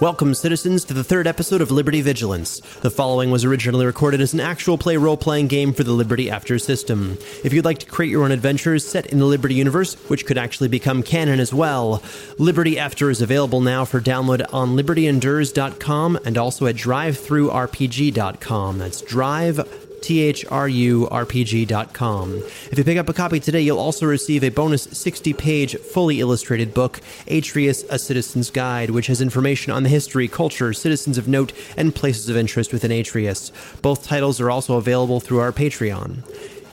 Welcome, 0.00 0.34
citizens, 0.34 0.84
to 0.84 0.94
the 0.94 1.02
third 1.02 1.26
episode 1.26 1.60
of 1.60 1.72
Liberty 1.72 2.02
Vigilance. 2.02 2.60
The 2.82 2.90
following 2.90 3.32
was 3.32 3.44
originally 3.44 3.84
recorded 3.84 4.20
as 4.20 4.32
an 4.32 4.38
actual 4.38 4.78
play 4.78 4.96
role 4.96 5.16
playing 5.16 5.48
game 5.48 5.72
for 5.72 5.82
the 5.82 5.90
Liberty 5.90 6.30
After 6.30 6.56
system. 6.60 7.18
If 7.42 7.52
you'd 7.52 7.64
like 7.64 7.78
to 7.78 7.86
create 7.86 8.10
your 8.10 8.22
own 8.22 8.30
adventures 8.30 8.86
set 8.86 9.06
in 9.06 9.18
the 9.18 9.24
Liberty 9.24 9.56
universe, 9.56 9.94
which 10.06 10.24
could 10.24 10.38
actually 10.38 10.68
become 10.68 11.02
canon 11.02 11.40
as 11.40 11.52
well, 11.52 12.00
Liberty 12.38 12.78
After 12.78 13.10
is 13.10 13.20
available 13.20 13.60
now 13.60 13.84
for 13.84 14.00
download 14.00 14.46
on 14.54 14.76
libertyendures.com 14.76 16.20
and 16.24 16.38
also 16.38 16.66
at 16.66 16.76
drivethrurpg.com. 16.76 18.78
That's 18.78 19.02
drive 19.02 19.87
thrurpg.com. 20.02 22.34
If 22.70 22.78
you 22.78 22.84
pick 22.84 22.98
up 22.98 23.08
a 23.08 23.12
copy 23.12 23.40
today, 23.40 23.60
you'll 23.60 23.78
also 23.78 24.06
receive 24.06 24.44
a 24.44 24.50
bonus 24.50 24.84
60 24.84 25.32
page, 25.34 25.76
fully 25.76 26.20
illustrated 26.20 26.74
book, 26.74 27.00
Atreus 27.26 27.82
A 27.90 27.98
Citizen's 27.98 28.50
Guide, 28.50 28.90
which 28.90 29.08
has 29.08 29.20
information 29.20 29.72
on 29.72 29.82
the 29.82 29.88
history, 29.88 30.28
culture, 30.28 30.72
citizens 30.72 31.18
of 31.18 31.28
note, 31.28 31.52
and 31.76 31.94
places 31.94 32.28
of 32.28 32.36
interest 32.36 32.72
within 32.72 32.92
Atreus. 32.92 33.50
Both 33.82 34.06
titles 34.06 34.40
are 34.40 34.50
also 34.50 34.76
available 34.76 35.20
through 35.20 35.40
our 35.40 35.52
Patreon. 35.52 36.22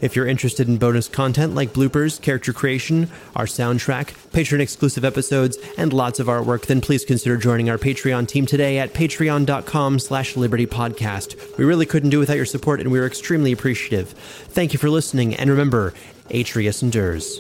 If 0.02 0.16
you're 0.16 0.28
interested 0.28 0.68
in 0.68 0.78
bonus 0.78 1.08
content 1.08 1.56
like 1.56 1.74
bloopers, 1.74 2.22
character 2.22 2.54
creation, 2.54 3.10
our 3.36 3.46
soundtrack, 3.46 4.14
patron 4.34 4.62
exclusive 4.62 5.06
episodes, 5.06 5.58
and 5.78 5.94
lots 5.94 6.20
of 6.20 6.28
artwork, 6.28 6.66
then 6.66 6.82
please 6.82 7.06
consider 7.06 7.38
joining 7.38 7.70
our 7.70 7.78
Patreon 7.78 8.28
team 8.28 8.46
today 8.46 8.78
at 8.78 8.94
patreon.com 8.94 10.00
slash 10.00 10.36
libertypodcast. 10.36 11.58
We 11.58 11.66
really 11.66 11.86
couldn't 11.86 12.10
do 12.10 12.20
without 12.20 12.38
your 12.38 12.46
support, 12.46 12.82
and 12.82 12.92
we're 12.92 13.08
extremely 13.08 13.52
appreciative. 13.52 14.10
Thank 14.10 14.74
you 14.74 14.80
for 14.80 14.90
listening, 14.90 15.36
and 15.36 15.50
remember, 15.50 15.94
Atreus 16.30 16.84
endures. 16.84 17.40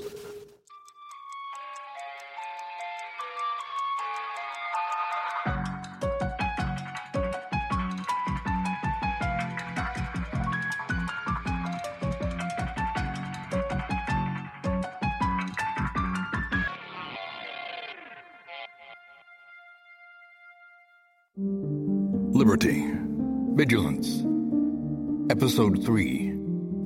Episode 25.56 25.86
3 25.86 26.34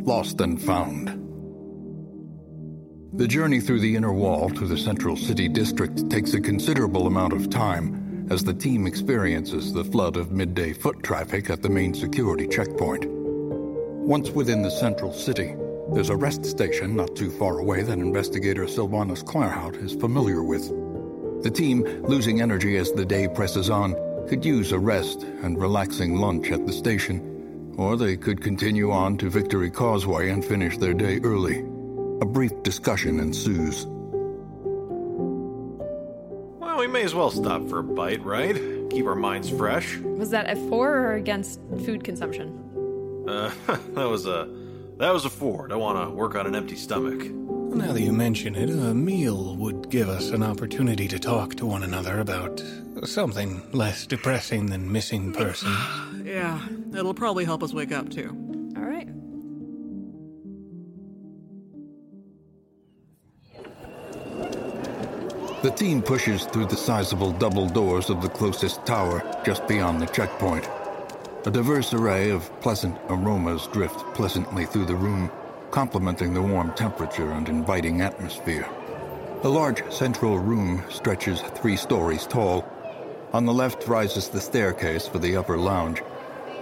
Lost 0.04 0.40
and 0.42 0.62
Found. 0.62 1.08
The 3.14 3.28
journey 3.28 3.60
through 3.60 3.80
the 3.80 3.96
inner 3.96 4.14
wall 4.14 4.48
to 4.52 4.68
the 4.68 4.78
central 4.78 5.16
city 5.16 5.48
district 5.48 6.08
takes 6.12 6.36
a 6.36 6.40
considerable 6.40 7.08
amount 7.08 7.34
of 7.34 7.50
time 7.50 8.28
as 8.30 8.44
the 8.44 8.54
team 8.54 8.86
experiences 8.86 9.74
the 9.74 9.84
flood 9.84 10.18
of 10.18 10.32
midday 10.32 10.72
foot 10.72 11.02
traffic 11.02 11.50
at 11.50 11.64
the 11.64 11.70
main 11.70 11.96
security 11.96 12.48
checkpoint. 12.48 13.06
Once 13.10 14.30
within 14.30 14.62
the 14.62 14.70
central 14.70 15.12
city, 15.12 15.56
there's 15.92 16.12
a 16.12 16.16
rest 16.16 16.46
station 16.46 16.96
not 16.96 17.16
too 17.16 17.32
far 17.32 17.58
away 17.58 17.82
that 17.82 17.98
investigator 17.98 18.68
Sylvanus 18.68 19.24
Claerhaut 19.24 19.84
is 19.84 19.96
familiar 19.96 20.44
with. 20.44 20.70
The 21.42 21.50
team, 21.50 21.82
losing 22.04 22.40
energy 22.40 22.78
as 22.78 22.92
the 22.92 23.04
day 23.04 23.28
presses 23.30 23.72
on, 23.72 23.96
could 24.28 24.46
use 24.46 24.74
a 24.74 24.78
rest 24.78 25.24
and 25.24 25.60
relaxing 25.60 26.18
lunch 26.18 26.52
at 26.52 26.68
the 26.68 26.74
station, 26.74 27.29
or 27.80 27.96
they 27.96 28.18
could 28.18 28.42
continue 28.42 28.92
on 28.92 29.18
to 29.18 29.30
Victory 29.30 29.72
Causeway 29.72 30.30
and 30.32 30.44
finish 30.44 30.78
their 30.78 30.94
day 30.94 31.22
early. 31.24 31.60
A 32.20 32.26
brief 32.26 32.52
discussion 32.62 33.22
ensues. 33.22 33.86
Well, 36.60 36.78
we 36.78 36.88
may 36.88 37.04
as 37.04 37.16
well 37.16 37.32
stop 37.32 37.70
for 37.70 37.80
a 37.80 37.84
bite, 37.84 38.22
right? 38.26 38.56
Keep 38.90 39.06
our 39.06 39.16
minds 39.16 39.50
fresh. 39.50 39.96
Was 39.98 40.30
that 40.32 40.50
a 40.50 40.58
for 40.68 40.90
or 40.90 41.14
against 41.14 41.62
food 41.86 42.04
consumption? 42.04 43.26
Uh, 43.30 43.54
that 43.94 44.10
was 44.10 44.28
a 44.28 44.50
that 44.98 45.14
was 45.14 45.24
a 45.24 45.30
four. 45.30 45.70
Don't 45.70 45.80
want 45.80 46.06
to 46.06 46.14
work 46.14 46.36
on 46.36 46.46
an 46.48 46.56
empty 46.56 46.76
stomach. 46.76 47.24
Now 47.24 47.94
that 47.94 48.02
you 48.02 48.12
mention 48.12 48.56
it, 48.56 48.70
a 48.70 48.94
meal 48.94 49.56
would 49.56 49.90
give 49.90 50.10
us 50.10 50.32
an 50.32 50.44
opportunity 50.44 51.08
to 51.08 51.18
talk 51.18 51.56
to 51.56 51.66
one 51.66 51.84
another 51.84 52.20
about 52.20 52.62
something 53.08 53.70
less 53.72 54.06
depressing 54.06 54.68
than 54.68 54.92
missing 54.92 55.34
persons. 55.34 55.78
Yeah, 56.30 56.64
it'll 56.96 57.16
probably 57.16 57.44
help 57.44 57.64
us 57.64 57.74
wake 57.74 57.92
up 57.92 58.10
too. 58.10 58.30
All 58.78 58.84
right. 58.84 59.08
The 65.64 65.72
team 65.72 66.04
pushes 66.04 66.46
through 66.46 66.68
the 66.68 66.78
sizable 66.78 67.32
double 67.32 67.68
doors 67.68 68.12
of 68.12 68.22
the 68.22 68.30
closest 68.30 68.86
tower 68.86 69.24
just 69.44 69.68
beyond 69.68 70.02
the 70.02 70.06
checkpoint. 70.06 70.70
A 71.46 71.52
diverse 71.52 71.94
array 71.94 72.30
of 72.30 72.52
pleasant 72.62 72.96
aromas 73.10 73.66
drift 73.68 73.98
pleasantly 74.14 74.66
through 74.66 74.86
the 74.86 74.96
room, 74.96 75.32
complementing 75.72 76.34
the 76.34 76.42
warm 76.42 76.74
temperature 76.74 77.32
and 77.32 77.50
inviting 77.50 78.02
atmosphere. 78.02 78.70
The 79.42 79.50
large 79.50 79.90
central 79.90 80.38
room 80.38 80.84
stretches 80.90 81.40
three 81.56 81.78
stories 81.78 82.28
tall. 82.28 82.68
On 83.32 83.46
the 83.46 83.54
left 83.54 83.88
rises 83.88 84.28
the 84.28 84.42
staircase 84.42 85.08
for 85.08 85.20
the 85.20 85.36
upper 85.38 85.58
lounge, 85.58 86.02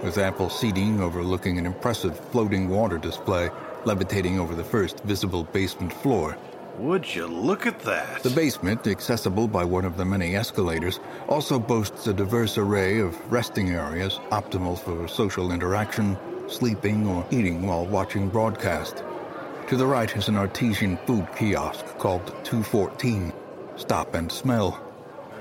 with 0.02 0.18
ample 0.18 0.50
seating 0.50 1.00
overlooking 1.00 1.58
an 1.58 1.64
impressive 1.64 2.18
floating 2.30 2.68
water 2.68 2.98
display 2.98 3.50
levitating 3.84 4.38
over 4.38 4.54
the 4.54 4.64
first 4.64 5.00
visible 5.04 5.44
basement 5.44 5.92
floor. 5.92 6.36
Would 6.78 7.14
you 7.14 7.26
look 7.26 7.66
at 7.66 7.80
that? 7.80 8.22
The 8.22 8.30
basement, 8.30 8.86
accessible 8.86 9.48
by 9.48 9.64
one 9.64 9.84
of 9.84 9.96
the 9.96 10.04
many 10.04 10.36
escalators, 10.36 11.00
also 11.26 11.58
boasts 11.58 12.06
a 12.06 12.12
diverse 12.12 12.58
array 12.58 13.00
of 13.00 13.16
resting 13.32 13.70
areas 13.70 14.20
optimal 14.30 14.78
for 14.78 15.08
social 15.08 15.50
interaction, 15.52 16.16
sleeping, 16.48 17.06
or 17.06 17.26
eating 17.30 17.66
while 17.66 17.86
watching 17.86 18.28
broadcast. 18.28 19.02
To 19.68 19.76
the 19.76 19.86
right 19.86 20.14
is 20.16 20.28
an 20.28 20.36
artesian 20.36 20.98
food 20.98 21.26
kiosk 21.36 21.84
called 21.98 22.26
214 22.44 23.32
Stop 23.76 24.14
and 24.14 24.30
Smell, 24.30 24.87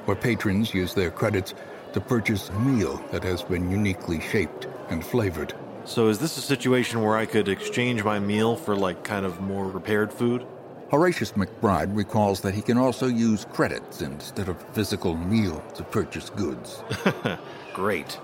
where 0.08 0.16
patrons 0.16 0.74
use 0.74 0.94
their 0.94 1.12
credits 1.12 1.54
to 1.94 2.00
purchase 2.00 2.50
a 2.50 2.60
meal 2.60 3.04
that 3.12 3.24
has 3.24 3.44
been 3.44 3.70
uniquely 3.70 4.22
shaped 4.22 4.68
and 4.90 5.06
flavored. 5.06 5.54
So, 5.84 6.08
is 6.08 6.20
this 6.20 6.38
a 6.38 6.42
situation 6.42 7.02
where 7.02 7.18
I 7.18 7.26
could 7.26 7.48
exchange 7.48 8.04
my 8.04 8.20
meal 8.20 8.56
for, 8.56 8.76
like, 8.76 9.04
kind 9.04 9.26
of 9.26 9.42
more 9.42 9.68
repaired 9.68 10.12
food? 10.12 10.46
Horatius 10.90 11.34
McBride 11.34 11.96
recalls 11.96 12.42
that 12.42 12.54
he 12.54 12.62
can 12.62 12.78
also 12.78 13.08
use 13.08 13.46
credits 13.52 14.02
instead 14.02 14.48
of 14.48 14.62
physical 14.74 15.16
meal 15.16 15.62
to 15.76 15.84
purchase 15.84 16.30
goods. 16.30 16.82
Great. 17.74 18.20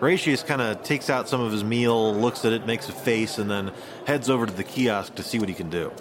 Horatius 0.00 0.42
kind 0.42 0.60
of 0.62 0.82
takes 0.82 1.10
out 1.10 1.28
some 1.28 1.40
of 1.40 1.52
his 1.52 1.64
meal, 1.64 2.14
looks 2.14 2.44
at 2.44 2.52
it, 2.52 2.66
makes 2.66 2.88
a 2.88 2.92
face, 2.92 3.38
and 3.38 3.50
then 3.50 3.72
heads 4.06 4.30
over 4.30 4.46
to 4.46 4.52
the 4.52 4.64
kiosk 4.64 5.14
to 5.16 5.22
see 5.22 5.38
what 5.38 5.48
he 5.48 5.54
can 5.54 5.70
do. 5.70 5.92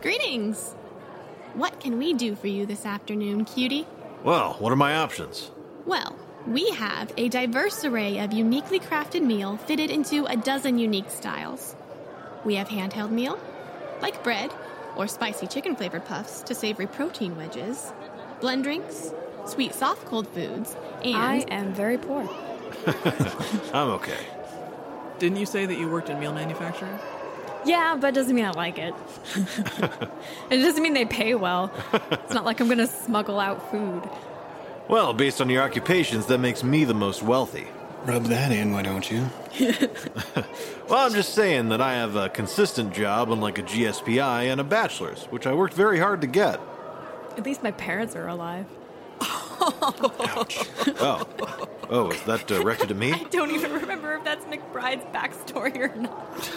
Greetings. 0.00 0.74
What 1.54 1.80
can 1.80 1.98
we 1.98 2.12
do 2.12 2.34
for 2.34 2.48
you 2.48 2.66
this 2.66 2.84
afternoon, 2.84 3.46
cutie? 3.46 3.86
Well, 4.26 4.54
what 4.58 4.72
are 4.72 4.76
my 4.76 4.96
options? 4.96 5.52
Well, 5.84 6.16
we 6.48 6.68
have 6.70 7.12
a 7.16 7.28
diverse 7.28 7.84
array 7.84 8.18
of 8.18 8.32
uniquely 8.32 8.80
crafted 8.80 9.22
meal 9.22 9.56
fitted 9.56 9.88
into 9.88 10.26
a 10.26 10.36
dozen 10.36 10.80
unique 10.80 11.10
styles. 11.10 11.76
We 12.44 12.56
have 12.56 12.66
handheld 12.66 13.12
meal, 13.12 13.38
like 14.02 14.24
bread, 14.24 14.52
or 14.96 15.06
spicy 15.06 15.46
chicken 15.46 15.76
flavored 15.76 16.06
puffs 16.06 16.42
to 16.42 16.56
savory 16.56 16.88
protein 16.88 17.36
wedges, 17.36 17.92
blend 18.40 18.64
drinks, 18.64 19.12
sweet 19.44 19.72
soft 19.72 20.04
cold 20.06 20.26
foods, 20.26 20.74
and 21.04 21.16
I 21.16 21.36
am 21.48 21.72
very 21.72 21.96
poor. 21.96 22.28
I'm 23.72 23.90
okay. 23.90 24.26
Didn't 25.20 25.38
you 25.38 25.46
say 25.46 25.66
that 25.66 25.78
you 25.78 25.88
worked 25.88 26.10
in 26.10 26.18
meal 26.18 26.32
manufacturing? 26.32 26.98
Yeah, 27.66 27.96
but 28.00 28.08
it 28.08 28.14
doesn't 28.14 28.34
mean 28.34 28.44
I 28.44 28.52
like 28.52 28.78
it. 28.78 28.94
it 30.50 30.56
doesn't 30.56 30.82
mean 30.82 30.94
they 30.94 31.04
pay 31.04 31.34
well. 31.34 31.72
It's 31.92 32.32
not 32.32 32.44
like 32.44 32.60
I'm 32.60 32.68
gonna 32.68 32.86
smuggle 32.86 33.40
out 33.40 33.70
food. 33.70 34.08
Well, 34.88 35.12
based 35.12 35.40
on 35.40 35.50
your 35.50 35.62
occupations, 35.62 36.26
that 36.26 36.38
makes 36.38 36.62
me 36.62 36.84
the 36.84 36.94
most 36.94 37.22
wealthy. 37.22 37.66
Rub 38.04 38.24
that 38.26 38.52
in, 38.52 38.72
why 38.72 38.82
don't 38.82 39.10
you? 39.10 39.28
Well, 40.88 41.04
I'm 41.04 41.12
just 41.12 41.34
saying 41.34 41.70
that 41.70 41.80
I 41.80 41.94
have 41.94 42.14
a 42.14 42.28
consistent 42.28 42.94
job, 42.94 43.32
unlike 43.32 43.58
a 43.58 43.62
GSPI 43.64 44.52
and 44.52 44.60
a 44.60 44.64
bachelor's, 44.64 45.24
which 45.24 45.44
I 45.44 45.52
worked 45.52 45.74
very 45.74 45.98
hard 45.98 46.20
to 46.20 46.28
get. 46.28 46.60
At 47.36 47.44
least 47.44 47.64
my 47.64 47.72
parents 47.72 48.14
are 48.14 48.28
alive. 48.28 48.66
Ouch. 49.20 50.60
Oh, 51.00 51.26
oh, 51.90 52.10
is 52.10 52.22
that 52.22 52.46
directed 52.46 52.92
at 52.92 52.96
me? 52.96 53.12
I 53.14 53.24
don't 53.24 53.50
even 53.50 53.72
remember 53.72 54.14
if 54.14 54.22
that's 54.22 54.44
McBride's 54.44 55.04
backstory 55.12 55.76
or 55.76 55.96
not. 55.96 56.56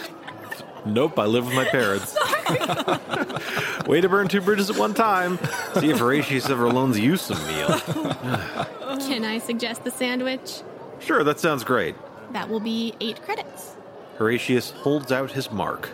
Nope, 0.84 1.18
I 1.18 1.26
live 1.26 1.46
with 1.46 1.54
my 1.54 1.64
parents. 1.66 2.16
Way 3.86 4.00
to 4.00 4.08
burn 4.08 4.28
two 4.28 4.40
bridges 4.40 4.70
at 4.70 4.76
one 4.76 4.94
time. 4.94 5.38
See 5.78 5.90
if 5.90 5.98
Horatius 5.98 6.48
ever 6.48 6.68
loans 6.70 6.98
you 6.98 7.16
some 7.16 7.44
meal. 7.46 7.68
can 9.00 9.24
I 9.24 9.38
suggest 9.38 9.84
the 9.84 9.90
sandwich? 9.90 10.62
Sure, 11.00 11.22
that 11.24 11.40
sounds 11.40 11.64
great. 11.64 11.94
That 12.32 12.48
will 12.48 12.60
be 12.60 12.94
eight 13.00 13.22
credits. 13.22 13.76
Horatius 14.18 14.70
holds 14.70 15.10
out 15.12 15.30
his 15.30 15.50
mark. 15.50 15.90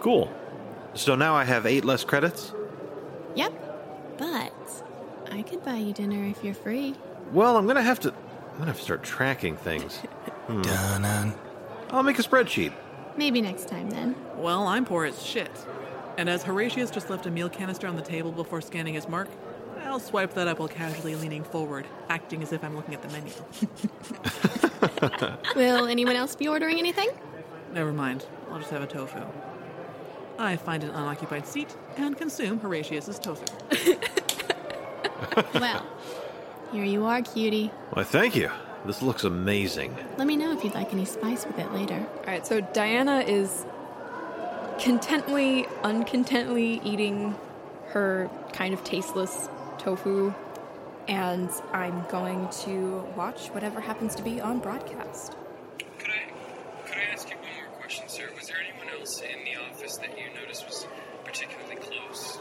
Cool. 0.00 0.32
So 0.94 1.14
now 1.14 1.34
I 1.34 1.44
have 1.44 1.66
eight 1.66 1.84
less 1.84 2.04
credits? 2.04 2.52
Yep. 3.34 3.52
But 4.18 4.82
I 5.30 5.42
could 5.42 5.64
buy 5.64 5.76
you 5.76 5.92
dinner 5.92 6.24
if 6.24 6.42
you're 6.42 6.54
free. 6.54 6.94
Well, 7.32 7.56
I'm 7.56 7.66
gonna 7.66 7.82
have 7.82 8.00
to. 8.00 8.10
I'm 8.12 8.58
gonna 8.58 8.66
have 8.70 8.78
to 8.78 8.82
start 8.84 9.02
tracking 9.02 9.56
things. 9.56 10.00
Hmm. 10.46 10.62
Danan. 10.62 11.34
I'll 11.90 12.04
make 12.04 12.20
a 12.20 12.22
spreadsheet. 12.22 12.72
Maybe 13.16 13.40
next 13.40 13.68
time 13.68 13.90
then. 13.90 14.14
Well, 14.36 14.66
I'm 14.66 14.84
poor 14.84 15.04
as 15.04 15.22
shit. 15.22 15.50
And 16.18 16.28
as 16.28 16.42
Horatius 16.42 16.90
just 16.90 17.10
left 17.10 17.26
a 17.26 17.30
meal 17.30 17.48
canister 17.48 17.86
on 17.86 17.96
the 17.96 18.02
table 18.02 18.32
before 18.32 18.60
scanning 18.60 18.94
his 18.94 19.08
mark, 19.08 19.28
I'll 19.84 20.00
swipe 20.00 20.34
that 20.34 20.48
up 20.48 20.58
while 20.58 20.68
casually 20.68 21.14
leaning 21.14 21.44
forward, 21.44 21.86
acting 22.08 22.42
as 22.42 22.52
if 22.52 22.64
I'm 22.64 22.74
looking 22.74 22.94
at 22.94 23.02
the 23.02 23.08
menu. 23.08 23.32
Will 25.56 25.86
anyone 25.86 26.16
else 26.16 26.34
be 26.34 26.48
ordering 26.48 26.78
anything? 26.78 27.10
Never 27.72 27.92
mind. 27.92 28.26
I'll 28.50 28.58
just 28.58 28.70
have 28.70 28.82
a 28.82 28.86
tofu. 28.86 29.20
I 30.38 30.56
find 30.56 30.84
an 30.84 30.90
unoccupied 30.90 31.46
seat 31.46 31.74
and 31.96 32.16
consume 32.16 32.60
Horatius's 32.60 33.18
tofu. 33.18 33.44
well, 35.54 35.86
here 36.72 36.84
you 36.84 37.04
are, 37.06 37.22
cutie. 37.22 37.68
Why, 37.90 38.04
thank 38.04 38.36
you. 38.36 38.50
This 38.86 39.02
looks 39.02 39.24
amazing. 39.24 39.96
Let 40.16 40.28
me 40.28 40.36
know 40.36 40.52
if 40.52 40.62
you'd 40.62 40.74
like 40.74 40.92
any 40.92 41.04
spice 41.04 41.44
with 41.44 41.58
it 41.58 41.72
later. 41.72 42.06
All 42.18 42.24
right, 42.26 42.46
so 42.46 42.60
Diana 42.60 43.18
is 43.20 43.64
contently, 44.78 45.66
uncontently 45.82 46.80
eating 46.84 47.34
her 47.88 48.30
kind 48.52 48.72
of 48.72 48.84
tasteless 48.84 49.48
tofu, 49.78 50.32
and 51.08 51.50
I'm 51.72 52.04
going 52.10 52.48
to 52.64 53.04
watch 53.16 53.48
whatever 53.48 53.80
happens 53.80 54.14
to 54.16 54.22
be 54.22 54.40
on 54.40 54.60
broadcast. 54.60 55.34
Could 55.98 56.10
I 56.10 56.30
could 56.86 56.96
I 56.96 57.12
ask 57.12 57.28
you 57.28 57.36
one 57.36 57.46
more 57.56 57.80
question, 57.80 58.08
sir? 58.08 58.28
Was 58.38 58.46
there 58.48 58.58
anyone 58.58 58.94
else 58.98 59.20
in 59.20 59.44
the 59.44 59.60
office 59.60 59.96
that 59.98 60.16
you 60.16 60.24
noticed 60.40 60.64
was 60.66 60.86
particularly 61.24 61.76
close 61.76 62.38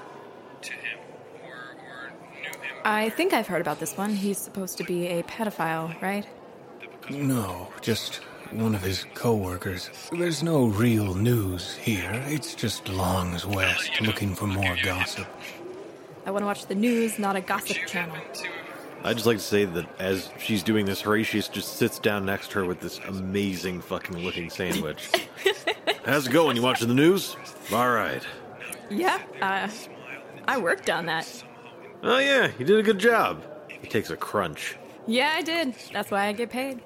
to 0.61 0.73
him 0.73 0.99
or 1.43 1.75
or 1.87 2.11
knew 2.41 2.59
him? 2.61 2.74
I 2.85 3.09
think 3.09 3.33
I've 3.33 3.47
heard 3.47 3.61
about 3.61 3.79
this 3.79 3.97
one. 3.97 4.13
He's 4.13 4.37
supposed 4.37 4.77
to 4.77 4.83
be 4.83 5.07
a 5.07 5.23
pedophile, 5.23 5.99
right? 6.03 6.27
No, 7.09 7.69
just 7.81 8.17
one 8.51 8.75
of 8.75 8.83
his 8.83 9.07
co-workers. 9.15 9.89
There's 10.11 10.43
no 10.43 10.65
real 10.65 11.15
news 11.15 11.73
here. 11.73 12.23
It's 12.27 12.53
just 12.53 12.87
Longs 12.87 13.43
West 13.43 14.01
looking 14.01 14.35
for 14.35 14.45
more 14.45 14.77
gossip. 14.83 15.25
I 16.27 16.31
want 16.31 16.43
to 16.43 16.45
watch 16.45 16.67
the 16.67 16.75
news, 16.75 17.17
not 17.17 17.35
a 17.35 17.41
gossip 17.41 17.77
channel. 17.87 18.17
I'd 19.03 19.15
just 19.15 19.25
like 19.25 19.37
to 19.37 19.43
say 19.43 19.65
that 19.65 19.87
as 19.99 20.29
she's 20.37 20.61
doing 20.61 20.85
this, 20.85 21.01
Horatius 21.01 21.47
just 21.47 21.77
sits 21.77 21.97
down 21.97 22.23
next 22.23 22.51
to 22.51 22.59
her 22.59 22.65
with 22.65 22.81
this 22.81 22.99
amazing 23.07 23.81
fucking 23.81 24.19
looking 24.19 24.51
sandwich. 24.51 25.09
How's 26.05 26.27
it 26.27 26.31
going? 26.31 26.55
You 26.55 26.61
watching 26.61 26.87
the 26.87 26.93
news? 26.93 27.35
All 27.71 27.89
right. 27.89 28.21
Yeah, 28.91 29.19
uh, 29.41 29.69
I 30.47 30.59
worked 30.59 30.91
on 30.91 31.07
that. 31.07 31.43
Oh 32.07 32.19
yeah, 32.19 32.51
you 32.59 32.65
did 32.65 32.77
a 32.79 32.83
good 32.83 32.99
job. 32.99 33.43
He 33.67 33.87
takes 33.87 34.11
a 34.11 34.15
crunch. 34.15 34.75
Yeah, 35.07 35.33
I 35.35 35.41
did. 35.41 35.73
That's 35.91 36.11
why 36.11 36.27
I 36.27 36.33
get 36.33 36.49
paid. 36.51 36.79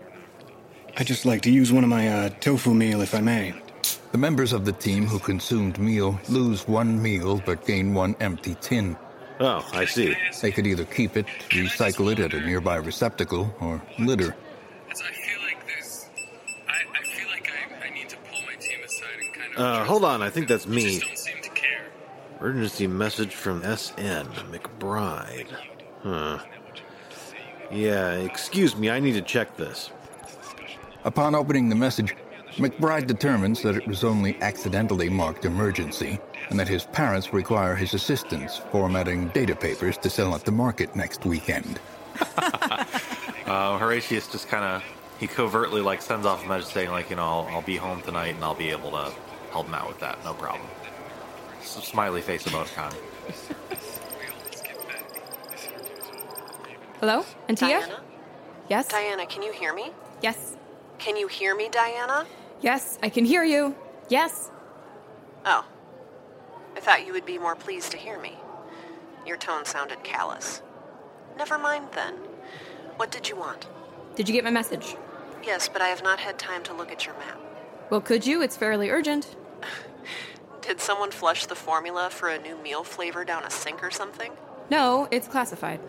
I'd 0.98 1.07
just 1.07 1.25
like 1.25 1.42
to 1.42 1.51
use 1.51 1.71
one 1.71 1.83
of 1.83 1.89
my 1.89 2.07
uh, 2.07 2.30
tofu 2.39 2.74
meal 2.74 3.01
if 3.01 3.13
I 3.13 3.19
may. 3.21 3.54
The 4.12 4.18
members 4.18 4.54
of 4.54 4.63
the 4.66 4.71
team 4.71 5.06
who 5.06 5.19
consumed 5.19 5.77
meal 5.77 6.19
lose 6.30 6.68
one 6.68 7.01
meal 7.01 7.42
but 7.45 7.66
gain 7.66 7.94
one 7.94 8.16
empty 8.21 8.56
tin. 8.62 8.98
Oh, 9.42 9.68
I 9.74 9.86
see. 9.86 10.16
They 10.42 10.51
could 10.51 10.66
either 10.66 10.86
keep 10.86 11.16
it, 11.16 11.25
recycle 11.50 12.12
it 12.12 12.19
at 12.19 12.33
a 12.33 12.39
nearby 12.42 12.77
receptacle, 12.77 13.54
or 13.62 13.81
litter. 14.00 14.36
As 14.92 15.01
I 15.01 15.12
feel 15.12 15.42
like 15.45 15.66
there's 15.68 16.06
I, 16.68 16.74
I 16.98 17.04
feel 17.04 17.27
like 17.30 17.50
I, 17.51 17.88
I 17.88 17.94
need 17.94 18.10
to 18.10 18.18
pull 18.18 18.42
my 18.45 18.56
team 18.56 18.80
aside 18.83 19.19
and 19.21 19.33
kind 19.33 19.54
of 19.56 19.60
Uh, 19.62 19.86
hold 19.86 20.04
on. 20.06 20.21
I 20.21 20.30
think 20.30 20.48
that's 20.48 20.66
me. 20.68 21.01
Emergency 22.39 22.88
message 22.88 23.36
from 23.36 23.62
SN 23.62 24.25
McBride. 24.50 25.47
Huh. 26.03 26.39
Yeah, 27.69 28.13
excuse 28.13 28.77
me, 28.77 28.89
I 28.89 29.01
need 29.01 29.13
to 29.13 29.21
check 29.21 29.57
this. 29.57 29.91
Upon 31.03 31.36
opening 31.36 31.68
the 31.68 31.75
message, 31.75 32.15
McBride 32.56 33.07
determines 33.07 33.62
that 33.62 33.75
it 33.75 33.86
was 33.86 34.06
only 34.06 34.41
accidentally 34.41 35.09
marked 35.09 35.44
emergency 35.44 36.18
and 36.50 36.57
that 36.57 36.68
his 36.69 36.86
parents 36.86 37.33
require 37.33 37.75
his 37.75 37.94
assistance 37.94 38.57
formatting 38.71 39.27
data 39.30 39.56
papers 39.56 39.97
to 39.97 40.09
sell 40.09 40.33
at 40.33 40.45
the 40.45 40.51
market 40.51 40.95
next 40.95 41.25
weekend. 41.25 41.80
Uh, 43.50 43.80
Horatius 43.80 44.27
just 44.27 44.47
kind 44.47 44.63
of 44.63 44.83
he 45.19 45.25
covertly 45.25 45.81
like 45.81 46.03
sends 46.03 46.27
off 46.27 46.45
a 46.45 46.47
message 46.47 46.71
saying 46.71 46.92
like 46.92 47.09
you 47.09 47.15
know 47.15 47.24
I'll, 47.24 47.47
I'll 47.50 47.62
be 47.63 47.77
home 47.77 48.00
tonight 48.03 48.35
and 48.35 48.44
I'll 48.44 48.53
be 48.53 48.69
able 48.69 48.92
to 48.92 49.12
help 49.50 49.65
him 49.65 49.74
out 49.74 49.88
with 49.88 50.00
that, 50.01 50.24
no 50.24 50.35
problem. 50.35 50.69
S- 51.59 51.83
smiley 51.83 52.21
face 52.21 52.44
emoticon. 52.44 52.94
Hello, 57.00 57.23
Antia? 57.47 57.59
Diana? 57.79 58.01
Yes. 58.69 58.88
Diana, 58.88 59.25
can 59.25 59.41
you 59.41 59.51
hear 59.51 59.73
me? 59.73 59.91
Yes. 60.21 60.57
Can 60.97 61.15
you 61.15 61.27
hear 61.27 61.56
me, 61.56 61.69
Diana? 61.71 62.25
Yes, 62.61 63.00
I 63.01 63.09
can 63.09 63.23
hear 63.25 63.44
you. 63.44 63.75
Yes. 64.09 64.51
Oh. 65.45 65.65
I 66.75 66.79
thought 66.81 67.06
you 67.06 67.13
would 67.13 67.25
be 67.25 67.38
more 67.38 67.56
pleased 67.56 67.91
to 67.91 67.97
hear 67.97 68.19
me. 68.19 68.38
Your 69.25 69.38
tone 69.38 69.65
sounded 69.65 70.03
callous. 70.03 70.61
Never 71.38 71.57
mind 71.57 71.88
then. 71.94 72.15
What 72.97 73.11
did 73.11 73.29
you 73.29 73.35
want? 73.38 73.67
Did 74.15 74.27
you 74.27 74.33
get 74.33 74.44
my 74.44 74.51
message? 74.51 74.95
Yes, 75.45 75.69
but 75.69 75.81
I 75.81 75.88
have 75.88 76.03
not 76.03 76.19
had 76.19 76.38
time 76.38 76.63
to 76.63 76.73
look 76.73 76.91
at 76.91 77.06
your 77.06 77.15
map. 77.15 77.39
Well, 77.89 78.01
could 78.01 78.27
you? 78.27 78.41
It's 78.41 78.57
fairly 78.57 78.89
urgent. 78.89 79.35
Did 80.69 80.80
someone 80.80 81.10
flush 81.10 81.48
the 81.48 81.56
formula 81.56 82.12
for 82.12 82.30
a 82.30 82.38
new 82.38 82.56
meal 82.56 82.83
flavor 82.83 83.25
down 83.25 83.44
a 83.44 83.50
sink 83.50 83.81
or 83.81 83.89
something? 83.89 84.33
No, 84.69 85.07
it's 85.10 85.27
classified. 85.27 85.80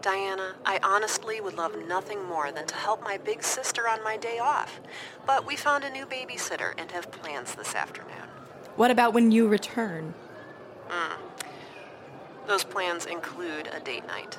Diana, 0.00 0.54
I 0.64 0.78
honestly 0.84 1.40
would 1.40 1.56
love 1.56 1.74
nothing 1.88 2.24
more 2.24 2.52
than 2.52 2.68
to 2.68 2.76
help 2.76 3.02
my 3.02 3.16
big 3.16 3.42
sister 3.42 3.88
on 3.88 4.04
my 4.04 4.16
day 4.16 4.38
off. 4.38 4.80
But 5.26 5.44
we 5.44 5.56
found 5.56 5.82
a 5.82 5.90
new 5.90 6.06
babysitter 6.06 6.72
and 6.78 6.92
have 6.92 7.10
plans 7.10 7.56
this 7.56 7.74
afternoon. 7.74 8.28
What 8.76 8.92
about 8.92 9.12
when 9.12 9.32
you 9.32 9.48
return? 9.48 10.14
Hmm. 10.86 11.20
Those 12.46 12.62
plans 12.62 13.06
include 13.06 13.68
a 13.72 13.80
date 13.80 14.06
night. 14.06 14.34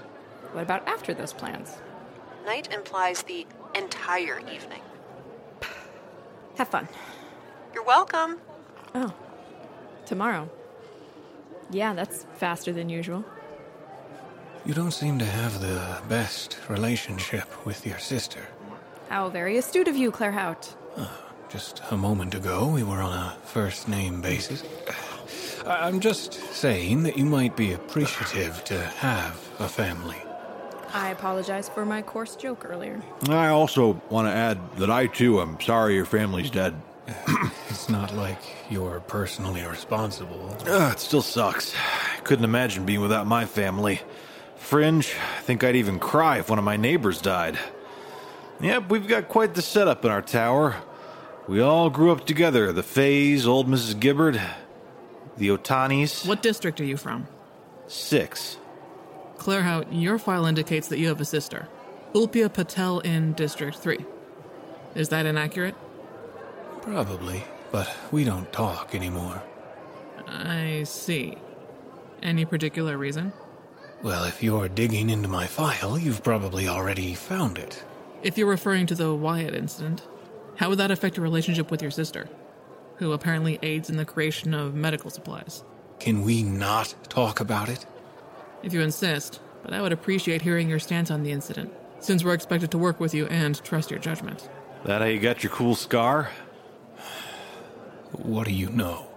What 0.53 0.61
about 0.61 0.87
after 0.87 1.13
those 1.13 1.33
plans? 1.33 1.75
Night 2.45 2.73
implies 2.73 3.23
the 3.23 3.45
entire 3.75 4.39
evening. 4.49 4.81
Have 6.55 6.69
fun. 6.69 6.87
You're 7.73 7.83
welcome. 7.83 8.39
Oh, 8.95 9.13
tomorrow. 10.05 10.49
Yeah, 11.71 11.93
that's 11.93 12.25
faster 12.35 12.71
than 12.71 12.89
usual. 12.89 13.23
You 14.65 14.73
don't 14.73 14.91
seem 14.91 15.19
to 15.19 15.25
have 15.25 15.61
the 15.61 16.01
best 16.07 16.57
relationship 16.67 17.65
with 17.65 17.85
your 17.85 17.99
sister. 17.99 18.47
How 19.09 19.29
very 19.29 19.57
astute 19.57 19.87
of 19.87 19.95
you, 19.95 20.11
Claerhaut. 20.11 20.75
Uh, 20.97 21.07
just 21.49 21.81
a 21.91 21.97
moment 21.97 22.35
ago, 22.35 22.67
we 22.67 22.83
were 22.83 23.01
on 23.01 23.13
a 23.13 23.37
first 23.43 23.87
name 23.87 24.21
basis. 24.21 24.63
I'm 25.65 25.99
just 25.99 26.33
saying 26.53 27.03
that 27.03 27.17
you 27.17 27.25
might 27.25 27.55
be 27.55 27.73
appreciative 27.73 28.63
to 28.65 28.79
have 28.79 29.33
a 29.59 29.67
family. 29.67 30.17
I 30.93 31.09
apologize 31.09 31.69
for 31.69 31.85
my 31.85 32.01
coarse 32.01 32.35
joke 32.35 32.65
earlier. 32.67 33.01
I 33.29 33.49
also 33.49 34.01
want 34.09 34.27
to 34.27 34.31
add 34.31 34.59
that 34.77 34.89
I 34.89 35.07
too 35.07 35.41
am 35.41 35.59
sorry 35.61 35.95
your 35.95 36.05
family's 36.05 36.49
dead. 36.49 36.73
It's 37.89 37.97
not 37.97 38.15
like 38.15 38.37
you're 38.69 38.99
personally 38.99 39.65
responsible. 39.65 40.55
Ugh, 40.67 40.93
it 40.93 40.99
still 40.99 41.23
sucks. 41.23 41.73
I 41.75 42.19
couldn't 42.19 42.45
imagine 42.45 42.85
being 42.85 43.01
without 43.01 43.25
my 43.25 43.45
family. 43.45 43.99
Fringe, 44.57 45.11
I 45.35 45.41
think 45.41 45.63
I'd 45.63 45.75
even 45.75 45.97
cry 45.97 46.37
if 46.37 46.51
one 46.51 46.59
of 46.59 46.65
my 46.65 46.77
neighbors 46.77 47.19
died. 47.19 47.57
Yep, 48.61 48.91
we've 48.91 49.07
got 49.07 49.27
quite 49.27 49.55
the 49.55 49.63
setup 49.63 50.05
in 50.05 50.11
our 50.11 50.21
tower. 50.21 50.75
We 51.47 51.61
all 51.61 51.89
grew 51.89 52.11
up 52.11 52.27
together 52.27 52.71
the 52.71 52.83
Fays, 52.83 53.47
old 53.47 53.67
Mrs. 53.67 53.99
Gibbard, 53.99 54.39
the 55.37 55.47
Otanis. 55.47 56.27
What 56.27 56.43
district 56.43 56.79
are 56.79 56.85
you 56.85 56.95
from? 56.95 57.25
Six. 57.87 58.57
Claerhaut, 59.37 59.87
your 59.89 60.19
file 60.19 60.45
indicates 60.45 60.89
that 60.89 60.99
you 60.99 61.07
have 61.07 61.21
a 61.21 61.25
sister, 61.25 61.67
Ulpia 62.13 62.53
Patel 62.53 62.99
in 62.99 63.33
District 63.33 63.75
3. 63.75 64.05
Is 64.93 65.09
that 65.09 65.25
inaccurate? 65.25 65.73
Probably, 66.83 67.43
but 67.71 67.89
we 68.11 68.23
don't 68.23 68.51
talk 68.51 68.95
anymore. 68.95 69.41
I 70.27 70.83
see. 70.83 71.37
Any 72.21 72.45
particular 72.45 72.97
reason? 72.97 73.33
Well, 74.01 74.23
if 74.25 74.41
you're 74.41 74.69
digging 74.69 75.09
into 75.09 75.27
my 75.27 75.47
file, 75.47 75.97
you've 75.97 76.23
probably 76.23 76.67
already 76.67 77.13
found 77.13 77.57
it. 77.57 77.83
If 78.23 78.37
you're 78.37 78.47
referring 78.47 78.85
to 78.87 78.95
the 78.95 79.13
Wyatt 79.13 79.53
incident, 79.53 80.07
how 80.55 80.69
would 80.69 80.77
that 80.79 80.91
affect 80.91 81.17
your 81.17 81.23
relationship 81.23 81.71
with 81.71 81.81
your 81.81 81.91
sister, 81.91 82.27
who 82.97 83.11
apparently 83.11 83.59
aids 83.61 83.89
in 83.89 83.97
the 83.97 84.05
creation 84.05 84.53
of 84.53 84.75
medical 84.75 85.09
supplies? 85.09 85.63
Can 85.99 86.21
we 86.21 86.43
not 86.43 86.93
talk 87.09 87.39
about 87.39 87.69
it? 87.69 87.85
If 88.63 88.73
you 88.73 88.81
insist, 88.81 89.39
but 89.63 89.73
I 89.73 89.81
would 89.81 89.93
appreciate 89.93 90.41
hearing 90.41 90.69
your 90.69 90.79
stance 90.79 91.11
on 91.11 91.23
the 91.23 91.31
incident, 91.31 91.73
since 91.99 92.23
we're 92.23 92.33
expected 92.33 92.71
to 92.71 92.77
work 92.77 92.99
with 92.99 93.13
you 93.13 93.25
and 93.27 93.61
trust 93.63 93.89
your 93.89 93.99
judgment. 93.99 94.49
That 94.85 95.01
how 95.01 95.07
you 95.07 95.19
got 95.19 95.43
your 95.43 95.51
cool 95.51 95.75
scar? 95.75 96.29
What 98.11 98.47
do 98.47 98.53
you 98.53 98.69
know? 98.69 99.07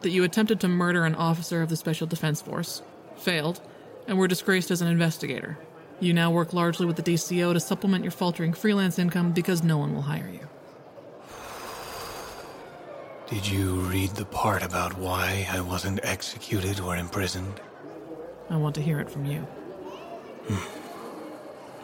That 0.00 0.10
you 0.10 0.24
attempted 0.24 0.60
to 0.60 0.68
murder 0.68 1.04
an 1.04 1.14
officer 1.14 1.62
of 1.62 1.68
the 1.68 1.76
Special 1.76 2.06
Defense 2.06 2.42
Force, 2.42 2.82
failed, 3.16 3.60
and 4.06 4.18
were 4.18 4.28
disgraced 4.28 4.70
as 4.70 4.82
an 4.82 4.88
investigator. 4.88 5.58
You 6.00 6.12
now 6.12 6.30
work 6.30 6.52
largely 6.52 6.86
with 6.86 6.96
the 6.96 7.02
DCO 7.02 7.52
to 7.52 7.60
supplement 7.60 8.04
your 8.04 8.10
faltering 8.10 8.52
freelance 8.52 8.98
income 8.98 9.32
because 9.32 9.62
no 9.62 9.78
one 9.78 9.94
will 9.94 10.02
hire 10.02 10.28
you. 10.28 10.48
Did 13.28 13.46
you 13.46 13.80
read 13.80 14.10
the 14.10 14.26
part 14.26 14.62
about 14.62 14.98
why 14.98 15.46
I 15.50 15.60
wasn't 15.60 16.00
executed 16.02 16.80
or 16.80 16.96
imprisoned? 16.96 17.60
I 18.50 18.56
want 18.56 18.74
to 18.74 18.82
hear 18.82 19.00
it 19.00 19.08
from 19.08 19.24
you. 19.24 19.40
Hmm. 20.48 20.81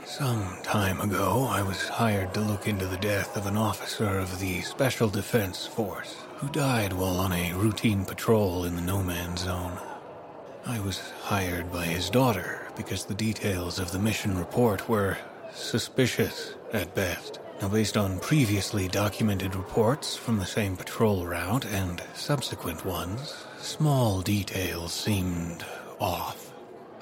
Some 0.09 0.57
time 0.63 1.03
ago, 1.03 1.47
I 1.51 1.61
was 1.61 1.87
hired 1.87 2.33
to 2.33 2.41
look 2.41 2.67
into 2.67 2.87
the 2.87 2.97
death 2.97 3.37
of 3.37 3.47
an 3.47 3.59
officer 3.59 4.19
of 4.19 4.41
the 4.41 4.63
Special 4.63 5.11
Defense 5.11 5.67
Force 5.67 6.17
who 6.37 6.49
died 6.49 6.95
while 6.95 7.21
on 7.21 7.31
a 7.31 7.53
routine 7.53 8.07
patrol 8.07 8.65
in 8.65 8.75
the 8.75 8.81
no 8.81 9.03
man's 9.03 9.43
zone. 9.43 9.79
I 10.65 10.81
was 10.81 11.13
hired 11.25 11.71
by 11.71 11.85
his 11.85 12.09
daughter 12.09 12.67
because 12.75 13.05
the 13.05 13.13
details 13.15 13.79
of 13.79 13.93
the 13.93 13.99
mission 13.99 14.39
report 14.39 14.89
were 14.89 15.19
suspicious 15.53 16.55
at 16.73 16.95
best. 16.95 17.39
Now, 17.61 17.69
based 17.69 17.99
on 17.99 18.19
previously 18.19 18.89
documented 18.89 19.55
reports 19.55 20.17
from 20.17 20.39
the 20.39 20.47
same 20.47 20.75
patrol 20.75 21.27
route 21.27 21.67
and 21.67 22.03
subsequent 22.15 22.87
ones, 22.87 23.45
small 23.61 24.23
details 24.23 24.95
seemed 24.95 25.67
off. 26.01 26.48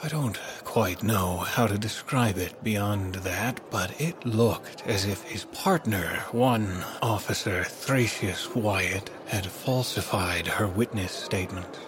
I 0.02 0.08
don't 0.08 0.38
quite 0.64 1.02
know 1.02 1.38
how 1.38 1.66
to 1.66 1.78
describe 1.78 2.36
it 2.36 2.62
beyond 2.62 3.14
that, 3.16 3.60
but 3.70 3.98
it 3.98 4.26
looked 4.26 4.86
as 4.86 5.06
if 5.06 5.22
his 5.22 5.46
partner, 5.46 6.22
one 6.32 6.84
officer 7.00 7.64
Thracius 7.64 8.54
Wyatt, 8.54 9.08
had 9.26 9.46
falsified 9.46 10.46
her 10.46 10.66
witness 10.66 11.12
statement. 11.12 11.80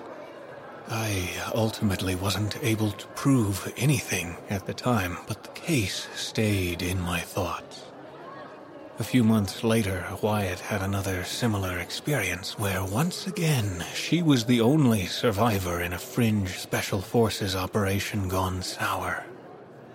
I 0.88 1.28
ultimately 1.54 2.14
wasn't 2.14 2.56
able 2.64 2.92
to 2.92 3.06
prove 3.08 3.70
anything 3.76 4.38
at 4.48 4.64
the 4.64 4.74
time, 4.74 5.18
but 5.26 5.42
the 5.42 5.60
case 5.60 6.08
stayed 6.14 6.80
in 6.80 6.98
my 7.00 7.20
thoughts. 7.20 7.87
A 9.00 9.04
few 9.04 9.22
months 9.22 9.62
later, 9.62 10.04
Wyatt 10.22 10.58
had 10.58 10.82
another 10.82 11.22
similar 11.22 11.78
experience 11.78 12.58
where 12.58 12.84
once 12.84 13.28
again 13.28 13.84
she 13.94 14.22
was 14.22 14.44
the 14.44 14.60
only 14.60 15.06
survivor 15.06 15.80
in 15.80 15.92
a 15.92 15.98
fringe 15.98 16.58
special 16.58 17.00
forces 17.00 17.54
operation 17.54 18.26
gone 18.26 18.60
sour. 18.60 19.24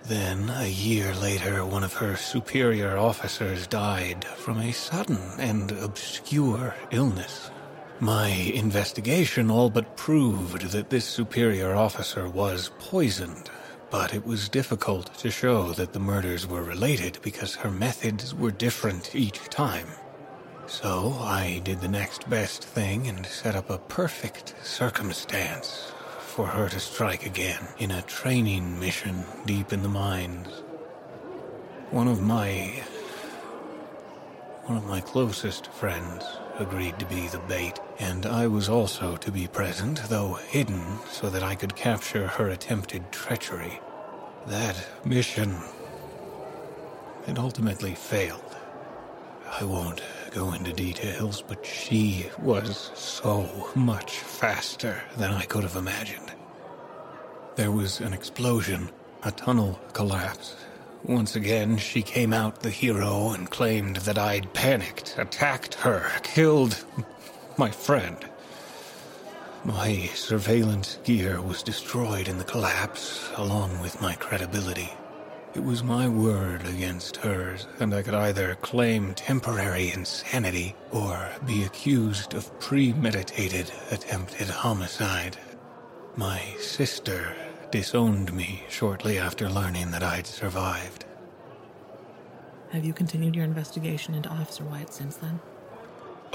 Then, 0.04 0.48
a 0.48 0.68
year 0.68 1.14
later, 1.16 1.66
one 1.66 1.84
of 1.84 1.92
her 1.92 2.16
superior 2.16 2.96
officers 2.96 3.66
died 3.66 4.24
from 4.24 4.58
a 4.58 4.72
sudden 4.72 5.20
and 5.38 5.70
obscure 5.72 6.74
illness. 6.90 7.50
My 8.00 8.28
investigation 8.28 9.50
all 9.50 9.68
but 9.68 9.98
proved 9.98 10.70
that 10.70 10.88
this 10.88 11.04
superior 11.04 11.74
officer 11.74 12.26
was 12.26 12.70
poisoned, 12.78 13.50
but 13.94 14.12
it 14.12 14.26
was 14.26 14.48
difficult 14.48 15.14
to 15.16 15.30
show 15.30 15.70
that 15.70 15.92
the 15.92 16.00
murders 16.00 16.48
were 16.48 16.64
related 16.64 17.16
because 17.22 17.54
her 17.54 17.70
methods 17.70 18.34
were 18.34 18.50
different 18.50 19.14
each 19.14 19.38
time. 19.50 19.86
So 20.66 21.16
I 21.20 21.60
did 21.62 21.80
the 21.80 21.86
next 21.86 22.28
best 22.28 22.64
thing 22.64 23.06
and 23.06 23.24
set 23.24 23.54
up 23.54 23.70
a 23.70 23.78
perfect 23.78 24.56
circumstance 24.64 25.92
for 26.18 26.44
her 26.44 26.68
to 26.70 26.80
strike 26.80 27.24
again 27.24 27.62
in 27.78 27.92
a 27.92 28.02
training 28.02 28.80
mission 28.80 29.22
deep 29.46 29.72
in 29.72 29.84
the 29.84 29.88
mines. 29.88 30.48
One 31.92 32.08
of 32.08 32.20
my 32.20 32.82
one 34.64 34.76
of 34.76 34.86
my 34.86 35.02
closest 35.02 35.68
friends 35.68 36.24
agreed 36.58 36.98
to 36.98 37.06
be 37.06 37.28
the 37.28 37.38
bait, 37.40 37.78
and 37.98 38.24
I 38.26 38.46
was 38.46 38.68
also 38.68 39.16
to 39.16 39.30
be 39.30 39.46
present, 39.46 40.02
though 40.08 40.34
hidden, 40.34 40.98
so 41.10 41.28
that 41.28 41.42
I 41.42 41.54
could 41.54 41.76
capture 41.76 42.26
her 42.26 42.48
attempted 42.48 43.12
treachery. 43.12 43.80
That 44.46 44.76
mission. 45.06 45.56
It 47.26 47.38
ultimately 47.38 47.94
failed. 47.94 48.56
I 49.58 49.64
won't 49.64 50.02
go 50.32 50.52
into 50.52 50.72
details, 50.72 51.42
but 51.42 51.64
she 51.64 52.26
was 52.42 52.90
so 52.94 53.70
much 53.74 54.18
faster 54.18 55.00
than 55.16 55.30
I 55.30 55.44
could 55.44 55.62
have 55.62 55.76
imagined. 55.76 56.32
There 57.56 57.70
was 57.70 58.00
an 58.00 58.12
explosion, 58.12 58.90
a 59.22 59.30
tunnel 59.30 59.80
collapsed. 59.94 60.56
Once 61.04 61.36
again, 61.36 61.78
she 61.78 62.02
came 62.02 62.32
out 62.32 62.60
the 62.60 62.70
hero 62.70 63.30
and 63.30 63.50
claimed 63.50 63.96
that 63.96 64.18
I'd 64.18 64.52
panicked, 64.52 65.14
attacked 65.18 65.74
her, 65.74 66.10
killed 66.22 66.84
my 67.56 67.70
friend. 67.70 68.18
My 69.64 70.10
surveillance 70.14 70.98
gear 71.04 71.40
was 71.40 71.62
destroyed 71.62 72.28
in 72.28 72.36
the 72.36 72.44
collapse, 72.44 73.30
along 73.36 73.80
with 73.80 73.98
my 73.98 74.14
credibility. 74.14 74.90
It 75.54 75.64
was 75.64 75.82
my 75.82 76.06
word 76.06 76.66
against 76.66 77.16
hers, 77.16 77.66
and 77.80 77.94
I 77.94 78.02
could 78.02 78.12
either 78.12 78.56
claim 78.56 79.14
temporary 79.14 79.90
insanity 79.90 80.76
or 80.92 81.30
be 81.46 81.64
accused 81.64 82.34
of 82.34 82.60
premeditated 82.60 83.72
attempted 83.90 84.48
homicide. 84.48 85.38
My 86.14 86.42
sister 86.58 87.34
disowned 87.70 88.34
me 88.34 88.64
shortly 88.68 89.18
after 89.18 89.48
learning 89.48 89.92
that 89.92 90.02
I'd 90.02 90.26
survived. 90.26 91.06
Have 92.72 92.84
you 92.84 92.92
continued 92.92 93.34
your 93.34 93.44
investigation 93.44 94.14
into 94.14 94.28
Officer 94.28 94.64
Wyatt 94.64 94.92
since 94.92 95.16
then? 95.16 95.40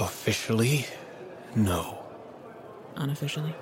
Officially, 0.00 0.86
no. 1.54 1.99
Unofficially? 2.96 3.54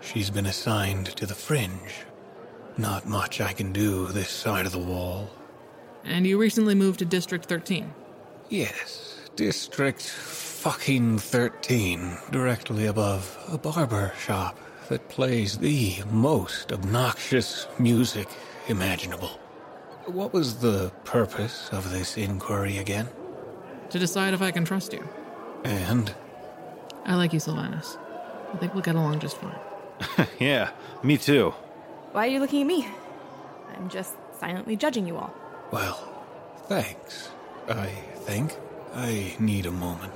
She's 0.00 0.30
been 0.30 0.46
assigned 0.46 1.06
to 1.16 1.26
the 1.26 1.34
fringe. 1.34 2.04
Not 2.76 3.06
much 3.06 3.40
I 3.40 3.52
can 3.52 3.72
do 3.72 4.06
this 4.08 4.28
side 4.28 4.66
of 4.66 4.72
the 4.72 4.78
wall. 4.78 5.30
And 6.04 6.26
you 6.26 6.38
recently 6.38 6.74
moved 6.74 6.98
to 7.00 7.04
District 7.04 7.46
13. 7.46 7.92
Yes, 8.48 9.28
District 9.34 10.02
fucking 10.02 11.18
13, 11.18 12.18
directly 12.30 12.86
above 12.86 13.36
a 13.50 13.58
barber 13.58 14.12
shop 14.18 14.58
that 14.88 15.08
plays 15.08 15.58
the 15.58 15.96
most 16.10 16.72
obnoxious 16.72 17.66
music 17.78 18.28
imaginable. 18.68 19.40
What 20.06 20.32
was 20.32 20.58
the 20.58 20.92
purpose 21.04 21.68
of 21.72 21.90
this 21.90 22.16
inquiry 22.16 22.78
again? 22.78 23.08
To 23.90 23.98
decide 23.98 24.34
if 24.34 24.42
I 24.42 24.52
can 24.52 24.64
trust 24.64 24.92
you. 24.92 25.08
And? 25.64 26.14
I 27.04 27.16
like 27.16 27.32
you, 27.32 27.40
Sylvanus. 27.40 27.98
I 28.52 28.56
think 28.58 28.74
we'll 28.74 28.82
get 28.82 28.94
along 28.94 29.20
just 29.20 29.36
fine. 29.36 30.28
yeah, 30.38 30.70
me 31.02 31.18
too. 31.18 31.54
Why 32.12 32.26
are 32.26 32.30
you 32.30 32.40
looking 32.40 32.62
at 32.62 32.66
me? 32.66 32.86
I'm 33.76 33.88
just 33.88 34.14
silently 34.38 34.76
judging 34.76 35.06
you 35.06 35.16
all. 35.16 35.34
Well, 35.70 35.94
thanks. 36.66 37.30
I 37.68 37.86
think 38.26 38.56
I 38.94 39.34
need 39.38 39.66
a 39.66 39.72
moment. 39.72 40.14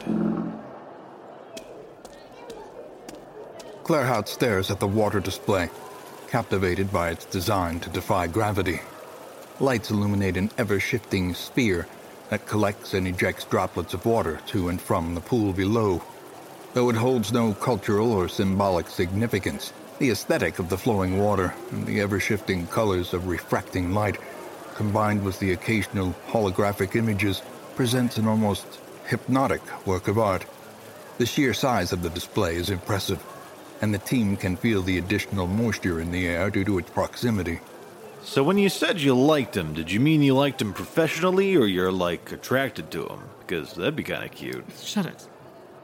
Claerhaut 3.84 4.28
stares 4.28 4.70
at 4.70 4.78
the 4.78 4.86
water 4.86 5.18
display, 5.18 5.68
captivated 6.28 6.92
by 6.92 7.10
its 7.10 7.24
design 7.24 7.80
to 7.80 7.90
defy 7.90 8.28
gravity. 8.28 8.80
Lights 9.58 9.90
illuminate 9.90 10.36
an 10.36 10.50
ever 10.56 10.78
shifting 10.78 11.34
sphere 11.34 11.88
that 12.28 12.46
collects 12.46 12.94
and 12.94 13.08
ejects 13.08 13.44
droplets 13.44 13.92
of 13.92 14.06
water 14.06 14.40
to 14.46 14.68
and 14.68 14.80
from 14.80 15.14
the 15.14 15.20
pool 15.20 15.52
below. 15.52 16.00
Though 16.72 16.88
it 16.88 16.96
holds 16.96 17.32
no 17.32 17.52
cultural 17.54 18.12
or 18.12 18.28
symbolic 18.28 18.88
significance, 18.88 19.72
the 19.98 20.10
aesthetic 20.10 20.60
of 20.60 20.68
the 20.68 20.78
flowing 20.78 21.18
water 21.18 21.52
and 21.72 21.84
the 21.84 22.00
ever 22.00 22.20
shifting 22.20 22.66
colors 22.68 23.12
of 23.12 23.26
refracting 23.26 23.92
light, 23.92 24.18
combined 24.76 25.24
with 25.24 25.40
the 25.40 25.52
occasional 25.52 26.14
holographic 26.28 26.94
images, 26.94 27.42
presents 27.74 28.18
an 28.18 28.28
almost 28.28 28.66
hypnotic 29.06 29.62
work 29.84 30.06
of 30.06 30.18
art. 30.18 30.46
The 31.18 31.26
sheer 31.26 31.54
size 31.54 31.92
of 31.92 32.02
the 32.02 32.10
display 32.10 32.54
is 32.54 32.70
impressive, 32.70 33.20
and 33.82 33.92
the 33.92 33.98
team 33.98 34.36
can 34.36 34.56
feel 34.56 34.80
the 34.80 34.98
additional 34.98 35.48
moisture 35.48 36.00
in 36.00 36.12
the 36.12 36.28
air 36.28 36.50
due 36.50 36.64
to 36.64 36.78
its 36.78 36.90
proximity. 36.90 37.58
So 38.22 38.44
when 38.44 38.58
you 38.58 38.68
said 38.68 39.00
you 39.00 39.14
liked 39.14 39.56
him, 39.56 39.74
did 39.74 39.90
you 39.90 39.98
mean 39.98 40.22
you 40.22 40.34
liked 40.34 40.62
him 40.62 40.72
professionally 40.72 41.56
or 41.56 41.66
you're 41.66 41.90
like 41.90 42.30
attracted 42.30 42.92
to 42.92 43.06
him? 43.06 43.20
Because 43.40 43.72
that'd 43.72 43.96
be 43.96 44.04
kind 44.04 44.24
of 44.24 44.30
cute. 44.30 44.64
Shut 44.80 45.06
it. 45.06 45.26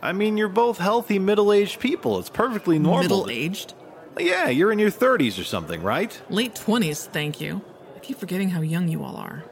I 0.03 0.13
mean, 0.13 0.37
you're 0.37 0.49
both 0.49 0.79
healthy 0.79 1.19
middle-aged 1.19 1.81
people. 1.81 2.19
It's 2.19 2.31
perfectly 2.31 2.79
normal. 2.79 3.03
Middle 3.03 3.31
aged? 3.31 3.75
Yeah, 4.19 4.49
you're 4.49 4.73
in 4.73 4.79
your 4.79 4.91
30s 4.91 5.41
or 5.41 5.45
something, 5.45 5.83
right? 5.83 6.21
Late 6.31 6.55
20s, 6.55 7.07
thank 7.09 7.41
you. 7.41 7.63
I 7.95 7.99
keep 7.99 8.19
forgetting 8.19 8.51
how 8.51 8.61
young 8.61 8.89
you 8.89 9.03
all 9.05 9.17
are. 9.17 9.45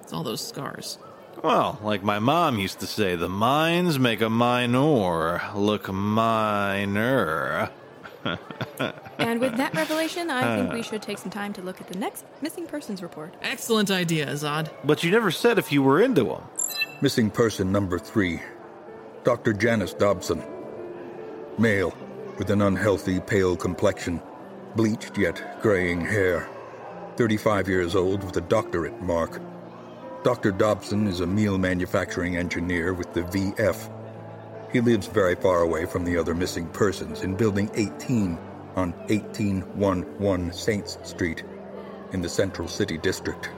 It's 0.00 0.12
all 0.12 0.22
those 0.22 0.46
scars. 0.46 0.98
Well, 1.42 1.78
like 1.82 2.02
my 2.02 2.18
mom 2.18 2.58
used 2.58 2.80
to 2.80 2.86
say, 2.86 3.16
the 3.16 3.28
mines 3.28 3.98
make 3.98 4.20
a 4.20 4.28
minor 4.30 5.42
look 5.54 5.90
minor. 5.92 7.70
And 9.18 9.40
with 9.40 9.56
that 9.56 9.74
revelation, 9.74 10.30
I 10.30 10.56
think 10.56 10.72
we 10.72 10.82
should 10.88 11.02
take 11.02 11.18
some 11.18 11.30
time 11.30 11.52
to 11.54 11.62
look 11.62 11.80
at 11.80 11.88
the 11.88 11.98
next 11.98 12.24
missing 12.40 12.66
persons 12.66 13.02
report. 13.02 13.34
Excellent 13.42 13.90
idea, 13.90 14.26
Azad. 14.26 14.70
But 14.84 15.02
you 15.02 15.10
never 15.10 15.30
said 15.30 15.58
if 15.58 15.72
you 15.72 15.82
were 15.82 16.00
into 16.00 16.24
them. 16.24 16.42
Missing 17.00 17.30
person 17.30 17.72
number 17.72 17.98
three 17.98 18.40
Dr. 19.24 19.52
Janus 19.52 19.94
Dobbson. 19.94 20.42
Male, 21.56 21.96
with 22.38 22.50
an 22.50 22.60
unhealthy, 22.60 23.20
pale 23.20 23.56
complexion, 23.56 24.20
bleached 24.74 25.16
yet 25.16 25.62
graying 25.62 26.00
hair. 26.00 26.48
35 27.16 27.68
years 27.68 27.94
old 27.94 28.24
with 28.24 28.36
a 28.36 28.40
doctorate 28.40 29.00
mark. 29.00 29.40
Dr. 30.24 30.50
Dobbson 30.50 31.06
is 31.06 31.20
a 31.20 31.26
meal 31.26 31.56
manufacturing 31.56 32.36
engineer 32.36 32.94
with 32.94 33.12
the 33.12 33.22
VF. 33.22 33.92
He 34.72 34.80
lives 34.80 35.06
very 35.06 35.36
far 35.36 35.60
away 35.60 35.84
from 35.86 36.04
the 36.04 36.16
other 36.16 36.34
missing 36.34 36.66
persons 36.70 37.22
in 37.22 37.36
Building 37.36 37.70
18 37.74 38.36
on 38.74 38.90
1811 39.06 40.52
Saints 40.52 40.98
Street 41.04 41.44
in 42.12 42.22
the 42.22 42.28
Central 42.28 42.66
City 42.66 42.98
District. 42.98 43.50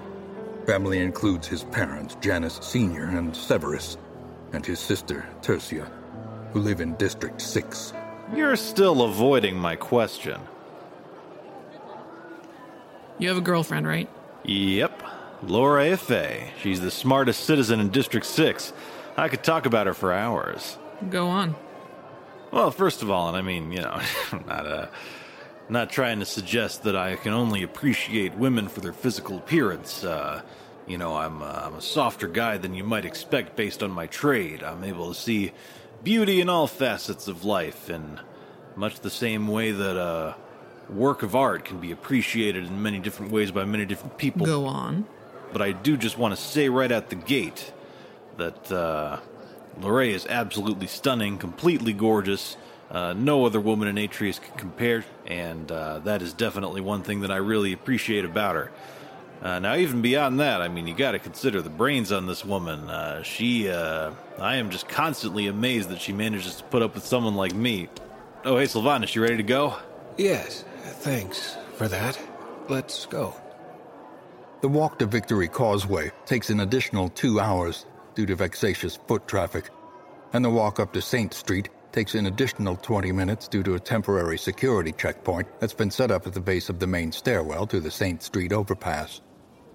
Family 0.66 0.98
includes 0.98 1.46
his 1.46 1.64
parents, 1.64 2.16
Janus 2.20 2.58
Sr. 2.60 3.04
and 3.04 3.34
Severus, 3.34 3.96
and 4.54 4.64
his 4.64 4.78
sister, 4.78 5.26
Tertia, 5.42 5.88
who 6.52 6.60
live 6.60 6.80
in 6.80 6.94
District 6.94 7.40
6. 7.40 7.92
You're 8.34 8.56
still 8.56 9.02
avoiding 9.02 9.56
my 9.56 9.76
question. 9.76 10.40
You 13.18 13.28
have 13.28 13.36
a 13.36 13.42
girlfriend, 13.42 13.86
right? 13.86 14.08
Yep. 14.44 15.02
Laura 15.42 15.96
Fay. 15.96 16.50
She's 16.60 16.80
the 16.80 16.90
smartest 16.90 17.44
citizen 17.44 17.80
in 17.80 17.90
District 17.90 18.26
6. 18.26 18.72
I 19.16 19.28
could 19.28 19.44
talk 19.44 19.66
about 19.66 19.86
her 19.86 19.94
for 19.94 20.12
hours. 20.12 20.78
Go 21.10 21.28
on. 21.28 21.54
Well, 22.50 22.70
first 22.70 23.02
of 23.02 23.10
all, 23.10 23.28
and 23.28 23.36
I 23.36 23.42
mean, 23.42 23.72
you 23.72 23.80
know, 23.80 24.00
I'm 24.32 24.44
not 24.46 24.66
uh, 24.66 24.86
not 25.68 25.90
trying 25.90 26.20
to 26.20 26.24
suggest 26.26 26.82
that 26.84 26.94
I 26.96 27.16
can 27.16 27.32
only 27.32 27.62
appreciate 27.62 28.34
women 28.34 28.68
for 28.68 28.80
their 28.80 28.92
physical 28.92 29.38
appearance. 29.38 30.04
Uh, 30.04 30.42
you 30.86 30.98
know, 30.98 31.16
I'm 31.16 31.42
uh, 31.42 31.62
I'm 31.64 31.74
a 31.74 31.82
softer 31.82 32.28
guy 32.28 32.58
than 32.58 32.74
you 32.74 32.84
might 32.84 33.04
expect 33.04 33.56
based 33.56 33.82
on 33.82 33.90
my 33.90 34.06
trade. 34.06 34.62
I'm 34.62 34.84
able 34.84 35.12
to 35.12 35.18
see 35.18 35.52
beauty 36.02 36.40
in 36.40 36.48
all 36.48 36.66
facets 36.66 37.28
of 37.28 37.44
life, 37.44 37.88
in 37.88 38.20
much 38.76 39.00
the 39.00 39.10
same 39.10 39.48
way 39.48 39.70
that 39.70 39.96
a 39.96 40.36
work 40.88 41.22
of 41.22 41.34
art 41.34 41.64
can 41.64 41.80
be 41.80 41.90
appreciated 41.90 42.66
in 42.66 42.82
many 42.82 42.98
different 42.98 43.32
ways 43.32 43.50
by 43.50 43.64
many 43.64 43.86
different 43.86 44.18
people. 44.18 44.44
Go 44.46 44.66
on. 44.66 45.06
But 45.52 45.62
I 45.62 45.72
do 45.72 45.96
just 45.96 46.18
want 46.18 46.34
to 46.34 46.40
say 46.40 46.68
right 46.68 46.90
out 46.90 47.10
the 47.10 47.16
gate 47.16 47.72
that 48.36 48.70
uh, 48.70 49.20
Lorraine 49.80 50.14
is 50.14 50.26
absolutely 50.26 50.88
stunning, 50.88 51.38
completely 51.38 51.92
gorgeous. 51.92 52.56
Uh, 52.90 53.12
no 53.12 53.46
other 53.46 53.60
woman 53.60 53.88
in 53.88 53.96
Atreus 53.96 54.38
can 54.38 54.56
compare, 54.56 55.04
and 55.26 55.70
uh, 55.72 56.00
that 56.00 56.22
is 56.22 56.34
definitely 56.34 56.80
one 56.80 57.02
thing 57.02 57.20
that 57.20 57.30
I 57.30 57.36
really 57.36 57.72
appreciate 57.72 58.24
about 58.24 58.56
her. 58.56 58.70
Uh, 59.42 59.58
now, 59.58 59.76
even 59.76 60.00
beyond 60.00 60.40
that, 60.40 60.62
I 60.62 60.68
mean, 60.68 60.86
you 60.86 60.94
got 60.94 61.12
to 61.12 61.18
consider 61.18 61.60
the 61.60 61.70
brains 61.70 62.12
on 62.12 62.26
this 62.26 62.44
woman. 62.44 62.88
Uh, 62.88 63.22
she, 63.22 63.68
uh, 63.68 64.12
I 64.38 64.56
am 64.56 64.70
just 64.70 64.88
constantly 64.88 65.48
amazed 65.48 65.90
that 65.90 66.00
she 66.00 66.12
manages 66.12 66.56
to 66.56 66.64
put 66.64 66.82
up 66.82 66.94
with 66.94 67.04
someone 67.04 67.34
like 67.34 67.54
me. 67.54 67.88
Oh, 68.44 68.56
hey, 68.56 68.66
Sylvanus, 68.66 69.14
you 69.14 69.22
ready 69.22 69.36
to 69.36 69.42
go? 69.42 69.76
Yes, 70.16 70.64
thanks 71.00 71.56
for 71.74 71.88
that. 71.88 72.18
Let's 72.68 73.04
go. 73.06 73.34
The 74.62 74.68
walk 74.68 74.98
to 75.00 75.06
Victory 75.06 75.48
Causeway 75.48 76.10
takes 76.24 76.48
an 76.48 76.60
additional 76.60 77.10
two 77.10 77.38
hours 77.38 77.84
due 78.14 78.24
to 78.24 78.34
vexatious 78.34 78.96
foot 78.96 79.28
traffic, 79.28 79.68
and 80.32 80.42
the 80.42 80.48
walk 80.48 80.80
up 80.80 80.92
to 80.94 81.02
Saint 81.02 81.34
Street 81.34 81.68
takes 81.94 82.16
an 82.16 82.26
additional 82.26 82.74
20 82.74 83.12
minutes 83.12 83.46
due 83.46 83.62
to 83.62 83.76
a 83.76 83.80
temporary 83.80 84.36
security 84.36 84.90
checkpoint 84.90 85.46
that's 85.60 85.72
been 85.72 85.92
set 85.92 86.10
up 86.10 86.26
at 86.26 86.32
the 86.32 86.40
base 86.40 86.68
of 86.68 86.80
the 86.80 86.86
main 86.88 87.12
stairwell 87.12 87.68
to 87.68 87.78
the 87.78 87.90
Saint 87.90 88.20
Street 88.20 88.52
overpass. 88.52 89.20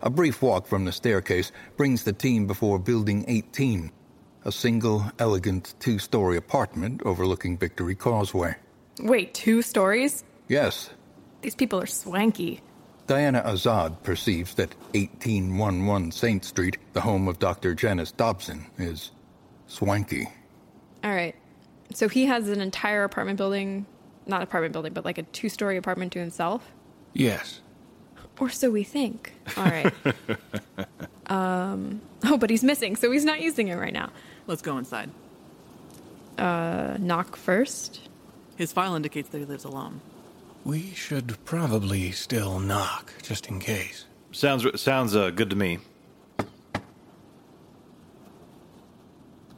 A 0.02 0.10
brief 0.10 0.42
walk 0.42 0.68
from 0.68 0.84
the 0.84 0.92
staircase 0.92 1.54
brings 1.78 2.04
the 2.04 2.12
team 2.12 2.46
before 2.46 2.78
Building 2.78 3.24
18, 3.30 3.90
a 4.44 4.52
single, 4.52 5.06
elegant 5.18 5.76
two 5.80 5.98
story 5.98 6.36
apartment 6.36 7.02
overlooking 7.06 7.58
Victory 7.58 7.96
Causeway. 7.96 8.54
Wait, 9.00 9.34
two 9.34 9.62
stories? 9.62 10.26
Yes, 10.50 10.90
These 11.42 11.56
people 11.56 11.80
are 11.80 11.86
swanky. 11.86 12.60
Diana 13.08 13.42
Azad 13.46 14.04
perceives 14.04 14.56
that 14.56 14.76
1811 14.94 16.12
Saint 16.12 16.44
Street, 16.44 16.78
the 16.92 17.00
home 17.02 17.30
of 17.30 17.40
Dr. 17.40 17.74
Janus 17.74 18.12
Dobbson, 18.12 18.66
is 18.78 19.12
swanky. 19.68 20.28
All 21.02 21.12
right. 21.12 21.36
So 21.94 22.08
he 22.08 22.26
has 22.26 22.50
an 22.50 22.62
entire 22.62 23.04
apartment 23.04 23.38
building, 23.38 23.86
not 24.26 24.42
apartment 24.42 24.74
building, 24.74 24.94
but 24.94 25.06
like 25.06 25.18
a 25.18 25.24
two 25.24 25.50
story 25.50 25.78
apartment 25.78 26.14
to 26.14 26.20
himself? 26.20 26.72
Yes. 27.14 27.62
Or 28.40 28.50
so 28.50 28.72
we 28.72 28.84
think. 28.84 29.34
All 29.58 29.66
right. 29.66 29.94
um, 31.28 32.02
oh, 32.24 32.38
but 32.38 32.50
he's 32.50 32.64
missing, 32.64 32.96
so 32.96 33.12
he's 33.12 33.26
not 33.26 33.42
using 33.42 33.68
it 33.68 33.76
right 33.76 33.92
now. 33.92 34.12
Let's 34.48 34.62
go 34.62 34.78
inside. 34.78 35.10
Uh, 36.38 36.96
knock 37.00 37.36
first. 37.36 38.08
His 38.56 38.72
file 38.72 38.96
indicates 38.96 39.30
that 39.30 39.40
he 39.40 39.46
lives 39.46 39.66
alone. 39.66 40.00
We 40.64 40.92
should 40.92 41.44
probably 41.44 42.12
still 42.12 42.60
knock, 42.60 43.14
just 43.22 43.48
in 43.48 43.60
case. 43.60 44.06
Sounds 44.32 44.82
sounds 44.82 45.16
uh, 45.16 45.32
good 45.32 45.50
to 45.50 45.56
me. 45.56 45.80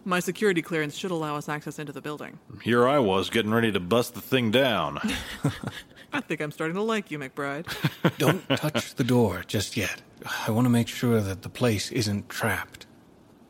My 0.04 0.20
security 0.20 0.62
clearance 0.62 0.96
should 0.96 1.12
allow 1.12 1.36
us 1.36 1.48
access 1.48 1.78
into 1.78 1.92
the 1.92 2.02
building. 2.02 2.40
Here 2.64 2.88
I 2.88 3.00
was 3.00 3.30
getting 3.30 3.52
ready 3.52 3.72
to 3.72 3.80
bust 3.80 4.16
the 4.16 4.22
thing 4.22 4.50
down. 4.52 5.00
I 6.14 6.22
think 6.22 6.42
I'm 6.42 6.52
starting 6.52 6.76
to 6.76 6.82
like 6.82 7.12
you, 7.12 7.20
McBride. 7.20 7.68
Don't 8.18 8.48
touch 8.50 8.96
the 8.96 9.04
door 9.04 9.44
just 9.48 9.78
yet. 9.78 10.02
I 10.48 10.52
want 10.52 10.66
to 10.66 10.70
make 10.70 10.88
sure 10.88 11.22
that 11.22 11.42
the 11.42 11.50
place 11.50 11.92
isn't 11.92 12.30
trapped. 12.30 12.86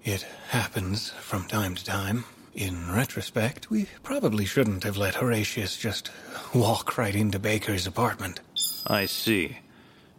It 0.03 0.23
happens 0.49 1.09
from 1.11 1.45
time 1.45 1.75
to 1.75 1.83
time. 1.83 2.25
In 2.53 2.91
retrospect, 2.91 3.69
we 3.69 3.87
probably 4.03 4.45
shouldn't 4.45 4.83
have 4.83 4.97
let 4.97 5.15
Horatius 5.15 5.77
just 5.77 6.11
walk 6.53 6.97
right 6.97 7.15
into 7.15 7.39
Baker's 7.39 7.87
apartment. 7.87 8.41
I 8.85 9.05
see. 9.05 9.59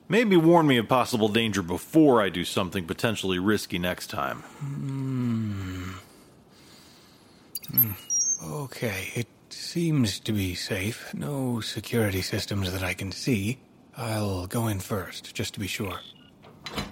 Maybe 0.09 0.37
warn 0.37 0.67
me 0.67 0.79
of 0.79 0.89
possible 0.89 1.29
danger 1.29 1.63
before 1.63 2.23
I 2.23 2.29
do 2.29 2.45
something 2.45 2.87
potentially 2.87 3.39
risky 3.39 3.79
next 3.79 4.09
time. 4.09 4.39
Hmm. 4.39 5.42
Hmm. 7.71 7.93
Okay, 8.43 9.13
it 9.15 9.29
seems 9.51 10.19
to 10.21 10.33
be 10.33 10.55
safe. 10.55 11.13
No 11.15 11.61
security 11.61 12.23
systems 12.23 12.73
that 12.73 12.83
I 12.83 12.95
can 12.95 13.13
see. 13.13 13.59
I'll 13.97 14.47
go 14.47 14.69
in 14.69 14.81
first, 14.81 15.35
just 15.35 15.55
to 15.55 15.61
be 15.61 15.67
sure. 15.67 16.01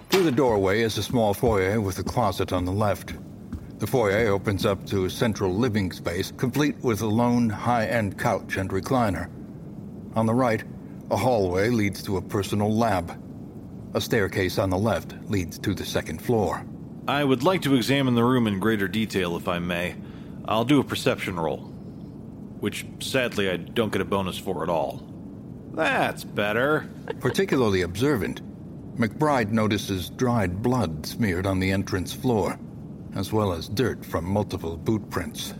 Through 0.09 0.23
the 0.23 0.31
doorway 0.31 0.81
is 0.81 0.97
a 0.97 1.03
small 1.03 1.33
foyer 1.33 1.81
with 1.81 1.99
a 1.99 2.03
closet 2.03 2.53
on 2.53 2.65
the 2.65 2.71
left. 2.71 3.15
The 3.79 3.87
foyer 3.87 4.27
opens 4.27 4.65
up 4.65 4.85
to 4.87 5.05
a 5.05 5.09
central 5.09 5.53
living 5.53 5.91
space, 5.91 6.31
complete 6.31 6.77
with 6.83 7.01
a 7.01 7.07
lone, 7.07 7.49
high 7.49 7.87
end 7.87 8.19
couch 8.19 8.57
and 8.57 8.69
recliner. 8.69 9.29
On 10.15 10.25
the 10.25 10.33
right, 10.33 10.63
a 11.09 11.17
hallway 11.17 11.69
leads 11.69 12.03
to 12.03 12.17
a 12.17 12.21
personal 12.21 12.71
lab. 12.71 13.19
A 13.93 14.01
staircase 14.01 14.59
on 14.59 14.69
the 14.69 14.77
left 14.77 15.15
leads 15.29 15.57
to 15.59 15.73
the 15.73 15.85
second 15.85 16.21
floor. 16.21 16.65
I 17.07 17.23
would 17.23 17.43
like 17.43 17.63
to 17.63 17.75
examine 17.75 18.13
the 18.13 18.23
room 18.23 18.47
in 18.47 18.59
greater 18.59 18.87
detail, 18.87 19.35
if 19.35 19.47
I 19.47 19.59
may. 19.59 19.95
I'll 20.45 20.65
do 20.65 20.79
a 20.79 20.83
perception 20.83 21.39
roll, 21.39 21.59
which 22.59 22.85
sadly 22.99 23.49
I 23.49 23.57
don't 23.57 23.91
get 23.91 24.01
a 24.01 24.05
bonus 24.05 24.37
for 24.37 24.63
at 24.63 24.69
all. 24.69 25.03
That's 25.73 26.23
better. 26.23 26.89
Particularly 27.19 27.81
observant, 27.81 28.41
McBride 28.97 29.51
notices 29.51 30.09
dried 30.09 30.61
blood 30.61 31.05
smeared 31.05 31.45
on 31.45 31.59
the 31.59 31.71
entrance 31.71 32.13
floor, 32.13 32.59
as 33.15 33.31
well 33.31 33.53
as 33.53 33.69
dirt 33.69 34.05
from 34.05 34.25
multiple 34.25 34.77
boot 34.77 35.09
prints. 35.09 35.53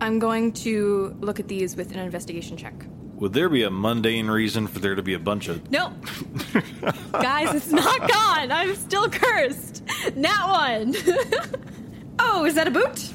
I'm 0.00 0.18
going 0.18 0.52
to 0.52 1.16
look 1.20 1.40
at 1.40 1.48
these 1.48 1.76
with 1.76 1.92
an 1.92 1.98
investigation 1.98 2.56
check. 2.56 2.74
Would 3.16 3.32
there 3.32 3.48
be 3.48 3.62
a 3.62 3.70
mundane 3.70 4.26
reason 4.26 4.66
for 4.66 4.78
there 4.78 4.94
to 4.94 5.02
be 5.02 5.14
a 5.14 5.18
bunch 5.18 5.48
of. 5.48 5.70
No. 5.70 5.90
Guys, 7.12 7.54
it's 7.54 7.72
not 7.72 8.00
gone. 8.00 8.52
I'm 8.52 8.74
still 8.74 9.08
cursed. 9.08 9.82
Not 10.14 10.50
one. 10.50 10.94
oh, 12.18 12.44
is 12.44 12.54
that 12.56 12.68
a 12.68 12.70
boot? 12.70 13.10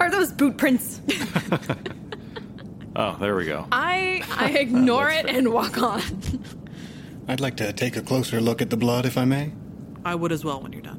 Are 0.00 0.10
those 0.10 0.32
boot 0.32 0.56
prints? 0.56 1.00
Oh, 2.96 3.16
there 3.20 3.36
we 3.36 3.46
go. 3.46 3.66
I 3.70 4.22
I 4.32 4.50
ignore 4.58 5.08
it 5.10 5.26
and 5.26 5.52
walk 5.52 5.80
on. 5.80 6.02
I'd 7.28 7.40
like 7.40 7.56
to 7.58 7.72
take 7.72 7.96
a 7.96 8.02
closer 8.02 8.40
look 8.40 8.60
at 8.60 8.68
the 8.68 8.76
blood, 8.76 9.06
if 9.06 9.16
I 9.16 9.24
may. 9.24 9.52
I 10.04 10.16
would 10.16 10.32
as 10.32 10.44
well 10.44 10.60
when 10.60 10.72
you're 10.72 10.82
done. 10.82 10.98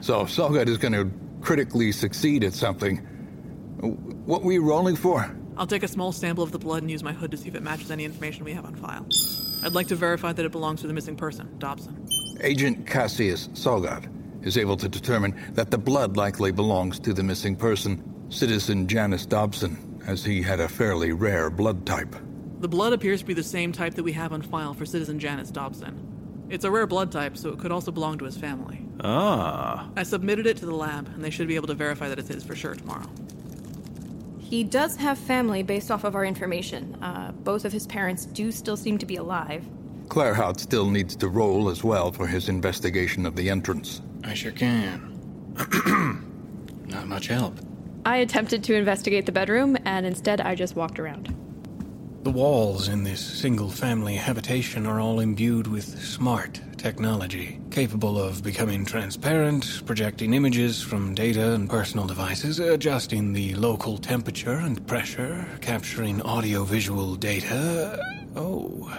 So 0.00 0.24
Tsogot 0.24 0.66
is 0.68 0.78
going 0.78 0.92
to 0.92 1.10
critically 1.40 1.92
succeed 1.92 2.42
at 2.42 2.54
something. 2.54 2.98
What 4.26 4.42
were 4.42 4.52
you 4.52 4.62
rolling 4.62 4.96
for? 4.96 5.34
I'll 5.56 5.66
take 5.66 5.84
a 5.84 5.88
small 5.88 6.10
sample 6.10 6.42
of 6.42 6.50
the 6.50 6.58
blood 6.58 6.82
and 6.82 6.90
use 6.90 7.04
my 7.04 7.12
hood 7.12 7.30
to 7.30 7.36
see 7.36 7.48
if 7.48 7.54
it 7.54 7.62
matches 7.62 7.90
any 7.90 8.04
information 8.04 8.44
we 8.44 8.52
have 8.52 8.64
on 8.64 8.74
file. 8.74 9.06
I'd 9.62 9.72
like 9.74 9.86
to 9.88 9.96
verify 9.96 10.32
that 10.32 10.44
it 10.44 10.52
belongs 10.52 10.80
to 10.80 10.86
the 10.88 10.92
missing 10.92 11.16
person, 11.16 11.48
Dobbson. 11.58 12.08
Agent 12.40 12.86
Cassius 12.86 13.48
Tsogot 13.48 14.06
is 14.46 14.56
able 14.56 14.76
to 14.76 14.88
determine 14.88 15.34
that 15.52 15.70
the 15.70 15.76
blood 15.76 16.16
likely 16.16 16.52
belongs 16.52 17.00
to 17.00 17.12
the 17.12 17.22
missing 17.22 17.56
person, 17.56 18.02
citizen 18.30 18.86
Janus 18.86 19.26
Dobbson, 19.26 20.00
as 20.06 20.24
he 20.24 20.40
had 20.40 20.60
a 20.60 20.68
fairly 20.68 21.12
rare 21.12 21.50
blood 21.50 21.84
type. 21.84 22.14
The 22.60 22.68
blood 22.68 22.92
appears 22.92 23.20
to 23.20 23.26
be 23.26 23.34
the 23.34 23.42
same 23.42 23.72
type 23.72 23.94
that 23.94 24.04
we 24.04 24.12
have 24.12 24.32
on 24.32 24.40
file 24.40 24.72
for 24.72 24.86
citizen 24.86 25.18
Janus 25.18 25.50
Dobbson. 25.50 26.46
It's 26.48 26.64
a 26.64 26.70
rare 26.70 26.86
blood 26.86 27.10
type, 27.10 27.36
so 27.36 27.50
it 27.50 27.58
could 27.58 27.72
also 27.72 27.90
belong 27.90 28.18
to 28.18 28.24
his 28.24 28.36
family. 28.36 28.86
Ah. 29.02 29.90
I 29.96 30.04
submitted 30.04 30.46
it 30.46 30.56
to 30.58 30.66
the 30.66 30.74
lab, 30.74 31.08
and 31.08 31.24
they 31.24 31.30
should 31.30 31.48
be 31.48 31.56
able 31.56 31.66
to 31.66 31.74
verify 31.74 32.08
that 32.08 32.18
it's 32.18 32.28
his 32.28 32.44
for 32.44 32.54
sure 32.54 32.74
tomorrow. 32.76 33.10
He 34.38 34.62
does 34.62 34.94
have 34.96 35.18
family 35.18 35.64
based 35.64 35.90
off 35.90 36.04
of 36.04 36.14
our 36.14 36.24
information. 36.24 36.94
Uh, 37.02 37.32
both 37.32 37.64
of 37.64 37.72
his 37.72 37.84
parents 37.88 38.26
do 38.26 38.52
still 38.52 38.76
seem 38.76 38.96
to 38.98 39.06
be 39.06 39.16
alive. 39.16 39.66
Claerhaut 40.06 40.60
still 40.60 40.88
needs 40.88 41.16
to 41.16 41.28
roll 41.28 41.68
as 41.68 41.82
well 41.82 42.12
for 42.12 42.28
his 42.28 42.48
investigation 42.48 43.26
of 43.26 43.34
the 43.34 43.50
entrance. 43.50 44.02
I 44.26 44.34
sure 44.34 44.52
can. 44.52 45.12
Not 46.88 47.06
much 47.06 47.28
help. 47.28 47.58
I 48.04 48.18
attempted 48.18 48.62
to 48.64 48.74
investigate 48.74 49.26
the 49.26 49.32
bedroom, 49.32 49.76
and 49.84 50.04
instead 50.04 50.40
I 50.40 50.54
just 50.54 50.76
walked 50.76 50.98
around. 50.98 51.34
The 52.24 52.30
walls 52.32 52.88
in 52.88 53.04
this 53.04 53.20
single 53.20 53.70
family 53.70 54.16
habitation 54.16 54.84
are 54.84 54.98
all 54.98 55.20
imbued 55.20 55.68
with 55.68 56.02
smart 56.02 56.60
technology, 56.76 57.60
capable 57.70 58.20
of 58.20 58.42
becoming 58.42 58.84
transparent, 58.84 59.82
projecting 59.86 60.34
images 60.34 60.82
from 60.82 61.14
data 61.14 61.52
and 61.52 61.70
personal 61.70 62.06
devices, 62.06 62.58
adjusting 62.58 63.32
the 63.32 63.54
local 63.54 63.96
temperature 63.96 64.58
and 64.58 64.84
pressure, 64.88 65.46
capturing 65.60 66.20
audio-visual 66.22 67.14
data. 67.14 68.00
Oh, 68.34 68.92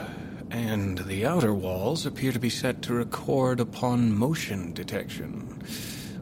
and 0.51 0.99
the 0.99 1.25
outer 1.25 1.53
walls 1.53 2.05
appear 2.05 2.31
to 2.31 2.39
be 2.39 2.49
set 2.49 2.81
to 2.83 2.93
record 2.93 3.59
upon 3.59 4.15
motion 4.15 4.73
detection, 4.73 5.61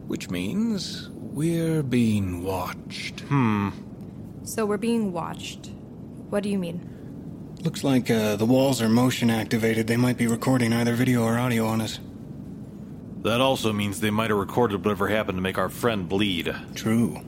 which 0.06 0.30
means 0.30 1.08
we're 1.12 1.82
being 1.82 2.42
watched. 2.42 3.20
Hmm. 3.20 3.70
So 4.44 4.64
we're 4.66 4.78
being 4.78 5.12
watched. 5.12 5.70
What 6.30 6.42
do 6.42 6.48
you 6.48 6.58
mean? 6.58 7.56
Looks 7.62 7.82
like 7.82 8.10
uh, 8.10 8.36
the 8.36 8.46
walls 8.46 8.80
are 8.82 8.88
motion 8.88 9.30
activated. 9.30 9.86
They 9.86 9.96
might 9.96 10.16
be 10.16 10.26
recording 10.26 10.72
either 10.72 10.94
video 10.94 11.22
or 11.22 11.38
audio 11.38 11.66
on 11.66 11.80
us. 11.80 11.98
That 13.22 13.40
also 13.40 13.72
means 13.72 14.00
they 14.00 14.10
might 14.10 14.30
have 14.30 14.38
recorded 14.38 14.84
whatever 14.84 15.08
happened 15.08 15.38
to 15.38 15.42
make 15.42 15.58
our 15.58 15.68
friend 15.68 16.08
bleed. 16.08 16.54
True. 16.74 17.20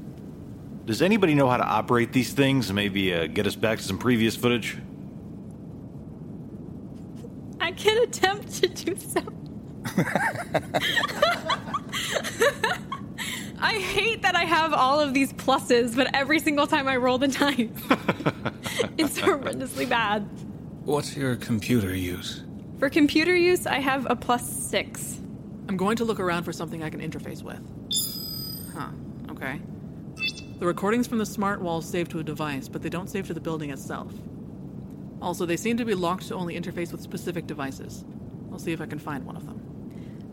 Does 0.84 1.02
anybody 1.02 1.34
know 1.34 1.48
how 1.48 1.56
to 1.56 1.64
operate 1.64 2.12
these 2.12 2.32
things 2.32 2.72
maybe 2.72 3.12
uh, 3.12 3.26
get 3.26 3.46
us 3.46 3.56
back 3.56 3.78
to 3.78 3.84
some 3.84 3.98
previous 3.98 4.36
footage? 4.36 4.78
I 7.78 7.80
can 7.80 8.02
attempt 8.02 8.54
to 8.54 8.66
do 8.66 8.96
so. 8.96 9.20
I 13.60 13.74
hate 13.74 14.22
that 14.22 14.34
I 14.34 14.42
have 14.42 14.72
all 14.72 14.98
of 14.98 15.14
these 15.14 15.32
pluses, 15.32 15.94
but 15.94 16.12
every 16.12 16.40
single 16.40 16.66
time 16.66 16.88
I 16.88 16.96
roll 16.96 17.18
the 17.18 17.28
dice, 17.28 17.56
it's 18.98 19.20
horrendously 19.20 19.88
bad. 19.88 20.28
What's 20.84 21.16
your 21.16 21.36
computer 21.36 21.94
use? 21.94 22.42
For 22.80 22.90
computer 22.90 23.36
use, 23.36 23.64
I 23.64 23.78
have 23.78 24.08
a 24.10 24.16
plus 24.16 24.44
six. 24.48 25.20
I'm 25.68 25.76
going 25.76 25.98
to 25.98 26.04
look 26.04 26.18
around 26.18 26.42
for 26.42 26.52
something 26.52 26.82
I 26.82 26.90
can 26.90 27.00
interface 27.00 27.44
with. 27.44 27.60
Huh, 28.74 28.88
okay. 29.30 29.60
The 30.58 30.66
recordings 30.66 31.06
from 31.06 31.18
the 31.18 31.26
smart 31.26 31.60
walls 31.60 31.88
save 31.88 32.08
to 32.08 32.18
a 32.18 32.24
device, 32.24 32.66
but 32.66 32.82
they 32.82 32.88
don't 32.88 33.08
save 33.08 33.28
to 33.28 33.34
the 33.34 33.40
building 33.40 33.70
itself. 33.70 34.12
Also, 35.20 35.46
they 35.46 35.56
seem 35.56 35.76
to 35.76 35.84
be 35.84 35.94
locked 35.94 36.28
to 36.28 36.34
only 36.34 36.58
interface 36.58 36.92
with 36.92 37.00
specific 37.00 37.46
devices. 37.46 38.04
I'll 38.52 38.58
see 38.58 38.72
if 38.72 38.80
I 38.80 38.86
can 38.86 38.98
find 38.98 39.24
one 39.24 39.36
of 39.36 39.46
them. 39.46 39.58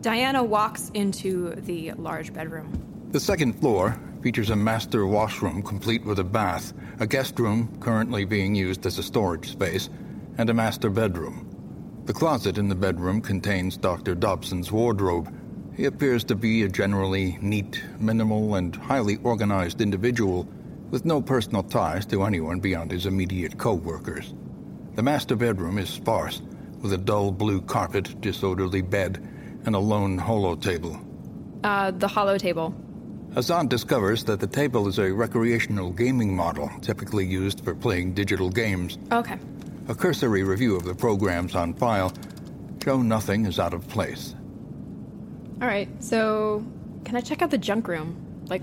Diana 0.00 0.42
walks 0.42 0.90
into 0.94 1.54
the 1.54 1.92
large 1.92 2.32
bedroom. 2.32 3.08
The 3.10 3.20
second 3.20 3.54
floor 3.54 3.98
features 4.22 4.50
a 4.50 4.56
master 4.56 5.06
washroom 5.06 5.62
complete 5.62 6.04
with 6.04 6.18
a 6.18 6.24
bath, 6.24 6.72
a 7.00 7.06
guest 7.06 7.38
room 7.38 7.76
currently 7.80 8.24
being 8.24 8.54
used 8.54 8.86
as 8.86 8.98
a 8.98 9.02
storage 9.02 9.50
space, 9.50 9.88
and 10.38 10.50
a 10.50 10.54
master 10.54 10.90
bedroom. 10.90 11.42
The 12.04 12.12
closet 12.12 12.58
in 12.58 12.68
the 12.68 12.74
bedroom 12.74 13.20
contains 13.20 13.76
Dr. 13.76 14.14
Dobbson's 14.14 14.70
wardrobe. 14.70 15.32
He 15.76 15.86
appears 15.86 16.24
to 16.24 16.36
be 16.36 16.62
a 16.62 16.68
generally 16.68 17.38
neat, 17.40 17.82
minimal, 17.98 18.54
and 18.54 18.76
highly 18.76 19.16
organized 19.24 19.80
individual 19.80 20.48
with 20.90 21.04
no 21.04 21.20
personal 21.20 21.62
ties 21.64 22.06
to 22.06 22.22
anyone 22.22 22.60
beyond 22.60 22.92
his 22.92 23.06
immediate 23.06 23.58
co 23.58 23.74
workers. 23.74 24.34
The 24.96 25.02
master 25.02 25.36
bedroom 25.36 25.76
is 25.76 25.90
sparse, 25.90 26.40
with 26.80 26.94
a 26.94 26.98
dull 26.98 27.30
blue 27.30 27.60
carpet, 27.60 28.18
disorderly 28.22 28.80
bed, 28.80 29.22
and 29.66 29.74
a 29.74 29.78
lone 29.78 30.16
holo 30.16 30.56
table. 30.56 30.98
Uh, 31.62 31.90
the 31.90 32.08
holo 32.08 32.38
table. 32.38 32.74
Hassan 33.34 33.68
discovers 33.68 34.24
that 34.24 34.40
the 34.40 34.46
table 34.46 34.88
is 34.88 34.98
a 34.98 35.12
recreational 35.12 35.90
gaming 35.90 36.34
model 36.34 36.70
typically 36.80 37.26
used 37.26 37.62
for 37.62 37.74
playing 37.74 38.14
digital 38.14 38.48
games. 38.48 38.96
Okay. 39.12 39.38
A 39.88 39.94
cursory 39.94 40.42
review 40.42 40.74
of 40.74 40.84
the 40.84 40.94
programs 40.94 41.54
on 41.54 41.74
file 41.74 42.10
show 42.82 43.02
nothing 43.02 43.44
is 43.44 43.58
out 43.58 43.74
of 43.74 43.86
place. 43.88 44.34
All 45.60 45.68
right, 45.68 45.90
so 46.02 46.64
can 47.04 47.16
I 47.16 47.20
check 47.20 47.42
out 47.42 47.50
the 47.50 47.58
junk 47.58 47.86
room? 47.86 48.16
Like, 48.48 48.62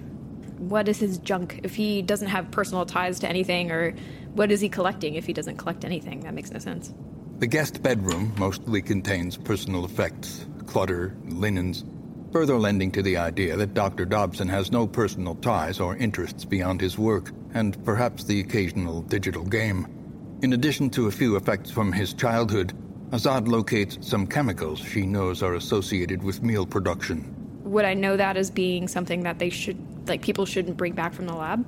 what 0.58 0.88
is 0.88 0.98
his 0.98 1.20
junk 1.20 1.60
if 1.62 1.76
he 1.76 2.02
doesn't 2.02 2.30
have 2.30 2.50
personal 2.50 2.88
ties 2.88 3.20
to 3.20 3.30
anything, 3.30 3.70
or 3.70 3.94
what 4.34 4.52
is 4.52 4.62
he 4.62 4.70
collecting 4.70 5.16
if 5.16 5.26
he 5.26 5.34
doesn't 5.34 5.58
collect 5.58 5.86
anything? 5.86 6.22
That 6.22 6.34
makes 6.34 6.52
no 6.52 6.60
sense. 6.60 6.94
The 7.40 7.48
guest 7.48 7.82
bedroom 7.84 8.34
mostly 8.38 8.82
contains 8.82 9.38
personal 9.38 9.86
effects, 9.86 10.46
clutter, 10.66 11.16
linens, 11.28 11.84
further 12.32 12.58
lending 12.58 12.92
to 12.92 13.04
the 13.04 13.18
idea 13.18 13.56
that 13.56 13.74
Dr. 13.74 14.06
Dobbson 14.06 14.50
has 14.50 14.72
no 14.72 14.88
personal 14.88 15.36
ties 15.36 15.80
or 15.80 15.96
interests 15.98 16.46
beyond 16.46 16.82
his 16.82 16.98
work, 16.98 17.32
and 17.54 17.84
perhaps 17.86 18.24
the 18.24 18.40
occasional 18.40 19.04
digital 19.04 19.44
game. 19.44 19.88
In 20.42 20.54
addition 20.54 20.90
to 20.92 21.08
a 21.08 21.12
few 21.12 21.36
effects 21.36 21.70
from 21.70 21.92
his 21.92 22.14
childhood, 22.14 22.74
Azad 23.12 23.48
locates 23.48 24.00
some 24.02 24.26
chemicals 24.26 24.80
she 24.80 25.06
knows 25.06 25.44
are 25.44 25.54
associated 25.54 26.24
with 26.24 26.42
meal 26.42 26.66
production. 26.66 27.36
Would 27.64 27.86
I 27.86 27.94
know 27.94 28.18
that 28.18 28.36
as 28.36 28.50
being 28.50 28.88
something 28.88 29.22
that 29.24 29.38
they 29.38 29.52
should, 29.52 29.78
like, 30.08 30.24
people 30.24 30.46
shouldn't 30.48 30.76
bring 30.76 30.94
back 30.94 31.14
from 31.14 31.28
the 31.28 31.36
lab? 31.36 31.66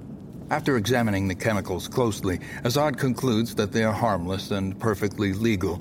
After 0.51 0.77
examining 0.77 1.27
the 1.27 1.34
chemicals 1.34 1.88
closely, 1.88 2.38
Azad 2.63 2.97
concludes 2.97 3.55
that 3.55 3.71
they 3.71 3.84
are 3.84 3.91
harmless 3.91 4.51
and 4.51 4.79
perfectly 4.79 5.34
legal, 5.34 5.77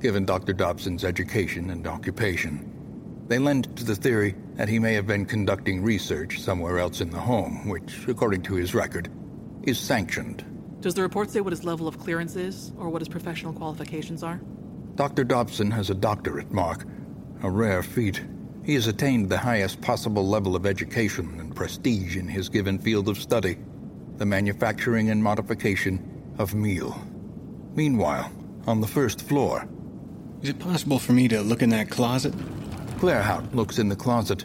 given 0.00 0.24
Dr. 0.24 0.52
Dobbson's 0.52 1.04
education 1.04 1.70
and 1.70 1.86
occupation. 1.86 3.24
They 3.28 3.38
lend 3.38 3.76
to 3.76 3.84
the 3.84 3.94
theory 3.94 4.34
that 4.54 4.68
he 4.68 4.80
may 4.80 4.94
have 4.94 5.06
been 5.06 5.24
conducting 5.24 5.84
research 5.84 6.40
somewhere 6.40 6.80
else 6.80 7.00
in 7.00 7.10
the 7.10 7.20
home, 7.20 7.68
which, 7.68 8.08
according 8.08 8.42
to 8.42 8.54
his 8.54 8.74
record, 8.74 9.08
is 9.62 9.78
sanctioned. 9.78 10.44
Does 10.80 10.94
the 10.94 11.02
report 11.02 11.30
say 11.30 11.40
what 11.40 11.52
his 11.52 11.62
level 11.62 11.86
of 11.86 12.00
clearance 12.00 12.34
is, 12.34 12.72
or 12.76 12.88
what 12.88 13.02
his 13.02 13.08
professional 13.08 13.52
qualifications 13.52 14.24
are? 14.24 14.40
Dr. 14.96 15.22
Dobbson 15.22 15.70
has 15.70 15.90
a 15.90 15.94
doctorate 15.94 16.50
mark, 16.50 16.84
a 17.44 17.50
rare 17.50 17.84
feat. 17.84 18.20
He 18.64 18.74
has 18.74 18.88
attained 18.88 19.28
the 19.28 19.38
highest 19.38 19.80
possible 19.80 20.26
level 20.26 20.56
of 20.56 20.66
education 20.66 21.38
and 21.38 21.54
prestige 21.54 22.16
in 22.16 22.26
his 22.26 22.48
given 22.48 22.80
field 22.80 23.08
of 23.08 23.16
study 23.16 23.58
the 24.18 24.26
manufacturing 24.26 25.10
and 25.10 25.22
modification 25.22 26.34
of 26.38 26.54
meal. 26.54 27.00
Meanwhile, 27.74 28.30
on 28.66 28.80
the 28.80 28.86
first 28.86 29.22
floor, 29.22 29.66
Is 30.42 30.50
it 30.50 30.58
possible 30.58 30.98
for 30.98 31.12
me 31.12 31.28
to 31.28 31.40
look 31.42 31.62
in 31.62 31.70
that 31.70 31.90
closet? 31.90 32.32
Claerhaut 33.00 33.54
looks 33.54 33.78
in 33.78 33.88
the 33.88 33.96
closet. 33.96 34.44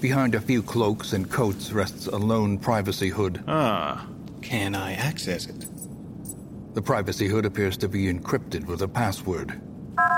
Behind 0.00 0.34
a 0.34 0.40
few 0.40 0.62
cloaks 0.62 1.12
and 1.12 1.30
coats 1.30 1.72
rests 1.72 2.06
a 2.06 2.16
lone 2.16 2.58
privacy 2.58 3.08
hood. 3.08 3.42
Ah. 3.48 4.06
Can 4.40 4.74
I 4.74 4.94
access 4.94 5.46
it? 5.46 5.66
The 6.74 6.82
privacy 6.82 7.28
hood 7.28 7.46
appears 7.46 7.76
to 7.78 7.88
be 7.88 8.12
encrypted 8.12 8.66
with 8.66 8.82
a 8.82 8.88
password. 8.88 9.60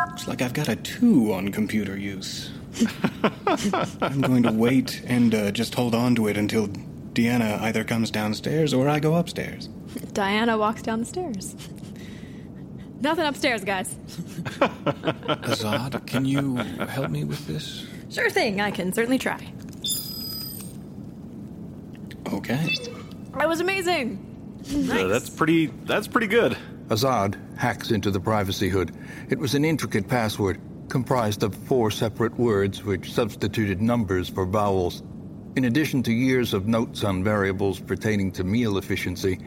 Looks 0.08 0.26
like 0.28 0.40
I've 0.40 0.54
got 0.54 0.68
a 0.68 0.76
two 0.76 1.32
on 1.32 1.50
computer 1.50 1.96
use. 1.98 2.50
I'm 4.00 4.20
going 4.20 4.42
to 4.44 4.52
wait 4.52 5.02
and 5.06 5.34
uh, 5.34 5.50
just 5.50 5.74
hold 5.74 5.94
on 5.94 6.14
to 6.16 6.28
it 6.28 6.36
until 6.36 6.68
Diana 7.14 7.58
either 7.62 7.84
comes 7.84 8.10
downstairs 8.10 8.74
or 8.74 8.88
I 8.88 8.98
go 8.98 9.14
upstairs. 9.14 9.68
Diana 10.12 10.58
walks 10.58 10.82
down 10.82 11.00
the 11.00 11.06
stairs. 11.06 11.56
Nothing 13.00 13.26
upstairs, 13.26 13.64
guys. 13.64 13.94
Azad, 15.44 16.06
can 16.06 16.24
you 16.24 16.56
help 16.56 17.10
me 17.10 17.24
with 17.24 17.46
this? 17.46 17.86
Sure 18.10 18.30
thing, 18.30 18.60
I 18.60 18.70
can 18.70 18.92
certainly 18.92 19.18
try. 19.18 19.52
Okay. 22.32 22.76
That 23.38 23.48
was 23.48 23.60
amazing. 23.60 24.20
Uh, 24.90 25.06
that's 25.06 25.28
pretty. 25.28 25.66
That's 25.84 26.08
pretty 26.08 26.26
good. 26.26 26.56
Azad 26.88 27.36
hacks 27.56 27.90
into 27.90 28.10
the 28.10 28.20
privacy 28.20 28.68
hood. 28.68 28.92
It 29.28 29.38
was 29.38 29.54
an 29.54 29.64
intricate 29.64 30.08
password 30.08 30.60
comprised 30.88 31.42
of 31.42 31.54
four 31.54 31.90
separate 31.90 32.38
words 32.38 32.84
which 32.84 33.12
substituted 33.12 33.82
numbers 33.82 34.28
for 34.28 34.46
vowels. 34.46 35.02
In 35.56 35.66
addition 35.66 36.02
to 36.02 36.12
years 36.12 36.52
of 36.52 36.66
notes 36.66 37.04
on 37.04 37.22
variables 37.22 37.78
pertaining 37.78 38.32
to 38.32 38.42
meal 38.42 38.76
efficiency, 38.76 39.38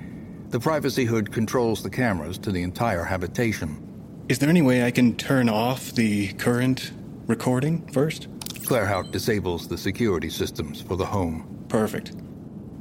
the 0.49 0.59
privacy 0.59 1.03
hood 1.03 1.33
controls 1.33 1.83
the 1.83 1.89
cameras 1.89 2.37
to 2.39 2.51
the 2.53 2.63
entire 2.63 3.03
habitation. 3.03 3.83
Is 4.29 4.39
there 4.39 4.49
any 4.49 4.61
way 4.61 4.85
I 4.85 4.91
can 4.91 5.17
turn 5.17 5.49
off 5.49 5.91
the 5.91 6.31
current 6.33 6.93
recording 7.27 7.85
first? 7.91 8.29
Claerhaut 8.39 9.11
disables 9.11 9.67
the 9.67 9.77
security 9.77 10.29
systems 10.29 10.81
for 10.81 10.95
the 10.95 11.05
home. 11.05 11.65
Perfect. 11.67 12.11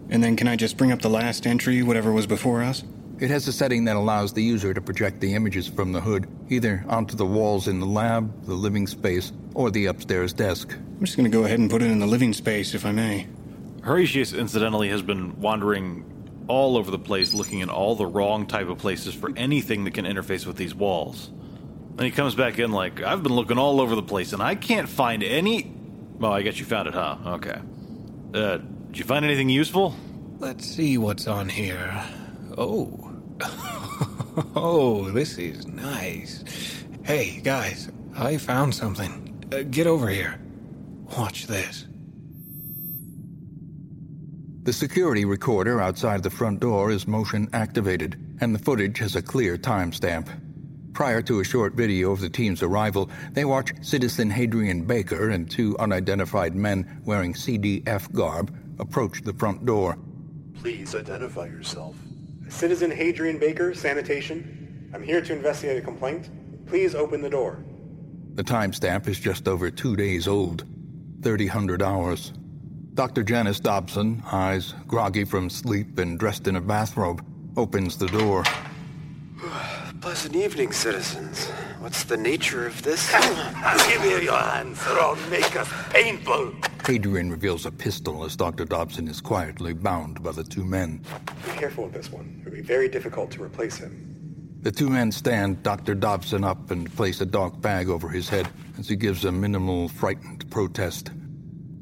And 0.08 0.22
then 0.22 0.36
can 0.36 0.46
I 0.46 0.54
just 0.54 0.76
bring 0.76 0.92
up 0.92 1.02
the 1.02 1.10
last 1.10 1.48
entry, 1.48 1.82
whatever 1.82 2.12
was 2.12 2.28
before 2.28 2.62
us? 2.62 2.84
It 3.18 3.30
has 3.30 3.48
a 3.48 3.52
setting 3.52 3.86
that 3.86 3.96
allows 3.96 4.34
the 4.34 4.42
user 4.42 4.74
to 4.74 4.80
project 4.80 5.20
the 5.20 5.34
images 5.34 5.66
from 5.66 5.92
the 5.92 6.02
hood, 6.02 6.28
either 6.50 6.84
onto 6.86 7.16
the 7.16 7.24
walls 7.24 7.66
in 7.66 7.80
the 7.80 7.86
lab, 7.86 8.44
the 8.44 8.52
living 8.54 8.86
space, 8.86 9.32
or 9.54 9.70
the 9.70 9.86
upstairs 9.86 10.34
desk. 10.34 10.74
I'm 10.74 11.04
just 11.04 11.16
going 11.16 11.30
to 11.30 11.34
go 11.34 11.44
ahead 11.44 11.58
and 11.58 11.70
put 11.70 11.80
it 11.80 11.90
in 11.90 11.98
the 11.98 12.06
living 12.06 12.34
space, 12.34 12.74
if 12.74 12.84
I 12.84 12.92
may. 12.92 13.26
Horatius, 13.82 14.34
incidentally, 14.34 14.90
has 14.90 15.00
been 15.00 15.40
wandering 15.40 16.04
all 16.48 16.76
over 16.76 16.90
the 16.90 16.98
place 16.98 17.32
looking 17.32 17.60
in 17.60 17.70
all 17.70 17.94
the 17.94 18.06
wrong 18.06 18.46
type 18.46 18.68
of 18.68 18.78
places 18.78 19.14
for 19.14 19.30
anything 19.34 19.84
that 19.84 19.94
can 19.94 20.04
interface 20.04 20.46
with 20.46 20.56
these 20.56 20.74
walls. 20.74 21.30
Then 21.94 22.04
he 22.04 22.12
comes 22.12 22.34
back 22.34 22.58
in 22.58 22.70
like, 22.70 23.02
I've 23.02 23.22
been 23.22 23.34
looking 23.34 23.56
all 23.56 23.80
over 23.80 23.94
the 23.94 24.02
place 24.02 24.34
and 24.34 24.42
I 24.42 24.56
can't 24.56 24.88
find 24.88 25.22
any. 25.22 25.72
Well, 26.18 26.32
I 26.32 26.42
guess 26.42 26.58
you 26.58 26.66
found 26.66 26.88
it, 26.88 26.94
huh? 26.94 27.16
Okay. 27.26 27.58
Uh, 28.34 28.58
did 28.58 28.98
you 28.98 29.04
find 29.04 29.24
anything 29.24 29.48
useful? 29.48 29.96
Let's 30.38 30.66
see 30.66 30.98
what's 30.98 31.26
on 31.26 31.48
here. 31.48 32.04
Oh. 32.58 33.05
oh, 34.56 35.10
this 35.12 35.38
is 35.38 35.66
nice. 35.66 36.44
Hey, 37.04 37.40
guys, 37.42 37.90
I 38.16 38.36
found 38.36 38.74
something. 38.74 39.44
Uh, 39.52 39.62
get 39.62 39.86
over 39.86 40.08
here. 40.08 40.40
Watch 41.16 41.46
this. 41.46 41.86
The 44.62 44.72
security 44.72 45.24
recorder 45.24 45.80
outside 45.80 46.22
the 46.22 46.30
front 46.30 46.58
door 46.60 46.90
is 46.90 47.06
motion 47.06 47.48
activated, 47.52 48.20
and 48.40 48.52
the 48.52 48.58
footage 48.58 48.98
has 48.98 49.14
a 49.14 49.22
clear 49.22 49.56
timestamp. 49.56 50.28
Prior 50.92 51.22
to 51.22 51.40
a 51.40 51.44
short 51.44 51.74
video 51.74 52.10
of 52.10 52.20
the 52.20 52.30
team's 52.30 52.62
arrival, 52.62 53.10
they 53.32 53.44
watch 53.44 53.72
citizen 53.82 54.30
Hadrian 54.30 54.84
Baker 54.84 55.30
and 55.30 55.48
two 55.48 55.78
unidentified 55.78 56.54
men 56.56 57.00
wearing 57.04 57.34
CDF 57.34 58.10
garb 58.12 58.52
approach 58.80 59.22
the 59.22 59.34
front 59.34 59.64
door. 59.64 59.98
Please 60.54 60.94
identify 60.94 61.46
yourself. 61.46 61.94
Citizen 62.48 62.90
Hadrian 62.90 63.38
Baker, 63.38 63.74
sanitation. 63.74 64.90
I'm 64.94 65.02
here 65.02 65.20
to 65.20 65.32
investigate 65.32 65.78
a 65.78 65.80
complaint. 65.80 66.30
Please 66.66 66.94
open 66.94 67.20
the 67.20 67.30
door. 67.30 67.64
The 68.34 68.44
timestamp 68.44 69.08
is 69.08 69.18
just 69.18 69.48
over 69.48 69.70
two 69.70 69.96
days 69.96 70.28
old 70.28 70.64
3,000 71.22 71.82
hours. 71.82 72.32
Dr. 72.94 73.24
Janus 73.24 73.60
Dobbson, 73.60 74.22
eyes 74.32 74.74
groggy 74.86 75.24
from 75.24 75.50
sleep 75.50 75.98
and 75.98 76.18
dressed 76.18 76.46
in 76.46 76.56
a 76.56 76.60
bathrobe, 76.60 77.24
opens 77.56 77.96
the 77.96 78.06
door. 78.06 78.44
Pleasant 80.00 80.36
evening, 80.36 80.72
citizens. 80.72 81.50
What's 81.86 82.02
the 82.02 82.16
nature 82.16 82.66
of 82.66 82.82
this? 82.82 83.12
Give 83.88 84.02
me 84.02 84.24
your 84.24 84.36
hands, 84.36 84.84
or 84.88 84.98
I'll 84.98 85.30
make 85.30 85.54
us 85.54 85.68
painful. 85.90 86.52
Hadrian 86.84 87.30
reveals 87.30 87.64
a 87.64 87.70
pistol 87.70 88.24
as 88.24 88.34
Dr. 88.34 88.64
Dobbson 88.64 89.06
is 89.06 89.20
quietly 89.20 89.72
bound 89.72 90.20
by 90.20 90.32
the 90.32 90.42
two 90.42 90.64
men. 90.64 91.00
Be 91.44 91.52
careful 91.52 91.84
with 91.84 91.92
this 91.92 92.10
one. 92.10 92.40
It 92.40 92.46
will 92.46 92.56
be 92.56 92.60
very 92.60 92.88
difficult 92.88 93.30
to 93.30 93.42
replace 93.44 93.76
him. 93.78 94.58
The 94.62 94.72
two 94.72 94.90
men 94.90 95.12
stand 95.12 95.62
Dr. 95.62 95.94
Dobbson 95.94 96.42
up 96.42 96.72
and 96.72 96.92
place 96.96 97.20
a 97.20 97.24
dark 97.24 97.60
bag 97.60 97.88
over 97.88 98.08
his 98.08 98.28
head 98.28 98.48
as 98.80 98.88
he 98.88 98.96
gives 98.96 99.24
a 99.24 99.30
minimal, 99.30 99.86
frightened 99.86 100.50
protest. 100.50 101.12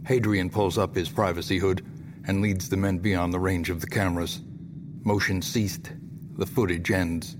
Hadrian 0.04 0.50
pulls 0.50 0.76
up 0.76 0.94
his 0.94 1.08
privacy 1.08 1.56
hood 1.56 1.82
and 2.26 2.42
leads 2.42 2.68
the 2.68 2.76
men 2.76 2.98
beyond 2.98 3.32
the 3.32 3.40
range 3.40 3.70
of 3.70 3.80
the 3.80 3.86
cameras. 3.86 4.42
Motion 5.02 5.40
ceased. 5.40 5.92
The 6.36 6.44
footage 6.44 6.90
ends. 6.90 7.38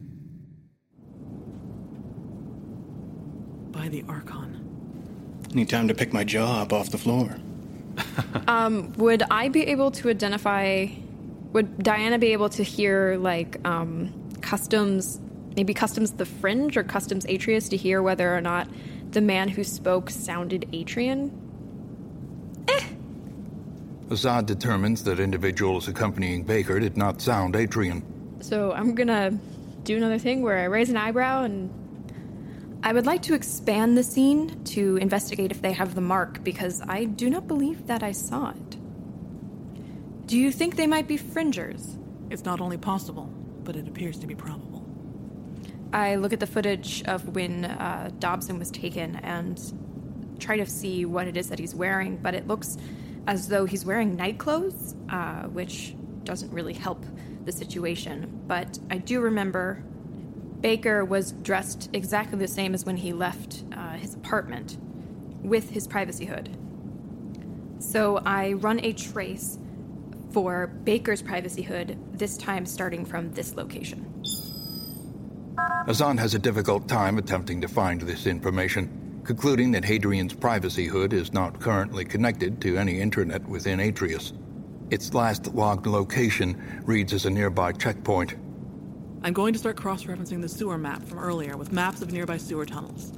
By 3.85 3.91
the 3.91 4.05
Archon. 4.09 5.45
Need 5.53 5.69
time 5.69 5.89
to 5.89 5.95
pick 5.95 6.11
my 6.11 6.25
jaw 6.25 6.63
up 6.63 6.73
off 6.73 6.89
the 6.89 6.97
floor. 6.97 7.37
Um, 8.49 8.93
would 8.97 9.23
I 9.31 9.49
be 9.49 9.67
able 9.67 9.91
to 9.93 10.09
identify? 10.09 10.87
Would 11.53 11.83
Diana 11.83 12.19
be 12.19 12.33
able 12.33 12.49
to 12.51 12.63
hear 12.63 13.17
like 13.19 13.59
um, 13.67 14.13
customs, 14.41 15.21
maybe 15.55 15.75
customs 15.75 16.13
the 16.13 16.25
fringe 16.25 16.79
or 16.79 16.83
customs 16.83 17.27
Atreus 17.27 17.69
to 17.69 17.77
hear 17.77 18.03
whether 18.03 18.35
or 18.35 18.41
not 18.41 18.69
the 19.11 19.21
man 19.21 19.49
who 19.49 19.63
spoke 19.63 20.09
sounded 20.09 20.67
Atrian? 20.73 21.31
Azad 24.09 24.47
determines 24.47 25.05
that 25.05 25.21
individuals 25.21 25.89
accompanying 25.89 26.43
Baker 26.43 26.81
did 26.81 26.97
not 26.97 27.21
sound 27.21 27.55
Atrian. 27.55 28.03
So 28.41 28.73
I'm 28.73 28.95
gonna 28.95 29.39
do 29.83 29.97
another 29.99 30.19
thing 30.19 30.43
where 30.43 30.59
I 30.59 30.65
raise 30.65 30.89
an 30.89 30.97
eyebrow 30.97 31.43
and 31.43 31.84
I 32.85 32.93
would 32.93 33.07
like 33.07 33.23
to 33.23 33.35
expand 33.35 33.97
the 33.97 34.03
scene 34.03 34.63
to 34.65 34.99
investigate 34.99 35.51
if 35.51 35.63
they 35.63 35.73
have 35.73 35.95
the 35.95 36.03
mark 36.03 36.45
because 36.45 36.83
I 36.87 37.05
do 37.05 37.31
not 37.31 37.49
believe 37.49 37.87
that 37.87 38.03
I 38.03 38.13
saw 38.13 38.51
it. 38.51 40.27
Do 40.27 40.39
you 40.39 40.53
think 40.53 40.77
they 40.77 40.87
might 40.87 41.09
be 41.09 41.17
fringers? 41.17 41.97
It's 42.29 42.45
not 42.45 42.61
only 42.61 42.77
possible, 42.77 43.33
but 43.65 43.75
it 43.75 43.89
appears 43.89 44.19
to 44.19 44.27
be 44.27 44.35
probable. 44.35 44.85
I 45.95 46.17
look 46.17 46.35
at 46.35 46.41
the 46.41 46.47
footage 46.47 47.03
of 47.05 47.35
when 47.35 47.65
uh, 47.65 48.11
Dobbson 48.19 48.59
was 48.59 48.71
taken 48.71 49.17
and 49.17 49.59
try 50.39 50.59
to 50.59 50.67
see 50.67 51.07
what 51.07 51.27
it 51.27 51.39
is 51.39 51.49
that 51.49 51.59
he's 51.59 51.75
wearing, 51.75 52.19
but 52.19 52.35
it 52.35 52.47
looks 52.47 52.77
as 53.27 53.49
though 53.49 53.65
he's 53.65 53.87
wearing 53.87 54.15
night 54.15 54.37
clothes, 54.37 54.95
uh, 55.09 55.45
which 55.45 55.97
doesn't 56.25 56.53
really 56.53 56.75
help 56.75 57.03
the 57.47 57.53
situation. 57.53 58.43
But 58.47 58.79
I 58.91 58.99
do 58.99 59.23
remember 59.23 59.83
Baker 60.65 61.05
was 61.05 61.33
dressed 61.33 61.91
exactly 61.93 62.39
the 62.39 62.49
same 62.49 62.73
as 62.73 62.87
when 62.87 62.97
he 62.97 63.13
left 63.13 63.65
uh, 63.77 63.91
his 63.99 64.15
apartment 64.15 64.79
with 65.43 65.69
his 65.69 65.87
privacy 65.87 66.25
hood. 66.25 66.57
So 67.81 68.23
I 68.25 68.55
run 68.55 68.81
a 68.83 68.95
trace 68.95 69.59
for 70.33 70.69
Baker's 70.69 71.21
privacy 71.21 71.61
hood, 71.61 71.99
this 72.15 72.39
time 72.39 72.65
starting 72.65 73.05
from 73.05 73.31
this 73.35 73.57
location. 73.57 74.11
Azad 75.87 76.19
has 76.19 76.33
a 76.35 76.39
difficult 76.39 76.89
time 76.89 77.19
attempting 77.19 77.61
to 77.61 77.69
find 77.69 78.01
this 78.01 78.27
information, 78.27 79.21
concluding 79.23 79.71
that 79.73 79.85
Hadrian's 79.85 80.33
privacy 80.33 80.87
hood 80.87 81.13
is 81.13 81.35
not 81.35 81.61
currently 81.61 82.07
connected 82.07 82.59
to 82.63 82.79
any 82.79 83.03
internet 83.03 83.47
within 83.47 83.81
Atreus. 83.81 84.33
Its 84.89 85.13
last 85.13 85.47
logged 85.49 85.87
location 85.87 86.81
reads 86.87 87.13
as 87.13 87.27
a 87.27 87.31
nearby 87.31 87.71
checkpoint. 87.71 88.37
I'm 89.25 89.33
going 89.33 89.55
to 89.55 89.59
start 89.59 89.79
cross 89.79 90.05
referencing 90.05 90.43
the 90.43 90.51
sewer 90.51 90.77
map 90.77 91.03
from 91.03 91.19
earlier 91.19 91.57
with 91.57 91.73
maps 91.73 92.03
of 92.03 92.13
nearby 92.13 92.37
sewer 92.37 92.67
tunnels. 92.67 93.11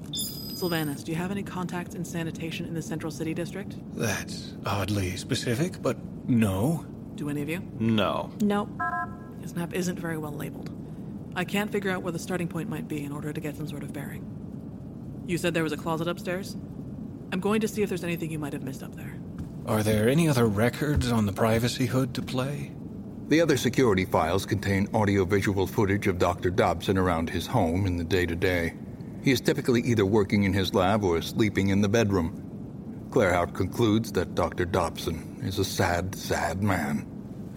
Sylvanus, 0.54 1.02
do 1.02 1.10
you 1.10 1.18
have 1.18 1.32
any 1.32 1.42
contacts 1.42 1.96
in 1.96 2.04
sanitation 2.04 2.64
in 2.64 2.74
the 2.74 2.80
Central 2.80 3.10
City 3.10 3.34
District? 3.34 3.74
That's 3.92 4.54
oddly 4.64 5.16
specific, 5.16 5.82
but 5.82 5.96
no. 6.28 6.86
Do 7.16 7.28
any 7.28 7.42
of 7.42 7.48
you? 7.48 7.60
No. 7.80 8.30
Nope. 8.40 8.70
This 9.40 9.56
map 9.56 9.74
isn't 9.74 9.98
very 9.98 10.16
well 10.16 10.30
labeled. 10.30 10.70
I 11.34 11.42
can't 11.42 11.72
figure 11.72 11.90
out 11.90 12.04
where 12.04 12.12
the 12.12 12.20
starting 12.20 12.46
point 12.46 12.68
might 12.68 12.86
be 12.86 13.02
in 13.02 13.10
order 13.10 13.32
to 13.32 13.40
get 13.40 13.56
some 13.56 13.66
sort 13.66 13.82
of 13.82 13.92
bearing. 13.92 15.24
You 15.26 15.38
said 15.38 15.54
there 15.54 15.64
was 15.64 15.72
a 15.72 15.76
closet 15.76 16.06
upstairs? 16.06 16.54
I'm 17.32 17.40
going 17.40 17.60
to 17.62 17.68
see 17.68 17.82
if 17.82 17.88
there's 17.88 18.04
anything 18.04 18.30
you 18.30 18.38
might 18.38 18.52
have 18.52 18.62
missed 18.62 18.84
up 18.84 18.94
there. 18.94 19.18
Are 19.66 19.82
there 19.82 20.08
any 20.08 20.28
other 20.28 20.46
records 20.46 21.10
on 21.10 21.26
the 21.26 21.32
privacy 21.32 21.86
hood 21.86 22.14
to 22.14 22.22
play? 22.22 22.70
The 23.28 23.40
other 23.40 23.56
security 23.56 24.04
files 24.04 24.46
contain 24.46 24.88
audiovisual 24.94 25.66
footage 25.66 26.06
of 26.06 26.16
Dr. 26.16 26.48
Dobbson 26.48 26.96
around 26.96 27.28
his 27.28 27.44
home 27.44 27.84
in 27.84 27.96
the 27.96 28.04
day 28.04 28.24
to 28.24 28.36
day. 28.36 28.74
He 29.24 29.32
is 29.32 29.40
typically 29.40 29.80
either 29.80 30.06
working 30.06 30.44
in 30.44 30.52
his 30.52 30.72
lab 30.72 31.02
or 31.02 31.20
sleeping 31.20 31.70
in 31.70 31.80
the 31.80 31.88
bedroom. 31.88 33.08
Claerhaut 33.10 33.52
concludes 33.52 34.12
that 34.12 34.36
Dr. 34.36 34.64
Dobbson 34.64 35.42
is 35.42 35.58
a 35.58 35.64
sad, 35.64 36.14
sad 36.14 36.62
man. 36.62 37.04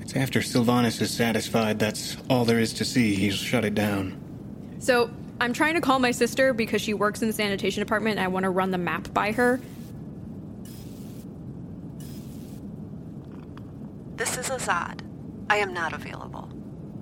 It's 0.01 0.15
after 0.15 0.41
Sylvanus 0.41 1.01
is 1.01 1.11
satisfied 1.11 1.77
that's 1.77 2.17
all 2.31 2.45
there 2.45 2.59
is 2.59 2.73
to 2.73 2.85
see, 2.85 3.13
he's 3.13 3.35
shut 3.35 3.63
it 3.63 3.75
down. 3.75 4.19
So 4.79 5.11
I'm 5.39 5.53
trying 5.53 5.75
to 5.75 5.81
call 5.81 5.99
my 5.99 6.11
sister 6.11 6.51
because 6.51 6.81
she 6.81 6.95
works 6.95 7.21
in 7.21 7.27
the 7.27 7.33
sanitation 7.33 7.81
department 7.81 8.17
and 8.17 8.25
I 8.25 8.27
want 8.27 8.45
to 8.45 8.49
run 8.49 8.71
the 8.71 8.79
map 8.79 9.13
by 9.13 9.33
her. 9.33 9.61
This 14.15 14.35
is 14.35 14.49
Azad. 14.49 15.08
I 15.49 15.57
am 15.57 15.73
not 15.73 15.93
available. 15.93 16.47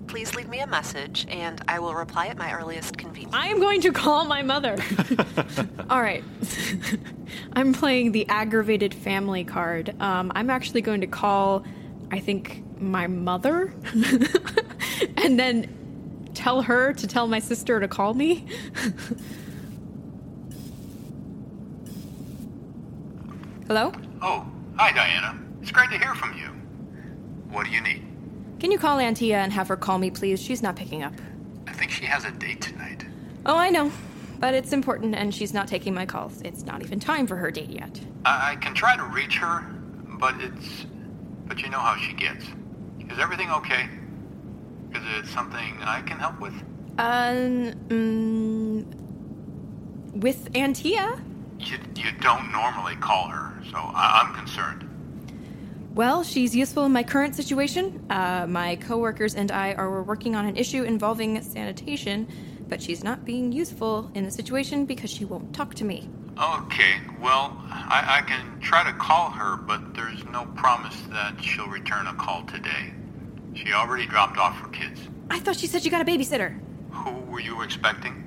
Please 0.08 0.34
leave 0.36 0.48
me 0.48 0.62
a 0.62 0.68
message 0.68 1.28
and 1.30 1.62
I 1.68 1.80
will 1.80 1.94
reply 1.94 2.28
at 2.28 2.38
my 2.38 2.54
earliest 2.54 2.98
convenience. 2.98 3.36
I 3.36 3.48
am 3.48 3.60
going 3.60 3.82
to 3.82 3.92
call 3.92 4.24
my 4.24 4.42
mother. 4.42 4.78
All 5.90 6.02
right. 6.02 6.24
I'm 7.54 7.74
playing 7.74 8.14
the 8.14 8.26
aggravated 8.30 8.94
family 8.94 9.44
card. 9.44 9.94
Um, 10.02 10.32
I'm 10.34 10.50
actually 10.50 10.82
going 10.82 11.02
to 11.02 11.08
call, 11.08 11.66
I 12.10 12.20
think, 12.20 12.64
my 12.80 13.08
mother 13.08 13.74
and 15.18 15.38
then 15.38 16.30
tell 16.34 16.62
her 16.62 16.94
to 16.94 17.08
tell 17.08 17.28
my 17.28 17.40
sister 17.40 17.82
to 17.82 17.88
call 17.90 18.14
me. 18.14 18.46
Hello? 23.68 23.92
Oh, 24.22 24.50
hi, 24.78 24.94
Diana. 24.94 25.38
It's 25.62 25.72
great 25.72 25.90
to 25.90 25.98
hear 25.98 26.16
from 26.16 26.38
you. 26.38 26.48
What 27.54 27.66
do 27.66 27.72
you 27.72 27.82
need? 27.82 28.07
Can 28.60 28.72
you 28.72 28.80
call 28.80 28.98
Antia 28.98 29.36
and 29.36 29.54
have 29.54 29.67
her 29.67 29.78
call 29.78 30.00
me, 30.00 30.10
please? 30.10 30.41
She's 30.41 30.63
not 30.63 30.76
picking 30.76 31.04
up. 31.04 31.13
I 31.67 31.74
think 31.74 31.91
she 31.91 32.06
has 32.06 32.26
a 32.26 32.32
date 32.32 32.62
tonight. 32.62 33.06
Oh, 33.46 33.56
I 33.56 33.70
know. 33.70 33.91
But 34.39 34.54
it's 34.54 34.74
important 34.74 35.15
and 35.15 35.34
she's 35.34 35.54
not 35.54 35.67
taking 35.67 35.93
my 35.93 36.06
calls. 36.06 36.41
It's 36.41 36.63
not 36.63 36.82
even 36.82 37.00
time 37.00 37.28
for 37.28 37.36
her 37.36 37.52
date 37.52 37.70
yet. 37.70 38.00
I, 38.26 38.52
I 38.52 38.56
can 38.56 38.74
try 38.74 38.96
to 38.96 39.04
reach 39.04 39.38
her, 39.38 39.62
but 40.20 40.36
it's. 40.39 40.86
But 41.48 41.62
you 41.62 41.70
know 41.70 41.80
how 41.80 41.96
she 41.98 42.13
gets. 42.13 42.46
Is 43.10 43.20
everything 43.20 43.50
okay? 43.52 43.89
Is 44.93 45.04
it 45.17 45.28
something 45.28 45.78
I 45.82 46.02
can 46.02 46.20
help 46.20 46.39
with? 46.39 46.54
Um, 46.98 47.74
mm, 47.88 48.86
with 50.13 50.52
Antia? 50.54 51.20
You, 51.60 51.78
you 51.96 52.12
don't 52.22 52.52
normally 52.52 52.96
call 52.98 53.28
her, 53.30 53.54
so 53.72 53.78
I, 53.78 54.24
I'm 54.24 54.36
concerned. 54.36 54.87
Well, 55.98 56.22
she's 56.22 56.56
useful 56.56 56.86
in 56.86 56.92
my 56.92 57.02
current 57.02 57.34
situation. 57.34 58.06
Uh, 58.12 58.46
my 58.48 58.76
coworkers 58.76 59.34
and 59.34 59.52
I 59.52 59.74
are 59.74 60.04
working 60.04 60.36
on 60.36 60.46
an 60.46 60.56
issue 60.56 60.84
involving 60.84 61.42
sanitation, 61.42 62.28
but 62.68 62.80
she's 62.84 63.04
not 63.04 63.26
being 63.26 63.52
useful 63.52 64.12
in 64.14 64.24
the 64.24 64.30
situation 64.30 64.86
because 64.86 65.10
she 65.10 65.26
won't 65.26 65.56
talk 65.56 65.74
to 65.74 65.84
me. 65.84 66.08
Okay, 66.40 66.98
well, 67.20 67.60
I, 67.72 68.20
I 68.20 68.22
can 68.30 68.60
try 68.60 68.84
to 68.84 68.96
call 69.00 69.32
her, 69.32 69.58
but 69.58 69.96
there's 69.96 70.24
no 70.26 70.46
promise 70.56 71.02
that 71.10 71.44
she'll 71.44 71.66
return 71.66 72.06
a 72.06 72.14
call 72.14 72.44
today. 72.44 72.94
She 73.56 73.74
already 73.74 74.06
dropped 74.06 74.38
off 74.38 74.56
her 74.60 74.68
kids. 74.68 75.02
I 75.32 75.40
thought 75.40 75.56
she 75.58 75.66
said 75.66 75.84
you 75.84 75.90
got 75.90 76.04
a 76.04 76.06
babysitter. 76.06 76.60
Who 76.92 77.22
were 77.22 77.40
you 77.40 77.64
expecting? 77.64 78.24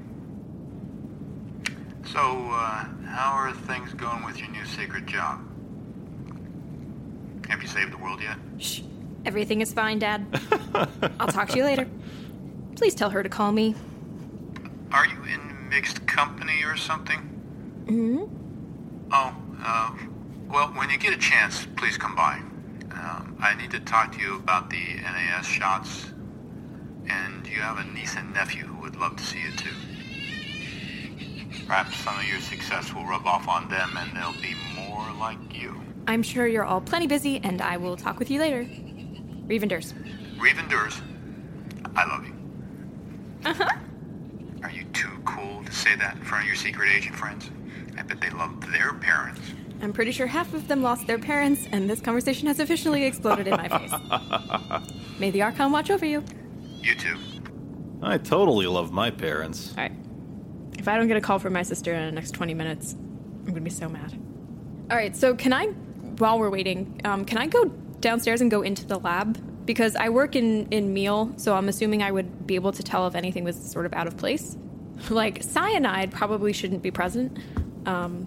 So, 2.13 2.19
uh, 2.19 2.87
how 3.07 3.31
are 3.31 3.53
things 3.53 3.95
going 3.95 4.25
with 4.25 4.41
your 4.41 4.49
new 4.49 4.65
secret 4.65 5.07
job? 5.07 5.50
Have 7.51 7.61
you 7.63 7.69
saved 7.69 7.93
the 7.93 7.99
world 7.99 8.23
yet? 8.23 8.37
Shh. 8.59 8.83
Everything 9.27 9.61
is 9.61 9.73
fine, 9.73 9.99
Dad. 9.99 10.25
I'll 11.21 11.27
talk 11.27 11.49
to 11.49 11.57
you 11.57 11.65
later. 11.65 11.87
Please 12.77 12.95
tell 12.95 13.11
her 13.11 13.23
to 13.25 13.29
call 13.29 13.51
me. 13.51 13.75
Are 14.93 15.05
you 15.05 15.23
in 15.25 15.69
mixed 15.69 16.07
company 16.07 16.63
or 16.65 16.77
something? 16.77 17.19
hmm 17.89 18.25
Oh, 19.13 19.35
uh, 19.65 19.91
well, 20.49 20.69
when 20.69 20.91
you 20.91 20.99
get 20.99 21.13
a 21.13 21.19
chance, 21.19 21.67
please 21.77 21.99
come 21.99 22.15
by. 22.15 22.41
Um, 22.93 23.37
I 23.41 23.55
need 23.61 23.73
to 23.73 23.81
talk 23.81 24.13
to 24.13 24.21
you 24.21 24.37
about 24.37 24.71
the 24.71 24.95
NAS 24.95 25.47
shots, 25.47 26.13
and 27.09 27.45
you 27.49 27.61
have 27.61 27.79
a 27.79 27.85
niece 27.93 28.15
and 28.17 28.33
nephew 28.33 28.63
who 28.65 28.81
would 28.83 28.95
love 28.95 29.17
to 29.17 29.25
see 29.25 29.41
you 29.41 29.51
too. 29.57 29.75
Perhaps 31.67 31.97
some 31.97 32.17
of 32.17 32.25
your 32.25 32.41
success 32.41 32.95
will 32.95 33.05
rub 33.05 33.27
off 33.27 33.49
on 33.49 33.69
them, 33.69 33.91
and 33.97 34.17
they'll 34.17 34.41
be 34.41 34.55
more 34.77 35.07
like 35.19 35.39
you. 35.61 35.81
I'm 36.07 36.23
sure 36.23 36.47
you're 36.47 36.65
all 36.65 36.81
plenty 36.81 37.07
busy, 37.07 37.41
and 37.43 37.61
I 37.63 37.77
will 37.77 37.97
talk 37.97 38.19
with 38.19 38.31
you 38.31 38.41
later. 38.41 38.67
Reeve 39.47 39.63
endures. 39.63 39.95
Revenders, 40.39 41.01
I 41.95 42.07
love 42.07 42.27
you. 42.27 42.35
Uh 43.45 43.55
huh. 43.55 43.69
Are 44.63 44.71
you 44.71 44.85
too 44.93 45.11
cool 45.25 45.63
to 45.65 45.73
say 45.73 45.97
that 45.97 46.17
in 46.17 46.23
front 46.23 46.45
of 46.45 46.47
your 46.49 46.57
secret 46.57 46.91
agent 46.95 47.17
friends? 47.17 47.51
I 47.97 48.03
bet 48.03 48.21
they 48.21 48.31
love 48.31 48.61
their 48.73 48.95
parents. 48.95 49.41
I'm 49.83 49.93
pretty 49.93 50.13
sure 50.13 50.27
half 50.27 50.53
of 50.53 50.69
them 50.69 50.83
lost 50.83 51.07
their 51.07 51.19
parents, 51.19 51.67
and 51.73 51.89
this 51.89 52.01
conversation 52.01 52.49
has 52.49 52.61
officially 52.61 53.05
exploded 53.05 53.47
in 53.49 53.55
my 53.57 53.69
face. 53.69 53.93
May 55.19 55.31
the 55.31 55.43
Archon 55.43 55.73
watch 55.73 55.91
over 55.91 56.05
you. 56.05 56.23
You 56.83 56.95
too. 56.95 57.19
I 58.03 58.19
totally 58.19 58.67
love 58.67 58.93
my 58.93 59.11
parents. 59.11 59.71
All 59.77 59.85
right. 59.85 59.93
If 60.79 60.89
I 60.89 60.97
don't 60.97 61.09
get 61.09 61.17
a 61.17 61.21
call 61.21 61.39
from 61.39 61.53
my 61.53 61.63
sister 61.63 61.95
in 61.95 62.07
the 62.07 62.13
next 62.13 62.33
20 62.33 62.55
minutes, 62.55 62.95
I'm 62.95 63.47
gonna 63.47 63.61
be 63.61 63.71
so 63.71 63.89
mad. 63.89 64.13
All 64.91 64.97
right, 64.97 65.15
so 65.15 65.35
can 65.35 65.53
I, 65.53 65.69
while 66.21 66.39
we're 66.39 66.51
waiting, 66.51 67.01
um, 67.05 67.25
can 67.25 67.39
I 67.39 67.47
go 67.47 67.65
downstairs 68.01 68.41
and 68.41 68.51
go 68.51 68.63
into 68.63 68.87
the 68.87 68.99
lab? 68.99 69.39
Because 69.67 69.97
I 69.97 70.09
work 70.09 70.37
in, 70.37 70.67
in 70.71 70.93
meal, 70.93 71.33
so 71.37 71.55
I'm 71.55 71.69
assuming 71.69 72.03
I 72.03 72.11
would 72.11 72.47
be 72.47 72.55
able 72.55 72.73
to 72.73 72.83
tell 72.83 73.07
if 73.07 73.15
anything 73.15 73.45
was 73.45 73.57
sort 73.57 73.87
of 73.87 73.93
out 73.95 74.07
of 74.07 74.17
place. 74.17 74.57
Like, 75.09 75.43
cyanide 75.43 76.13
probably 76.13 76.53
shouldn't 76.53 76.83
be 76.83 76.91
present, 76.91 77.39
um, 77.87 78.27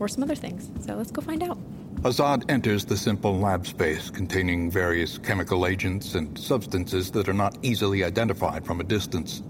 or 0.00 0.08
some 0.08 0.24
other 0.24 0.34
things. 0.34 0.68
So 0.84 0.96
let's 0.96 1.12
go 1.12 1.22
find 1.22 1.40
out. 1.40 1.56
Azad 2.02 2.50
enters 2.50 2.84
the 2.84 2.96
simple 2.96 3.38
lab 3.38 3.64
space 3.64 4.10
containing 4.10 4.72
various 4.72 5.18
chemical 5.18 5.66
agents 5.66 6.16
and 6.16 6.36
substances 6.36 7.12
that 7.12 7.28
are 7.28 7.34
not 7.34 7.58
easily 7.62 8.02
identified 8.02 8.66
from 8.66 8.80
a 8.80 8.84
distance. 8.84 9.44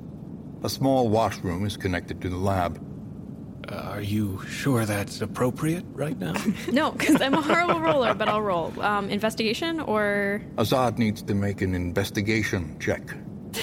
A 0.65 0.69
small 0.69 1.09
washroom 1.09 1.65
is 1.65 1.79
connected 1.79 2.21
to 2.21 2.29
the 2.29 2.37
lab. 2.37 2.79
Uh, 3.71 3.77
are 3.91 4.01
you 4.01 4.41
sure 4.49 4.85
that's 4.85 5.21
appropriate 5.21 5.85
right 5.93 6.19
now? 6.19 6.35
No, 6.73 6.91
because 6.93 7.21
I'm 7.21 7.35
a 7.35 7.43
horrible 7.43 7.81
roller, 7.81 8.15
but 8.15 8.29
I'll 8.29 8.43
roll. 8.43 8.73
Um, 8.81 9.09
investigation 9.11 9.81
or. 9.81 10.43
Azad 10.57 10.99
needs 10.99 11.23
to 11.23 11.35
make 11.35 11.63
an 11.63 11.75
investigation 11.75 12.77
check. 12.81 13.03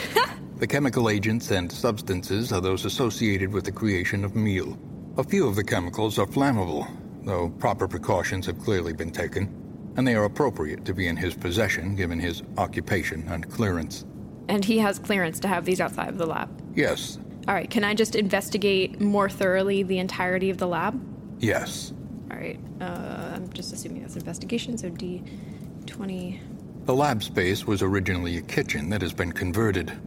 the 0.58 0.68
chemical 0.68 1.10
agents 1.10 1.52
and 1.52 1.72
substances 1.72 2.52
are 2.52 2.62
those 2.62 2.86
associated 2.86 3.52
with 3.52 3.66
the 3.66 3.72
creation 3.72 4.24
of 4.24 4.36
meal. 4.36 4.78
A 5.18 5.24
few 5.24 5.48
of 5.48 5.56
the 5.56 5.64
chemicals 5.64 6.20
are 6.20 6.26
flammable, 6.26 6.88
though 7.24 7.50
proper 7.50 7.88
precautions 7.88 8.46
have 8.46 8.60
clearly 8.60 8.94
been 8.94 9.12
taken, 9.12 9.54
and 9.98 10.08
they 10.08 10.16
are 10.16 10.26
appropriate 10.26 10.86
to 10.86 10.94
be 10.94 11.08
in 11.08 11.18
his 11.18 11.36
possession 11.36 11.96
given 11.96 12.20
his 12.20 12.44
occupation 12.58 13.28
and 13.28 13.50
clearance. 13.50 14.06
And 14.48 14.64
he 14.64 14.78
has 14.80 15.00
clearance 15.00 15.40
to 15.42 15.48
have 15.48 15.66
these 15.66 15.82
outside 15.82 16.10
of 16.10 16.18
the 16.18 16.28
lab. 16.28 16.50
Yes, 16.76 17.18
All 17.48 17.54
right, 17.54 17.70
can 17.70 17.84
I 17.84 17.94
just 17.94 18.16
investigate 18.16 19.00
more 19.00 19.30
thoroughly 19.30 19.84
the 19.84 20.00
entirety 20.00 20.50
of 20.50 20.58
the 20.58 20.68
lab? 20.68 21.02
yes. 21.40 21.94
All 22.30 22.38
right, 22.38 22.60
uh, 22.82 23.32
I'm 23.36 23.52
just 23.54 23.72
assuming 23.72 24.02
that's 24.02 24.18
investigation, 24.18 24.78
so 24.78 24.90
D20. 24.90 26.40
The 26.86 26.94
lab 26.96 27.24
space 27.24 27.66
was 27.66 27.82
originally 27.82 28.38
a 28.38 28.42
kitchen 28.42 28.90
that 28.90 29.02
has 29.02 29.14
been 29.14 29.32
converted. 29.32 29.98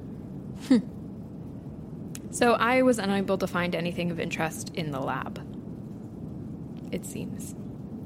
So 2.30 2.52
I 2.52 2.82
was 2.82 2.98
unable 2.98 3.38
to 3.38 3.46
find 3.46 3.74
anything 3.74 4.10
of 4.10 4.20
interest 4.20 4.70
in 4.74 4.92
the 4.92 5.00
lab. 5.00 5.40
It 6.92 7.04
seems. 7.04 7.54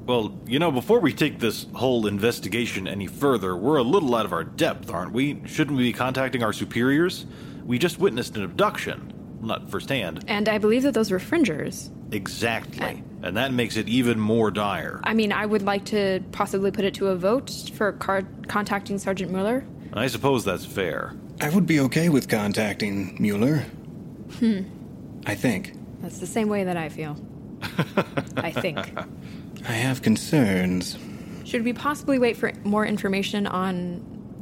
Well, 0.05 0.37
you 0.45 0.59
know, 0.59 0.71
before 0.71 0.99
we 0.99 1.13
take 1.13 1.39
this 1.39 1.67
whole 1.73 2.07
investigation 2.07 2.87
any 2.87 3.07
further, 3.07 3.55
we're 3.55 3.77
a 3.77 3.83
little 3.83 4.13
out 4.15 4.25
of 4.25 4.33
our 4.33 4.43
depth, 4.43 4.89
aren't 4.89 5.11
we? 5.11 5.41
Shouldn't 5.45 5.77
we 5.77 5.83
be 5.83 5.93
contacting 5.93 6.43
our 6.43 6.53
superiors? 6.53 7.25
We 7.65 7.79
just 7.79 7.99
witnessed 7.99 8.35
an 8.35 8.43
abduction. 8.43 9.11
Not 9.41 9.69
firsthand. 9.69 10.23
And 10.27 10.49
I 10.49 10.57
believe 10.57 10.83
that 10.83 10.93
those 10.93 11.11
were 11.11 11.19
fringers. 11.19 11.91
Exactly. 12.11 13.03
And 13.23 13.37
that 13.37 13.53
makes 13.53 13.77
it 13.77 13.87
even 13.87 14.19
more 14.19 14.51
dire. 14.51 14.99
I 15.03 15.13
mean, 15.13 15.31
I 15.31 15.45
would 15.45 15.63
like 15.63 15.85
to 15.85 16.23
possibly 16.31 16.71
put 16.71 16.85
it 16.85 16.93
to 16.95 17.07
a 17.07 17.15
vote 17.15 17.51
for 17.73 17.93
car- 17.93 18.27
contacting 18.47 18.97
Sergeant 18.97 19.31
Muler. 19.31 19.65
I 19.93 20.07
suppose 20.07 20.45
that's 20.45 20.65
fair. 20.65 21.13
I 21.41 21.49
would 21.49 21.65
be 21.65 21.79
okay 21.81 22.09
with 22.09 22.27
contacting 22.29 23.17
Muler. 23.19 23.65
Hmm. 24.39 24.61
I 25.25 25.35
think. 25.35 25.73
That's 26.01 26.19
the 26.19 26.27
same 26.27 26.49
way 26.49 26.63
that 26.65 26.77
I 26.77 26.89
feel. 26.89 27.17
I 28.37 28.51
think. 28.51 28.77
I 29.67 29.71
have 29.71 30.01
concerns. 30.01 30.97
Should 31.45 31.63
we 31.63 31.73
possibly 31.73 32.19
wait 32.19 32.37
for 32.37 32.51
more 32.63 32.85
information 32.85 33.47
on 33.47 33.97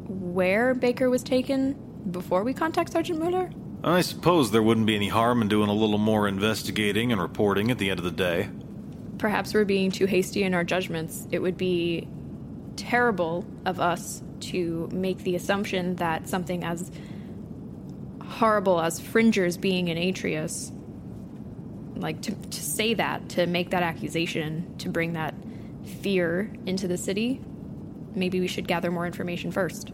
where 0.08 0.74
Baker 0.74 1.10
was 1.10 1.24
taken 1.24 1.74
before 2.12 2.44
we 2.44 2.54
contact 2.54 2.92
Sergeant 2.92 3.20
Muler? 3.20 3.50
I 3.84 4.02
suppose 4.02 4.52
there 4.52 4.64
wouldn't 4.64 4.86
be 4.86 4.96
any 4.96 5.10
harm 5.10 5.42
in 5.42 5.50
doing 5.50 5.70
a 5.70 5.74
little 5.74 5.98
more 5.98 6.28
investigating 6.28 7.12
and 7.12 7.22
reporting 7.22 7.70
at 7.70 7.78
the 7.78 7.90
end 7.90 8.00
of 8.00 8.06
the 8.06 8.12
day. 8.12 8.50
Perhaps 9.18 9.54
we're 9.54 9.66
being 9.66 9.92
too 9.92 10.06
hasty 10.06 10.44
in 10.44 10.54
our 10.54 10.64
judgments. 10.64 11.28
It 11.32 11.40
would 11.40 11.58
be 11.58 12.08
terrible 12.78 13.46
of 13.66 13.80
us 13.80 14.24
to 14.40 14.90
make 14.92 15.20
the 15.20 15.36
assumption 15.36 15.96
that 15.98 16.28
something 16.30 16.64
as 16.64 16.92
horrible 18.26 18.82
as 18.82 19.00
Fringers 19.00 19.58
being 19.58 19.90
in 19.90 19.98
Atreus, 19.98 20.72
like 21.96 22.22
to, 22.22 22.32
to 22.32 22.62
say 22.62 22.94
that, 22.96 23.30
to 23.30 23.46
make 23.48 23.72
that 23.72 23.84
accusation, 23.84 24.76
to 24.80 24.90
bring 24.90 25.14
that 25.14 25.36
fear 26.02 26.52
into 26.66 26.88
the 26.88 26.98
city, 26.98 27.42
maybe 28.16 28.40
we 28.40 28.48
should 28.48 28.68
gather 28.68 28.92
more 28.92 29.06
information 29.06 29.52
first. 29.52 29.92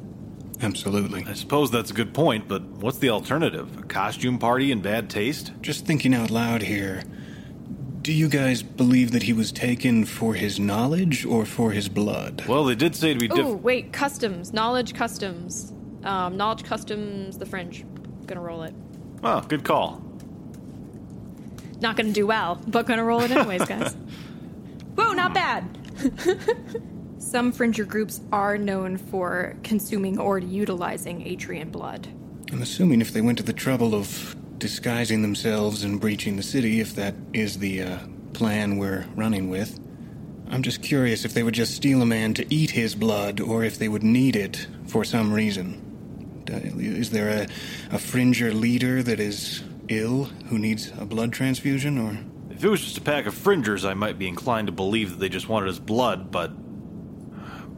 Absolutely. 0.61 1.25
I 1.25 1.33
suppose 1.33 1.71
that's 1.71 1.91
a 1.91 1.93
good 1.93 2.13
point, 2.13 2.47
but 2.47 2.61
what's 2.63 2.97
the 2.97 3.09
alternative? 3.09 3.79
A 3.79 3.83
costume 3.83 4.37
party 4.37 4.71
in 4.71 4.81
bad 4.81 5.09
taste? 5.09 5.53
Just 5.61 5.85
thinking 5.85 6.13
out 6.13 6.29
loud 6.29 6.61
here. 6.61 7.03
Do 8.01 8.13
you 8.13 8.27
guys 8.27 8.61
believe 8.63 9.11
that 9.11 9.23
he 9.23 9.33
was 9.33 9.51
taken 9.51 10.05
for 10.05 10.33
his 10.33 10.59
knowledge 10.59 11.25
or 11.25 11.45
for 11.45 11.71
his 11.71 11.87
blood? 11.89 12.43
Well, 12.47 12.63
they 12.65 12.75
did 12.75 12.95
say 12.95 13.13
to 13.13 13.19
be 13.19 13.29
Oh, 13.31 13.53
wait, 13.53 13.93
customs, 13.93 14.51
knowledge 14.53 14.93
customs. 14.93 15.73
Um, 16.03 16.37
knowledge 16.37 16.63
customs, 16.63 17.37
the 17.37 17.45
fringe. 17.45 17.85
Gonna 18.25 18.41
roll 18.41 18.63
it. 18.63 18.73
Oh, 19.23 19.41
good 19.41 19.63
call. 19.63 20.01
Not 21.81 21.95
gonna 21.97 22.11
do 22.11 22.25
well, 22.27 22.61
but 22.67 22.85
gonna 22.85 23.03
roll 23.03 23.21
it 23.21 23.31
anyways, 23.31 23.65
guys. 23.65 23.93
Whoa, 24.95 25.13
not 25.13 25.33
bad! 25.33 25.77
Some 27.29 27.51
Fringer 27.51 27.83
groups 27.83 28.21
are 28.31 28.57
known 28.57 28.97
for 28.97 29.55
consuming 29.61 30.17
or 30.17 30.39
utilizing 30.39 31.23
Atrian 31.23 31.71
blood. 31.71 32.07
I'm 32.51 32.63
assuming 32.63 33.01
if 33.01 33.13
they 33.13 33.21
went 33.21 33.37
to 33.37 33.43
the 33.43 33.53
trouble 33.53 33.93
of 33.93 34.35
disguising 34.57 35.21
themselves 35.21 35.83
and 35.83 36.01
breaching 36.01 36.37
the 36.37 36.41
city, 36.41 36.79
if 36.79 36.95
that 36.95 37.13
is 37.31 37.59
the 37.59 37.83
uh, 37.83 37.99
plan 38.33 38.79
we're 38.79 39.05
running 39.15 39.47
with. 39.51 39.79
I'm 40.49 40.63
just 40.63 40.81
curious 40.81 41.23
if 41.23 41.35
they 41.35 41.43
would 41.43 41.53
just 41.53 41.75
steal 41.75 42.01
a 42.01 42.05
man 42.07 42.33
to 42.33 42.51
eat 42.51 42.71
his 42.71 42.95
blood, 42.95 43.39
or 43.39 43.63
if 43.63 43.77
they 43.77 43.89
would 43.89 44.01
need 44.01 44.35
it 44.35 44.65
for 44.87 45.05
some 45.05 45.31
reason. 45.31 46.43
Is 46.47 47.11
there 47.11 47.43
a, 47.43 47.47
a 47.95 47.99
Fringer 47.99 48.51
leader 48.51 49.03
that 49.03 49.19
is 49.19 49.61
ill 49.87 50.23
who 50.47 50.57
needs 50.57 50.91
a 50.97 51.05
blood 51.05 51.31
transfusion, 51.31 51.99
or. 51.99 52.17
If 52.49 52.63
it 52.63 52.69
was 52.69 52.81
just 52.81 52.97
a 52.97 53.01
pack 53.01 53.27
of 53.27 53.35
fringers, 53.35 53.85
I 53.85 53.93
might 53.93 54.17
be 54.17 54.27
inclined 54.27 54.65
to 54.65 54.73
believe 54.73 55.11
that 55.11 55.19
they 55.19 55.29
just 55.29 55.47
wanted 55.47 55.67
his 55.67 55.77
blood, 55.77 56.31
but. 56.31 56.51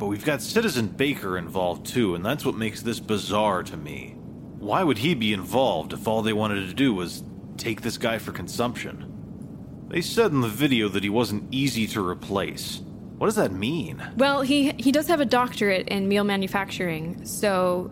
But 0.01 0.07
we've 0.07 0.25
got 0.25 0.41
Citizen 0.41 0.87
Baker 0.87 1.37
involved 1.37 1.85
too, 1.85 2.15
and 2.15 2.25
that's 2.25 2.43
what 2.43 2.55
makes 2.55 2.81
this 2.81 2.99
bizarre 2.99 3.61
to 3.61 3.77
me. 3.77 4.15
Why 4.57 4.83
would 4.83 4.97
he 4.97 5.13
be 5.13 5.31
involved 5.31 5.93
if 5.93 6.07
all 6.07 6.23
they 6.23 6.33
wanted 6.33 6.67
to 6.67 6.73
do 6.73 6.91
was 6.91 7.23
take 7.57 7.81
this 7.81 7.99
guy 7.99 8.17
for 8.17 8.31
consumption? 8.31 9.85
They 9.89 10.01
said 10.01 10.31
in 10.31 10.41
the 10.41 10.47
video 10.47 10.87
that 10.87 11.03
he 11.03 11.09
wasn't 11.11 11.53
easy 11.53 11.85
to 11.85 12.03
replace. 12.03 12.81
What 13.19 13.27
does 13.27 13.35
that 13.35 13.51
mean? 13.51 14.01
Well, 14.17 14.41
he 14.41 14.71
he 14.79 14.91
does 14.91 15.07
have 15.07 15.21
a 15.21 15.25
doctorate 15.25 15.87
in 15.89 16.07
meal 16.07 16.23
manufacturing, 16.23 17.23
so 17.23 17.91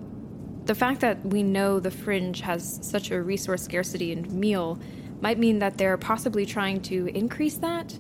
the 0.66 0.74
fact 0.74 1.02
that 1.02 1.24
we 1.24 1.44
know 1.44 1.80
the 1.80 1.92
fringe 1.92 2.42
has 2.42 2.80
such 2.82 3.12
a 3.12 3.22
resource 3.22 3.62
scarcity 3.62 4.14
in 4.14 4.40
meal 4.40 4.80
might 5.22 5.38
mean 5.38 5.60
that 5.60 5.78
they're 5.78 5.98
possibly 5.98 6.48
trying 6.48 6.82
to 6.82 7.06
increase 7.16 7.58
that 7.58 8.00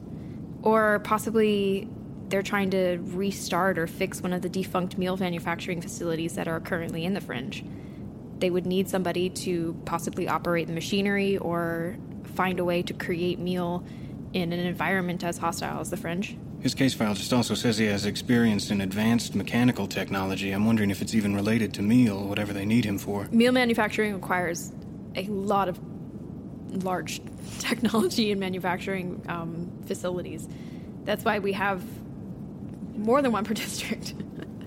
or 0.63 0.97
possibly 1.03 1.87
they're 2.29 2.43
trying 2.43 2.69
to 2.71 2.97
restart 2.99 3.77
or 3.77 3.87
fix 3.87 4.21
one 4.21 4.33
of 4.33 4.41
the 4.41 4.49
defunct 4.49 4.97
meal 4.97 5.17
manufacturing 5.17 5.81
facilities 5.81 6.35
that 6.35 6.47
are 6.47 6.59
currently 6.59 7.05
in 7.05 7.13
the 7.13 7.21
fringe. 7.21 7.63
They 8.39 8.49
would 8.49 8.65
need 8.65 8.89
somebody 8.89 9.29
to 9.29 9.79
possibly 9.85 10.27
operate 10.27 10.67
the 10.67 10.73
machinery 10.73 11.37
or 11.37 11.97
find 12.35 12.59
a 12.59 12.65
way 12.65 12.83
to 12.83 12.93
create 12.93 13.39
meal 13.39 13.83
in 14.33 14.53
an 14.53 14.59
environment 14.59 15.23
as 15.23 15.37
hostile 15.37 15.81
as 15.81 15.89
the 15.89 15.97
fringe. 15.97 16.37
His 16.61 16.75
case 16.75 16.93
file 16.93 17.13
just 17.13 17.33
also 17.33 17.55
says 17.55 17.77
he 17.77 17.85
has 17.85 18.05
experience 18.05 18.69
in 18.69 18.81
advanced 18.81 19.33
mechanical 19.33 19.87
technology. 19.87 20.51
I'm 20.51 20.65
wondering 20.65 20.91
if 20.91 21.01
it's 21.01 21.15
even 21.15 21.33
related 21.33 21.73
to 21.75 21.81
meal, 21.81 22.27
whatever 22.27 22.53
they 22.53 22.65
need 22.65 22.85
him 22.85 22.97
for. 22.97 23.27
Meal 23.31 23.53
manufacturing 23.53 24.13
requires 24.13 24.71
a 25.15 25.23
lot 25.23 25.69
of 25.69 25.79
large 26.83 27.21
technology 27.59 28.31
and 28.31 28.39
manufacturing 28.39 29.23
um, 29.27 29.71
facilities. 29.85 30.47
That's 31.05 31.23
why 31.23 31.39
we 31.39 31.53
have 31.53 31.81
more 33.03 33.21
than 33.21 33.31
one 33.31 33.43
per 33.43 33.53
district. 33.65 34.13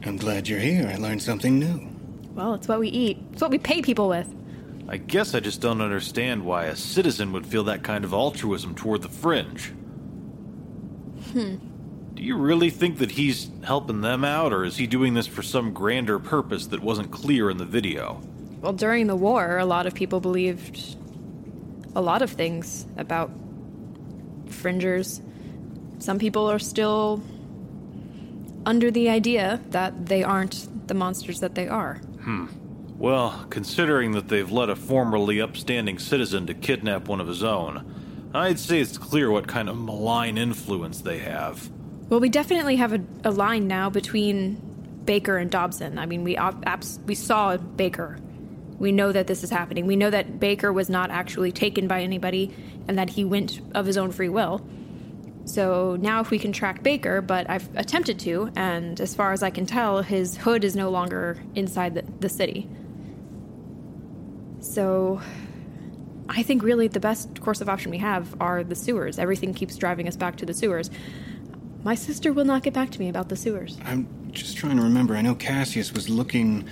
I'm 0.04 0.16
glad 0.16 0.48
you're 0.48 0.58
here. 0.58 0.90
I 0.92 0.96
learned 0.96 1.22
something 1.22 1.58
new. 1.58 1.88
Well, 2.34 2.54
it's 2.54 2.66
what 2.66 2.80
we 2.80 2.88
eat. 2.88 3.18
It's 3.32 3.42
what 3.42 3.50
we 3.50 3.58
pay 3.58 3.82
people 3.82 4.08
with. 4.08 4.32
I 4.88 4.96
guess 4.96 5.34
I 5.34 5.40
just 5.40 5.60
don't 5.60 5.80
understand 5.80 6.44
why 6.44 6.64
a 6.64 6.76
citizen 6.76 7.32
would 7.32 7.46
feel 7.46 7.64
that 7.64 7.82
kind 7.82 8.04
of 8.04 8.12
altruism 8.12 8.74
toward 8.74 9.02
the 9.02 9.08
fringe. 9.08 9.68
Hmm. 11.32 11.56
Do 12.14 12.22
you 12.22 12.36
really 12.36 12.70
think 12.70 12.98
that 12.98 13.12
he's 13.12 13.50
helping 13.64 14.00
them 14.00 14.24
out, 14.24 14.52
or 14.52 14.64
is 14.64 14.76
he 14.76 14.86
doing 14.86 15.14
this 15.14 15.26
for 15.26 15.42
some 15.42 15.72
grander 15.72 16.18
purpose 16.18 16.66
that 16.68 16.80
wasn't 16.80 17.10
clear 17.10 17.48
in 17.48 17.58
the 17.58 17.64
video? 17.64 18.20
Well, 18.60 18.72
during 18.72 19.06
the 19.06 19.16
war, 19.16 19.58
a 19.58 19.64
lot 19.64 19.86
of 19.86 19.94
people 19.94 20.20
believed 20.20 20.96
a 21.94 22.00
lot 22.00 22.22
of 22.22 22.30
things 22.30 22.86
about 22.96 23.30
fringers. 24.46 25.20
Some 25.98 26.18
people 26.18 26.50
are 26.50 26.58
still 26.58 27.22
under 28.66 28.90
the 28.90 29.08
idea 29.08 29.60
that 29.70 30.06
they 30.06 30.22
aren't 30.22 30.88
the 30.88 30.94
monsters 30.94 31.40
that 31.40 31.54
they 31.54 31.68
are. 31.68 31.94
Hmm. 32.22 32.46
Well, 32.98 33.46
considering 33.50 34.12
that 34.12 34.28
they've 34.28 34.50
led 34.50 34.70
a 34.70 34.76
formerly 34.76 35.40
upstanding 35.40 35.98
citizen 35.98 36.46
to 36.46 36.54
kidnap 36.54 37.08
one 37.08 37.20
of 37.20 37.26
his 37.26 37.42
own, 37.42 38.30
I'd 38.34 38.58
say 38.58 38.80
it's 38.80 38.96
clear 38.96 39.30
what 39.30 39.48
kind 39.48 39.68
of 39.68 39.76
malign 39.76 40.38
influence 40.38 41.00
they 41.00 41.18
have. 41.18 41.68
Well, 42.08 42.20
we 42.20 42.28
definitely 42.28 42.76
have 42.76 42.92
a, 42.92 43.00
a 43.24 43.30
line 43.30 43.66
now 43.66 43.90
between 43.90 44.54
Baker 45.04 45.36
and 45.36 45.50
Dobbson. 45.50 45.98
I 45.98 46.06
mean, 46.06 46.24
we 46.24 46.36
abs- 46.36 47.00
we 47.06 47.14
saw 47.14 47.56
Baker. 47.56 48.18
We 48.78 48.92
know 48.92 49.12
that 49.12 49.26
this 49.26 49.42
is 49.42 49.50
happening. 49.50 49.86
We 49.86 49.96
know 49.96 50.10
that 50.10 50.38
Baker 50.38 50.72
was 50.72 50.88
not 50.88 51.10
actually 51.10 51.52
taken 51.52 51.88
by 51.88 52.02
anybody 52.02 52.54
and 52.88 52.98
that 52.98 53.10
he 53.10 53.24
went 53.24 53.60
of 53.74 53.86
his 53.86 53.96
own 53.96 54.12
free 54.12 54.28
will. 54.28 54.66
So 55.45 55.97
now, 55.97 56.20
if 56.20 56.30
we 56.30 56.38
can 56.38 56.53
track 56.53 56.82
Baker, 56.82 57.20
but 57.20 57.51
I've 57.51 57.68
attempted 57.76 58.18
to, 58.20 58.51
and 58.55 59.01
as 59.01 59.14
far 59.14 59.32
as 59.32 59.43
I 59.43 59.51
can 59.51 59.66
tell, 59.66 60.03
his 60.03 60.36
hood 60.36 60.62
is 60.62 60.76
no 60.76 60.90
longer 60.90 61.43
inside 61.55 61.95
the, 61.95 62.05
the 62.20 62.28
city. 62.28 62.68
So 64.61 65.20
I 66.28 66.43
think 66.43 66.62
really 66.62 66.86
the 66.88 67.01
best 67.01 67.40
course 67.40 67.61
of 67.61 67.68
option 67.68 67.90
we 67.90 67.99
have 67.99 68.40
are 68.40 68.62
the 68.62 68.76
sewers. 68.76 69.18
Everything 69.18 69.53
keeps 69.53 69.76
driving 69.76 70.07
us 70.07 70.16
back 70.16 70.36
to 70.36 70.47
the 70.47 70.55
sewers. 70.55 70.90
My 71.82 71.97
sister 71.97 72.32
will 72.32 72.45
not 72.45 72.62
get 72.62 72.72
back 72.72 72.90
to 72.90 73.01
me 73.01 73.09
about 73.09 73.28
the 73.28 73.36
sewers. 73.36 73.76
I'm 73.84 74.07
just 74.30 74.57
trying 74.57 74.76
to 74.76 74.82
remember. 74.82 75.16
I 75.16 75.22
know 75.22 75.34
Cassius 75.34 75.93
was 75.93 76.09
looking 76.09 76.68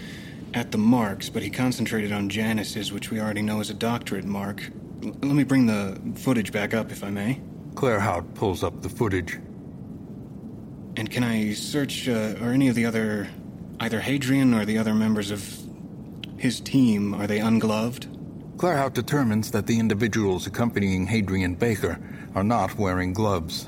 at 0.55 0.71
the 0.71 0.79
marks, 0.79 1.29
but 1.29 1.43
he 1.43 1.51
concentrated 1.51 2.13
on 2.13 2.29
Janus's, 2.29 2.93
which 2.93 3.11
we 3.11 3.21
already 3.21 3.43
know 3.43 3.61
is 3.61 3.71
a 3.71 3.75
doctorate 3.75 4.25
mark. 4.25 4.71
L- 5.03 5.17
let 5.23 5.35
me 5.35 5.43
bring 5.43 5.67
the 5.67 6.01
footage 6.15 6.53
back 6.53 6.73
up, 6.73 6.93
if 6.93 7.03
I 7.03 7.11
may. 7.11 7.41
Claerhaut 7.81 8.35
pulls 8.35 8.63
up 8.63 8.83
the 8.83 8.91
footage. 8.91 9.39
And 10.99 11.11
can 11.11 11.25
I 11.25 11.55
search, 11.55 12.11
uh, 12.11 12.35
or 12.43 12.53
any 12.53 12.69
of 12.69 12.75
the 12.75 12.85
other, 12.85 13.27
either 13.81 14.01
Hadrian 14.01 14.53
or 14.53 14.67
the 14.67 14.77
other 14.77 14.93
members 14.93 15.31
of 15.31 15.59
his 16.37 16.61
team, 16.61 17.15
are 17.15 17.27
they 17.27 17.39
ungloved? 17.39 18.07
Claerhaut 18.59 18.93
determines 18.93 19.51
that 19.53 19.67
the 19.67 19.79
individuals 19.79 20.47
accompanying 20.47 21.07
Hadrian 21.07 21.55
Baker 21.55 21.99
are 22.35 22.45
not 22.45 22.77
wearing 22.77 23.15
gloves. 23.15 23.67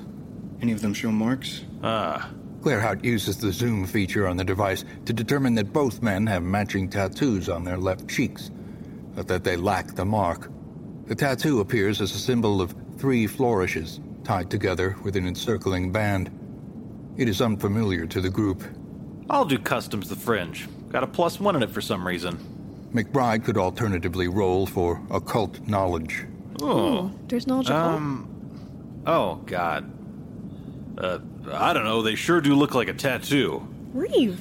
Any 0.60 0.72
of 0.72 0.82
them 0.82 0.92
show 0.92 1.10
marks? 1.10 1.64
Ah. 1.82 2.28
Claerhaut 2.60 3.02
uses 3.02 3.38
the 3.38 3.50
zoom 3.50 3.86
feature 3.86 4.28
on 4.28 4.36
the 4.36 4.44
device 4.44 4.84
to 5.06 5.14
determine 5.14 5.54
that 5.54 5.72
both 5.72 6.02
men 6.02 6.26
have 6.26 6.42
matching 6.42 6.90
tattoos 6.90 7.48
on 7.48 7.64
their 7.64 7.78
left 7.78 8.10
cheeks, 8.10 8.50
but 9.14 9.26
that 9.28 9.42
they 9.42 9.56
lack 9.56 9.94
the 9.94 10.04
mark. 10.04 10.50
The 11.06 11.14
tattoo 11.14 11.60
appears 11.60 12.02
as 12.02 12.14
a 12.14 12.18
symbol 12.18 12.60
of 12.60 12.74
three 13.02 13.26
flourishes 13.26 13.98
tied 14.22 14.48
together 14.48 14.94
with 15.02 15.16
an 15.16 15.26
encircling 15.26 15.90
band. 15.90 16.30
It 17.16 17.28
is 17.28 17.42
unfamiliar 17.42 18.06
to 18.06 18.20
the 18.20 18.30
group. 18.30 18.62
I'll 19.28 19.44
do 19.44 19.58
customs 19.58 20.08
the 20.08 20.14
fringe. 20.14 20.68
Got 20.88 21.02
a 21.02 21.08
plus 21.08 21.40
one 21.40 21.56
in 21.56 21.64
it 21.64 21.70
for 21.70 21.80
some 21.80 22.06
reason. 22.06 22.38
McBride 22.94 23.44
could 23.44 23.58
alternatively 23.58 24.28
roll 24.28 24.66
for 24.66 25.02
occult 25.10 25.66
knowledge. 25.66 26.26
Oh. 26.60 27.10
There's 27.26 27.48
knowledge 27.48 27.70
Um. 27.70 29.02
Oh, 29.04 29.34
God. 29.46 29.90
Uh, 30.96 31.18
I 31.50 31.72
don't 31.72 31.84
know. 31.84 32.02
They 32.02 32.14
sure 32.14 32.40
do 32.40 32.54
look 32.54 32.76
like 32.76 32.86
a 32.86 32.94
tattoo. 32.94 33.66
Reeve. 33.92 34.38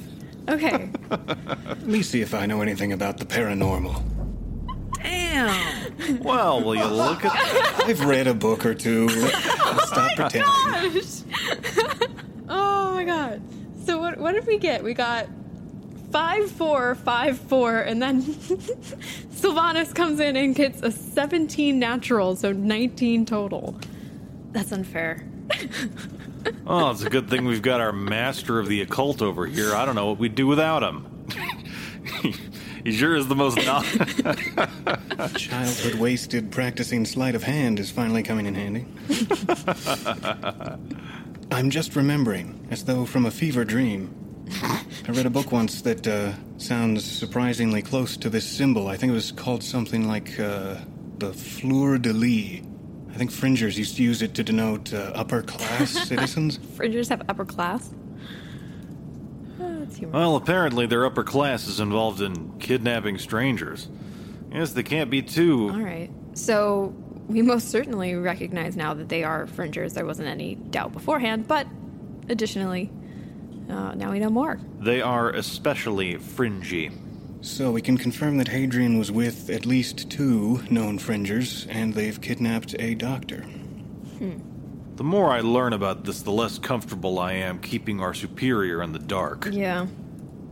Okay. 0.48 0.88
Let 1.10 1.82
me 1.82 2.00
see 2.00 2.20
if 2.20 2.32
I 2.32 2.46
know 2.46 2.62
anything 2.62 2.92
about 2.92 3.18
the 3.18 3.24
paranormal. 3.24 4.00
Damn. 5.02 5.81
Well, 6.20 6.62
will 6.62 6.74
you 6.74 6.86
look 6.86 7.24
at 7.24 7.32
that? 7.32 7.84
I've 7.86 8.04
read 8.04 8.26
a 8.26 8.34
book 8.34 8.64
or 8.66 8.74
two. 8.74 9.08
Stop 9.32 10.10
oh 10.12 10.14
pretending. 10.16 10.42
Gosh. 10.42 11.22
oh 12.48 12.94
my 12.94 13.04
god. 13.04 13.42
So 13.84 13.98
what 13.98 14.18
what 14.18 14.32
did 14.32 14.46
we 14.46 14.58
get? 14.58 14.82
We 14.82 14.94
got 14.94 15.26
five 16.10 16.50
four 16.50 16.94
five 16.96 17.38
four, 17.38 17.78
and 17.78 18.00
then 18.02 18.22
Sylvanus 19.32 19.92
comes 19.92 20.20
in 20.20 20.36
and 20.36 20.54
gets 20.54 20.82
a 20.82 20.90
seventeen 20.90 21.78
natural, 21.78 22.36
so 22.36 22.52
nineteen 22.52 23.24
total. 23.26 23.78
That's 24.52 24.72
unfair. 24.72 25.26
Oh, 26.66 26.90
it's 26.90 27.02
a 27.02 27.10
good 27.10 27.30
thing 27.30 27.44
we've 27.44 27.62
got 27.62 27.80
our 27.80 27.92
master 27.92 28.58
of 28.58 28.68
the 28.68 28.82
occult 28.82 29.22
over 29.22 29.46
here. 29.46 29.74
I 29.74 29.84
don't 29.84 29.94
know 29.94 30.06
what 30.06 30.18
we'd 30.18 30.34
do 30.34 30.46
without 30.46 30.82
him. 30.82 31.06
He 32.84 32.92
sure 32.92 33.16
is 33.16 33.28
the 33.28 33.34
most. 33.36 33.56
No- 33.66 33.82
Childhood 35.36 35.94
wasted 36.00 36.50
practicing 36.50 37.04
sleight 37.04 37.34
of 37.34 37.42
hand 37.42 37.78
is 37.78 37.90
finally 37.90 38.22
coming 38.22 38.46
in 38.46 38.54
handy. 38.54 38.86
I'm 41.50 41.70
just 41.70 41.96
remembering, 41.96 42.66
as 42.70 42.84
though 42.84 43.04
from 43.04 43.26
a 43.26 43.30
fever 43.30 43.64
dream. 43.64 44.14
I 44.62 45.10
read 45.10 45.26
a 45.26 45.30
book 45.30 45.52
once 45.52 45.82
that 45.82 46.06
uh, 46.06 46.32
sounds 46.58 47.04
surprisingly 47.04 47.82
close 47.82 48.16
to 48.18 48.30
this 48.30 48.46
symbol. 48.48 48.88
I 48.88 48.96
think 48.96 49.10
it 49.10 49.14
was 49.14 49.32
called 49.32 49.62
something 49.62 50.08
like 50.08 50.38
uh, 50.38 50.76
the 51.18 51.32
fleur 51.32 51.98
de 51.98 52.12
lis. 52.12 52.60
I 53.10 53.14
think 53.18 53.30
fringers 53.30 53.78
used 53.78 53.96
to 53.96 54.02
use 54.02 54.22
it 54.22 54.34
to 54.34 54.42
denote 54.42 54.92
uh, 54.92 55.12
upper 55.14 55.42
class 55.42 55.90
citizens. 56.08 56.58
Fringers 56.76 57.08
have 57.08 57.22
upper 57.28 57.44
class. 57.44 57.90
That's 60.02 60.12
humorous. 60.12 60.14
well, 60.14 60.36
apparently 60.36 60.86
their 60.86 61.06
upper 61.06 61.24
class 61.24 61.66
is 61.66 61.80
involved 61.80 62.20
in 62.20 62.58
kidnapping 62.58 63.18
strangers. 63.18 63.88
Yes, 64.52 64.72
they 64.72 64.82
can't 64.82 65.10
be 65.10 65.22
too. 65.22 65.70
All 65.70 65.80
right. 65.80 66.10
So 66.34 66.94
we 67.28 67.42
most 67.42 67.70
certainly 67.70 68.14
recognize 68.14 68.76
now 68.76 68.94
that 68.94 69.08
they 69.08 69.24
are 69.24 69.46
fringers. 69.46 69.94
There 69.94 70.06
wasn't 70.06 70.28
any 70.28 70.56
doubt 70.56 70.92
beforehand, 70.92 71.48
but 71.48 71.66
additionally, 72.28 72.90
uh, 73.70 73.94
now 73.94 74.10
we 74.10 74.18
know 74.18 74.30
more. 74.30 74.60
They 74.80 75.00
are 75.00 75.30
especially 75.30 76.16
fringy. 76.16 76.90
So 77.40 77.72
we 77.72 77.82
can 77.82 77.96
confirm 77.96 78.38
that 78.38 78.48
Hadrian 78.48 78.98
was 78.98 79.10
with 79.10 79.50
at 79.50 79.66
least 79.66 80.10
two 80.10 80.62
known 80.70 80.98
fringers, 80.98 81.66
and 81.68 81.94
they've 81.94 82.20
kidnapped 82.20 82.76
a 82.78 82.94
doctor. 82.94 83.44
The 85.02 85.08
more 85.08 85.32
I 85.32 85.40
learn 85.40 85.72
about 85.72 86.04
this, 86.04 86.22
the 86.22 86.30
less 86.30 86.60
comfortable 86.60 87.18
I 87.18 87.32
am 87.32 87.58
keeping 87.58 88.00
our 88.00 88.14
superior 88.14 88.84
in 88.84 88.92
the 88.92 89.00
dark. 89.00 89.48
Yeah. 89.50 89.88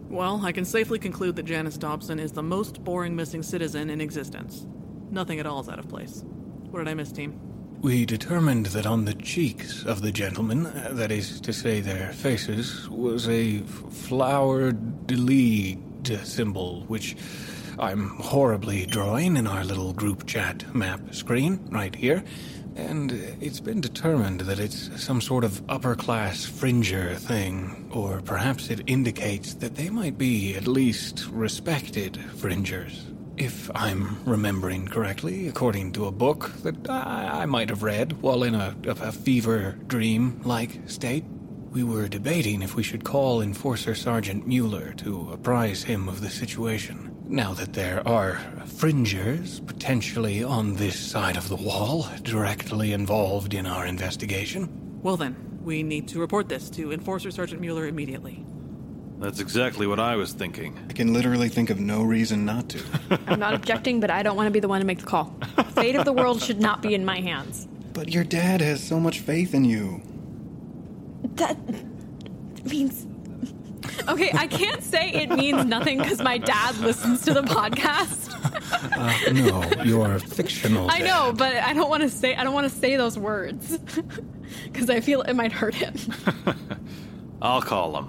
Well, 0.09 0.45
I 0.45 0.51
can 0.51 0.65
safely 0.65 0.99
conclude 0.99 1.37
that 1.37 1.45
Janus 1.45 1.79
Dobbson 1.79 2.19
is 2.19 2.33
the 2.33 2.43
most 2.43 2.83
boring 2.83 3.15
missing 3.15 3.45
citizen 3.45 3.91
in 3.91 4.01
existence. 4.01 4.67
Nothing 5.09 5.39
at 5.39 5.47
all 5.47 5.61
is 5.61 5.69
out 5.69 5.79
of 5.79 5.89
place. 5.89 6.25
What 6.71 6.81
did 6.81 6.89
I 6.89 6.95
miss, 6.95 7.13
team? 7.13 7.39
We 7.81 8.05
determined 8.05 8.67
that 8.67 8.87
on 8.87 9.05
the 9.05 9.15
cheeks 9.15 9.85
of 9.85 10.03
the 10.03 10.11
gentlemen, 10.11 10.67
uh, 10.67 10.89
that 10.95 11.13
is 11.13 11.41
to 11.43 11.53
say 11.53 11.79
their 11.79 12.13
faces, 12.13 12.91
was 12.91 13.29
a 13.29 13.61
flower 13.61 14.73
de 14.73 15.15
lis 15.15 15.77
symbol, 16.25 16.81
which 16.89 17.15
I'm 17.79 18.09
horribly 18.19 18.85
drawing 18.85 19.37
in 19.37 19.47
our 19.47 19.65
little 19.65 19.93
group 19.93 20.27
chat 20.27 20.75
map 20.75 21.15
screen 21.15 21.69
right 21.71 21.95
here, 21.95 22.25
and 22.77 23.13
it's 23.41 23.61
been 23.61 23.81
determined 23.81 24.41
that 24.41 24.59
it's 24.59 24.91
some 25.03 25.21
sort 25.21 25.45
of 25.45 25.63
upper 25.71 25.95
class 25.95 26.45
fringer 26.45 27.15
thing, 27.15 27.91
or 27.93 28.21
perhaps 28.23 28.71
it 28.71 28.83
indicates 28.87 29.55
that 29.55 29.77
they 29.77 29.91
might 29.91 30.19
be 30.19 30.55
at 30.55 30.67
least 30.67 31.27
respected 31.31 32.17
fringers. 32.37 33.07
If 33.37 33.71
I'm 33.75 34.23
remembering 34.25 34.87
correctly, 34.87 35.49
according 35.49 35.93
to 35.93 36.07
a 36.07 36.13
book 36.13 36.51
that 36.63 36.91
I, 36.91 37.43
I 37.43 37.47
might 37.47 37.71
have 37.71 37.83
read 37.83 38.21
while 38.21 38.43
in 38.43 38.55
a, 38.55 38.77
a 38.87 39.13
fever 39.13 39.79
dream 39.87 40.41
like 40.45 40.89
state. 40.89 41.25
We 41.71 41.85
were 41.85 42.09
debating 42.09 42.63
if 42.63 42.75
we 42.75 42.83
should 42.83 43.05
call 43.05 43.41
Enforcer 43.41 43.95
Sergeant 43.95 44.47
Muler 44.47 44.93
to 44.95 45.31
apprise 45.33 45.85
him 45.85 46.09
of 46.09 46.21
the 46.21 46.29
situation. 46.29 47.10
Now 47.31 47.55
that 47.55 47.75
there 47.75 48.07
are 48.09 48.41
fringers 48.67 49.61
potentially 49.61 50.43
on 50.43 50.75
this 50.75 50.99
side 50.99 51.37
of 51.37 51.49
the 51.49 51.55
wall, 51.55 52.09
directly 52.23 52.93
involved 52.93 53.55
in 53.55 53.67
our 53.67 53.87
investigation. 53.87 54.69
Well, 55.01 55.17
then, 55.17 55.37
we 55.63 55.85
need 55.85 56.09
to 56.09 56.19
report 56.19 56.49
this 56.49 56.69
to 56.71 56.91
Enforcer 56.91 57.31
Sergeant 57.31 57.61
Muler 57.61 57.87
immediately. 57.87 58.45
That's 59.21 59.39
exactly 59.39 59.87
what 59.87 60.01
I 60.01 60.17
was 60.17 60.33
thinking. 60.33 60.77
I 60.91 60.93
can 60.93 61.13
literally 61.13 61.49
think 61.49 61.71
of 61.71 61.79
no 61.79 62.03
reason 62.03 62.45
not 62.45 62.69
to. 62.71 62.83
I'm 63.29 63.39
not 63.39 63.55
objecting, 63.55 64.01
but 64.01 64.11
I 64.11 64.25
don't 64.25 64.35
want 64.35 64.49
to 64.49 64.51
be 64.51 64.59
the 64.59 64.67
one 64.69 64.81
to 64.81 64.87
make 64.87 64.99
the 64.99 65.07
call. 65.07 65.33
Fate 65.77 65.95
of 65.95 66.05
the 66.05 66.13
world 66.13 66.43
should 66.43 66.61
not 66.61 66.83
be 66.83 66.97
in 66.97 67.05
my 67.05 67.21
hands. 67.21 67.69
But 67.93 68.09
your 68.09 68.25
dad 68.25 68.61
has 68.61 68.83
so 68.83 68.99
much 68.99 69.21
faith 69.21 69.55
in 69.55 69.65
you. 69.65 70.03
That 71.37 71.57
means. 72.65 73.07
Okay, 74.09 74.31
I 74.35 74.47
can't 74.47 74.83
say 74.83 75.11
it 75.11 75.31
means 75.31 75.65
nothing 75.65 75.99
because 75.99 76.21
my 76.21 76.39
dad 76.39 76.77
listens 76.79 77.23
to 77.23 77.35
the 77.35 77.43
podcast. 77.43 78.29
Uh, 78.97 79.33
no, 79.33 79.85
you're 79.85 80.19
fictional. 80.19 80.91
I 80.91 81.01
know, 81.01 81.33
but 81.37 81.55
I 81.57 81.73
don't 81.73 81.91
want 81.91 82.03
to 82.03 82.09
say 82.09 82.35
I 82.35 82.45
don't 82.45 82.55
want 82.55 82.71
to 82.71 82.79
say 82.79 82.97
those 82.97 83.19
words 83.19 83.79
because 84.65 84.91
I 84.91 85.01
feel 85.01 85.23
it 85.23 85.35
might 85.35 85.53
hurt 85.53 85.75
him. 85.75 85.95
I'll 87.43 87.63
call 87.63 87.99
him. 87.99 88.05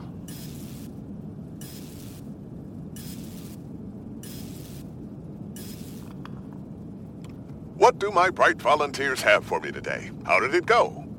What 7.76 7.98
do 7.98 8.12
my 8.12 8.30
bright 8.30 8.62
volunteers 8.62 9.24
have 9.24 9.44
for 9.44 9.60
me 9.60 9.72
today? 9.72 10.12
How 10.24 10.40
did 10.40 10.54
it 10.54 10.68
go? 10.68 11.11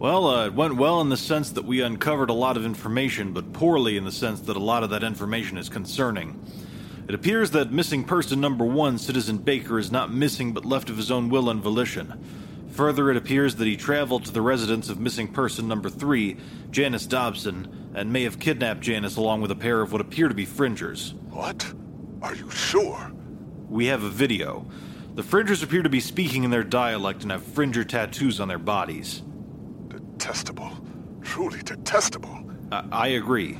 Well, 0.00 0.28
uh, 0.28 0.46
it 0.46 0.54
went 0.54 0.76
well 0.76 1.02
in 1.02 1.10
the 1.10 1.16
sense 1.18 1.50
that 1.50 1.66
we 1.66 1.82
uncovered 1.82 2.30
a 2.30 2.32
lot 2.32 2.56
of 2.56 2.64
information, 2.64 3.34
but 3.34 3.52
poorly 3.52 3.98
in 3.98 4.04
the 4.06 4.10
sense 4.10 4.40
that 4.40 4.56
a 4.56 4.58
lot 4.58 4.82
of 4.82 4.88
that 4.88 5.04
information 5.04 5.58
is 5.58 5.68
concerning. 5.68 6.42
It 7.06 7.14
appears 7.14 7.50
that 7.50 7.70
missing 7.70 8.04
person 8.04 8.40
number 8.40 8.64
one, 8.64 8.96
Citizen 8.96 9.36
Baker, 9.36 9.78
is 9.78 9.92
not 9.92 10.10
missing 10.10 10.54
but 10.54 10.64
left 10.64 10.88
of 10.88 10.96
his 10.96 11.10
own 11.10 11.28
will 11.28 11.50
and 11.50 11.62
volition. 11.62 12.18
Further, 12.70 13.10
it 13.10 13.18
appears 13.18 13.56
that 13.56 13.66
he 13.66 13.76
traveled 13.76 14.24
to 14.24 14.32
the 14.32 14.40
residence 14.40 14.88
of 14.88 14.98
missing 14.98 15.28
person 15.28 15.68
number 15.68 15.90
three, 15.90 16.38
Janus 16.70 17.06
Dobbson, 17.06 17.92
and 17.94 18.10
may 18.10 18.22
have 18.22 18.38
kidnapped 18.38 18.80
Janus 18.80 19.16
along 19.16 19.42
with 19.42 19.50
a 19.50 19.54
pair 19.54 19.82
of 19.82 19.92
what 19.92 20.00
appear 20.00 20.28
to 20.28 20.34
be 20.34 20.46
fringers. 20.46 21.12
What? 21.28 21.74
Are 22.22 22.34
you 22.34 22.50
sure? 22.50 23.12
We 23.68 23.84
have 23.88 24.02
a 24.02 24.08
video. 24.08 24.66
The 25.14 25.22
fringers 25.22 25.62
appear 25.62 25.82
to 25.82 25.90
be 25.90 26.00
speaking 26.00 26.44
in 26.44 26.50
their 26.50 26.64
dialect 26.64 27.20
and 27.20 27.30
have 27.30 27.44
fringer 27.44 27.84
tattoos 27.84 28.40
on 28.40 28.48
their 28.48 28.58
bodies. 28.58 29.24
Detestable. 30.20 30.70
Truly 31.22 31.62
detestable. 31.62 32.44
I, 32.70 32.84
I 32.92 33.06
agree. 33.08 33.58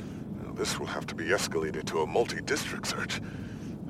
This 0.53 0.77
will 0.77 0.85
have 0.85 1.07
to 1.07 1.15
be 1.15 1.25
escalated 1.25 1.85
to 1.85 2.01
a 2.01 2.05
multi-district 2.05 2.85
search. 2.85 3.19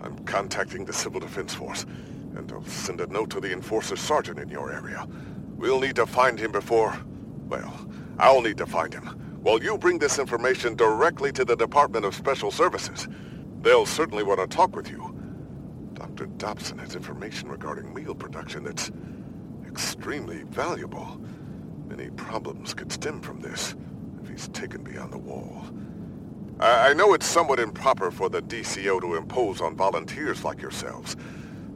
I'm 0.01 0.17
contacting 0.19 0.85
the 0.85 0.93
Civil 0.93 1.19
Defense 1.19 1.53
Force, 1.53 1.83
and 2.37 2.49
I'll 2.49 2.63
send 2.63 3.01
a 3.01 3.07
note 3.07 3.29
to 3.31 3.41
the 3.41 3.51
Enforcer 3.51 3.97
Sergeant 3.97 4.39
in 4.39 4.47
your 4.47 4.71
area. 4.71 5.05
We'll 5.57 5.81
need 5.81 5.97
to 5.97 6.05
find 6.05 6.39
him 6.39 6.53
before... 6.53 6.97
Well, 7.49 7.89
I'll 8.17 8.41
need 8.41 8.57
to 8.59 8.65
find 8.65 8.93
him. 8.93 9.03
While 9.43 9.61
you 9.61 9.77
bring 9.77 9.99
this 9.99 10.17
information 10.17 10.75
directly 10.75 11.33
to 11.33 11.43
the 11.43 11.57
Department 11.57 12.05
of 12.05 12.15
Special 12.15 12.51
Services, 12.51 13.09
they'll 13.59 13.85
certainly 13.85 14.23
want 14.23 14.39
to 14.39 14.47
talk 14.47 14.77
with 14.77 14.89
you. 14.89 15.13
Dr. 15.93 16.27
Dobbson 16.27 16.79
has 16.79 16.95
information 16.95 17.49
regarding 17.49 17.93
meal 17.93 18.15
production 18.15 18.63
that's 18.63 18.91
extremely 19.67 20.43
valuable. 20.43 21.19
Many 21.91 22.09
problems 22.11 22.73
could 22.73 22.89
stem 22.89 23.19
from 23.19 23.41
this 23.41 23.75
if 24.23 24.29
he's 24.29 24.47
taken 24.47 24.81
beyond 24.81 25.11
the 25.11 25.17
wall. 25.17 25.65
I, 26.61 26.91
I 26.91 26.93
know 26.93 27.13
it's 27.13 27.25
somewhat 27.25 27.59
improper 27.59 28.11
for 28.11 28.29
the 28.29 28.41
DCO 28.41 29.01
to 29.01 29.15
impose 29.15 29.59
on 29.59 29.75
volunteers 29.75 30.45
like 30.45 30.61
yourselves, 30.61 31.17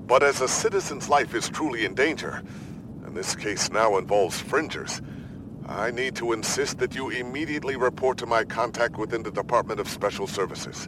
but 0.07 0.23
as 0.23 0.39
a 0.39 0.47
citizen's 0.47 1.09
life 1.09 1.35
is 1.35 1.49
truly 1.49 1.83
in 1.83 1.95
danger, 1.95 2.41
and 3.03 3.13
this 3.13 3.35
case 3.35 3.69
now 3.71 3.97
involves 3.97 4.39
fringers, 4.39 5.01
I 5.67 5.91
need 5.91 6.15
to 6.15 6.31
insist 6.31 6.77
that 6.77 6.95
you 6.95 7.09
immediately 7.09 7.75
report 7.75 8.17
to 8.19 8.25
my 8.25 8.45
contact 8.45 8.95
within 8.95 9.21
the 9.21 9.31
Department 9.31 9.81
of 9.81 9.89
Special 9.89 10.27
Services. 10.27 10.87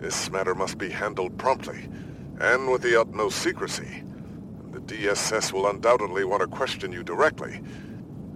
This 0.00 0.30
matter 0.30 0.54
must 0.54 0.76
be 0.76 0.90
handled 0.90 1.38
promptly, 1.38 1.88
and 2.38 2.70
with 2.70 2.82
the 2.82 3.00
utmost 3.00 3.38
secrecy. 3.38 4.02
The 4.72 4.80
DSS 4.80 5.50
will 5.50 5.66
undoubtedly 5.66 6.24
want 6.24 6.42
to 6.42 6.46
question 6.46 6.92
you 6.92 7.02
directly. 7.02 7.62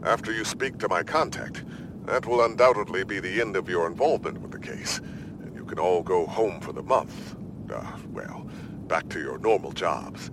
After 0.04 0.32
you 0.32 0.44
speak 0.44 0.76
to 0.78 0.88
my 0.88 1.02
contact, 1.02 1.64
that 2.04 2.26
will 2.26 2.44
undoubtedly 2.44 3.04
be 3.04 3.20
the 3.20 3.40
end 3.40 3.56
of 3.56 3.70
your 3.70 3.86
involvement 3.86 4.38
with 4.42 4.50
the 4.50 4.58
case, 4.58 4.98
and 4.98 5.54
you 5.54 5.64
can 5.64 5.78
all 5.78 6.02
go 6.02 6.26
home 6.26 6.60
for 6.60 6.72
the 6.74 6.82
month. 6.82 7.36
Uh, 7.72 7.90
well, 8.10 8.46
back 8.86 9.08
to 9.08 9.18
your 9.18 9.38
normal 9.38 9.72
jobs. 9.72 10.30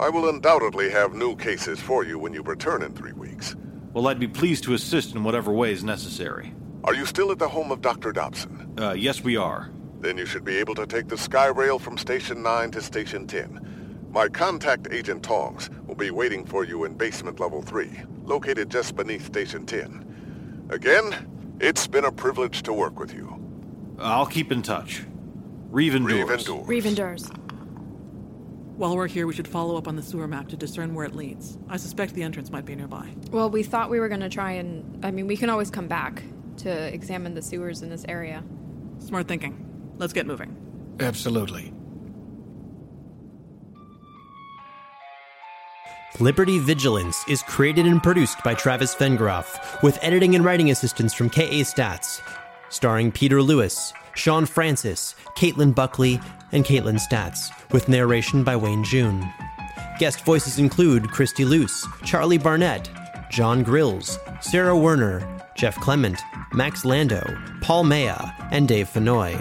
I 0.00 0.08
will 0.08 0.30
undoubtedly 0.30 0.90
have 0.90 1.12
new 1.12 1.36
cases 1.36 1.78
for 1.78 2.04
you 2.04 2.18
when 2.18 2.32
you 2.32 2.42
return 2.42 2.82
in 2.82 2.94
three 2.94 3.12
weeks. 3.12 3.54
Well, 3.92 4.06
I'd 4.06 4.18
be 4.18 4.28
pleased 4.28 4.64
to 4.64 4.72
assist 4.72 5.14
in 5.14 5.22
whatever 5.24 5.52
way 5.52 5.72
is 5.72 5.84
necessary. 5.84 6.54
Are 6.84 6.94
you 6.94 7.04
still 7.04 7.30
at 7.30 7.38
the 7.38 7.48
home 7.48 7.70
of 7.70 7.82
Dr. 7.82 8.12
Dobbson? 8.12 8.80
Uh, 8.80 8.94
yes, 8.94 9.22
we 9.22 9.36
are. 9.36 9.70
Then 10.00 10.16
you 10.16 10.24
should 10.24 10.44
be 10.44 10.56
able 10.56 10.74
to 10.76 10.86
take 10.86 11.08
the 11.08 11.16
Skyrail 11.16 11.78
from 11.78 11.98
Station 11.98 12.42
9 12.42 12.70
to 12.70 12.80
Station 12.80 13.26
10. 13.26 14.08
My 14.10 14.28
contact, 14.28 14.88
Agent 14.90 15.22
Tongs, 15.22 15.70
will 15.92 15.98
be 15.98 16.10
waiting 16.10 16.42
for 16.42 16.64
you 16.64 16.84
in 16.84 16.94
basement 16.94 17.38
level 17.38 17.60
3, 17.60 17.90
located 18.24 18.70
just 18.70 18.96
beneath 18.96 19.26
Station 19.26 19.66
10. 19.66 20.66
Again, 20.70 21.58
it's 21.60 21.86
been 21.86 22.06
a 22.06 22.10
privilege 22.10 22.62
to 22.62 22.72
work 22.72 22.98
with 22.98 23.12
you. 23.12 23.38
I'll 23.98 24.24
keep 24.24 24.50
in 24.50 24.62
touch. 24.62 25.04
Reeve 25.68 25.94
endures. 25.94 26.14
Reeve 26.14 26.30
endures. 26.30 26.66
Reeve 26.66 26.86
endures. 26.86 27.30
While 28.78 28.96
we're 28.96 29.06
here, 29.06 29.26
we 29.26 29.34
should 29.34 29.46
follow 29.46 29.76
up 29.76 29.86
on 29.86 29.96
the 29.96 30.02
sewer 30.02 30.26
map 30.26 30.48
to 30.48 30.56
discern 30.56 30.94
where 30.94 31.04
it 31.04 31.14
leads. 31.14 31.58
I 31.68 31.76
suspect 31.76 32.14
the 32.14 32.22
entrance 32.22 32.50
might 32.50 32.64
be 32.64 32.74
nearby. 32.74 33.10
Well, 33.30 33.50
we 33.50 33.62
thought 33.62 33.90
we 33.90 34.00
were 34.00 34.08
going 34.08 34.22
to 34.22 34.30
try 34.30 34.52
and. 34.52 35.04
I 35.04 35.10
mean, 35.10 35.26
we 35.26 35.36
can 35.36 35.50
always 35.50 35.70
come 35.70 35.88
back 35.88 36.22
to 36.58 36.70
examine 36.70 37.34
the 37.34 37.42
sewers 37.42 37.82
in 37.82 37.90
this 37.90 38.06
area. 38.08 38.42
Smart 38.98 39.28
thinking. 39.28 39.94
Let's 39.98 40.14
get 40.14 40.24
moving. 40.24 40.56
Absolutely. 41.00 41.71
Liberty 46.20 46.58
Vigilance 46.58 47.24
is 47.26 47.42
created 47.42 47.86
and 47.86 48.02
produced 48.02 48.44
by 48.44 48.52
Travis 48.52 48.94
Vengroff, 48.94 49.82
with 49.82 49.98
editing 50.02 50.34
and 50.34 50.44
writing 50.44 50.70
assistance 50.70 51.14
from 51.14 51.30
KA 51.30 51.64
Statz, 51.64 52.20
starring 52.68 53.10
Peter 53.10 53.40
Lewis, 53.40 53.94
Sean 54.14 54.44
Francis, 54.44 55.14
Caitlin 55.36 55.74
Buckley, 55.74 56.20
and 56.52 56.66
Kaitlin 56.66 57.00
Statz, 57.00 57.50
with 57.72 57.88
narration 57.88 58.44
by 58.44 58.54
Wayne 58.54 58.84
June. 58.84 59.26
Guest 59.98 60.22
voices 60.24 60.58
include 60.58 61.10
Christy 61.10 61.46
Luse, 61.46 61.86
Charlie 62.04 62.38
Barnette, 62.38 62.90
Jon 63.30 63.64
Grilz, 63.64 64.18
Sarah 64.42 64.76
Werner, 64.76 65.26
Jeff 65.56 65.76
Clement, 65.80 66.20
Max 66.52 66.84
Lando, 66.84 67.22
Paul 67.62 67.84
Mella, 67.84 68.34
and 68.50 68.68
Dave 68.68 68.88
Fennoy. 68.88 69.34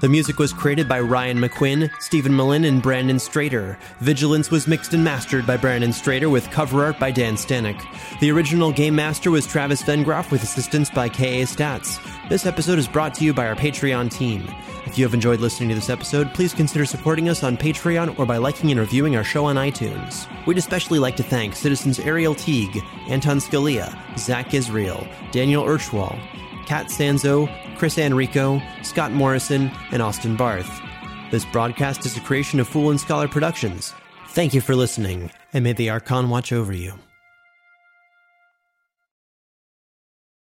The 0.00 0.08
music 0.08 0.38
was 0.38 0.52
created 0.52 0.88
by 0.88 1.00
Ryan 1.00 1.38
McQuinn, 1.40 1.90
Steven 2.00 2.34
Melin, 2.34 2.64
and 2.64 2.80
Brandon 2.80 3.16
Strader. 3.16 3.76
Vigilance 3.98 4.48
was 4.48 4.68
mixed 4.68 4.94
and 4.94 5.02
mastered 5.02 5.44
by 5.44 5.56
Brandon 5.56 5.90
Strader 5.90 6.30
with 6.30 6.48
cover 6.52 6.84
art 6.84 7.00
by 7.00 7.10
Dan 7.10 7.34
Stanek. 7.34 7.82
The 8.20 8.30
original 8.30 8.70
game 8.70 8.94
master 8.94 9.32
was 9.32 9.44
Travis 9.44 9.82
Vengroff 9.82 10.30
with 10.30 10.44
assistance 10.44 10.88
by 10.88 11.08
KA 11.08 11.42
Statz. 11.44 11.98
This 12.28 12.46
episode 12.46 12.78
is 12.78 12.86
brought 12.86 13.12
to 13.14 13.24
you 13.24 13.34
by 13.34 13.48
our 13.48 13.56
Patreon 13.56 14.08
team. 14.08 14.48
If 14.86 14.96
you 14.96 15.04
have 15.04 15.14
enjoyed 15.14 15.40
listening 15.40 15.70
to 15.70 15.74
this 15.74 15.90
episode, 15.90 16.32
please 16.32 16.54
consider 16.54 16.86
supporting 16.86 17.28
us 17.28 17.42
on 17.42 17.56
Patreon 17.56 18.20
or 18.20 18.24
by 18.24 18.36
liking 18.36 18.70
and 18.70 18.78
reviewing 18.78 19.16
our 19.16 19.24
show 19.24 19.46
on 19.46 19.56
iTunes. 19.56 20.28
We'd 20.46 20.58
especially 20.58 21.00
like 21.00 21.16
to 21.16 21.24
thank 21.24 21.56
citizens 21.56 21.98
Ariel 21.98 22.36
Teague, 22.36 22.84
Anton 23.08 23.38
Scalia, 23.38 23.98
Zach 24.16 24.54
Israel, 24.54 25.08
Daniel 25.32 25.64
Urchwall, 25.64 26.16
Kat 26.66 26.86
Sanzo, 26.86 27.48
Chris 27.78 27.96
Enrico, 27.96 28.60
Scott 28.82 29.12
Morrison, 29.12 29.70
and 29.92 30.02
Austin 30.02 30.36
Barth. 30.36 30.68
This 31.30 31.44
broadcast 31.44 32.04
is 32.04 32.16
a 32.16 32.20
creation 32.20 32.58
of 32.58 32.66
Fool 32.66 32.90
and 32.90 33.00
Scholar 33.00 33.28
Productions. 33.28 33.94
Thank 34.30 34.52
you 34.52 34.60
for 34.60 34.74
listening, 34.74 35.30
and 35.52 35.62
may 35.62 35.74
the 35.74 35.90
Archon 35.90 36.28
watch 36.28 36.52
over 36.52 36.72
you. 36.72 36.94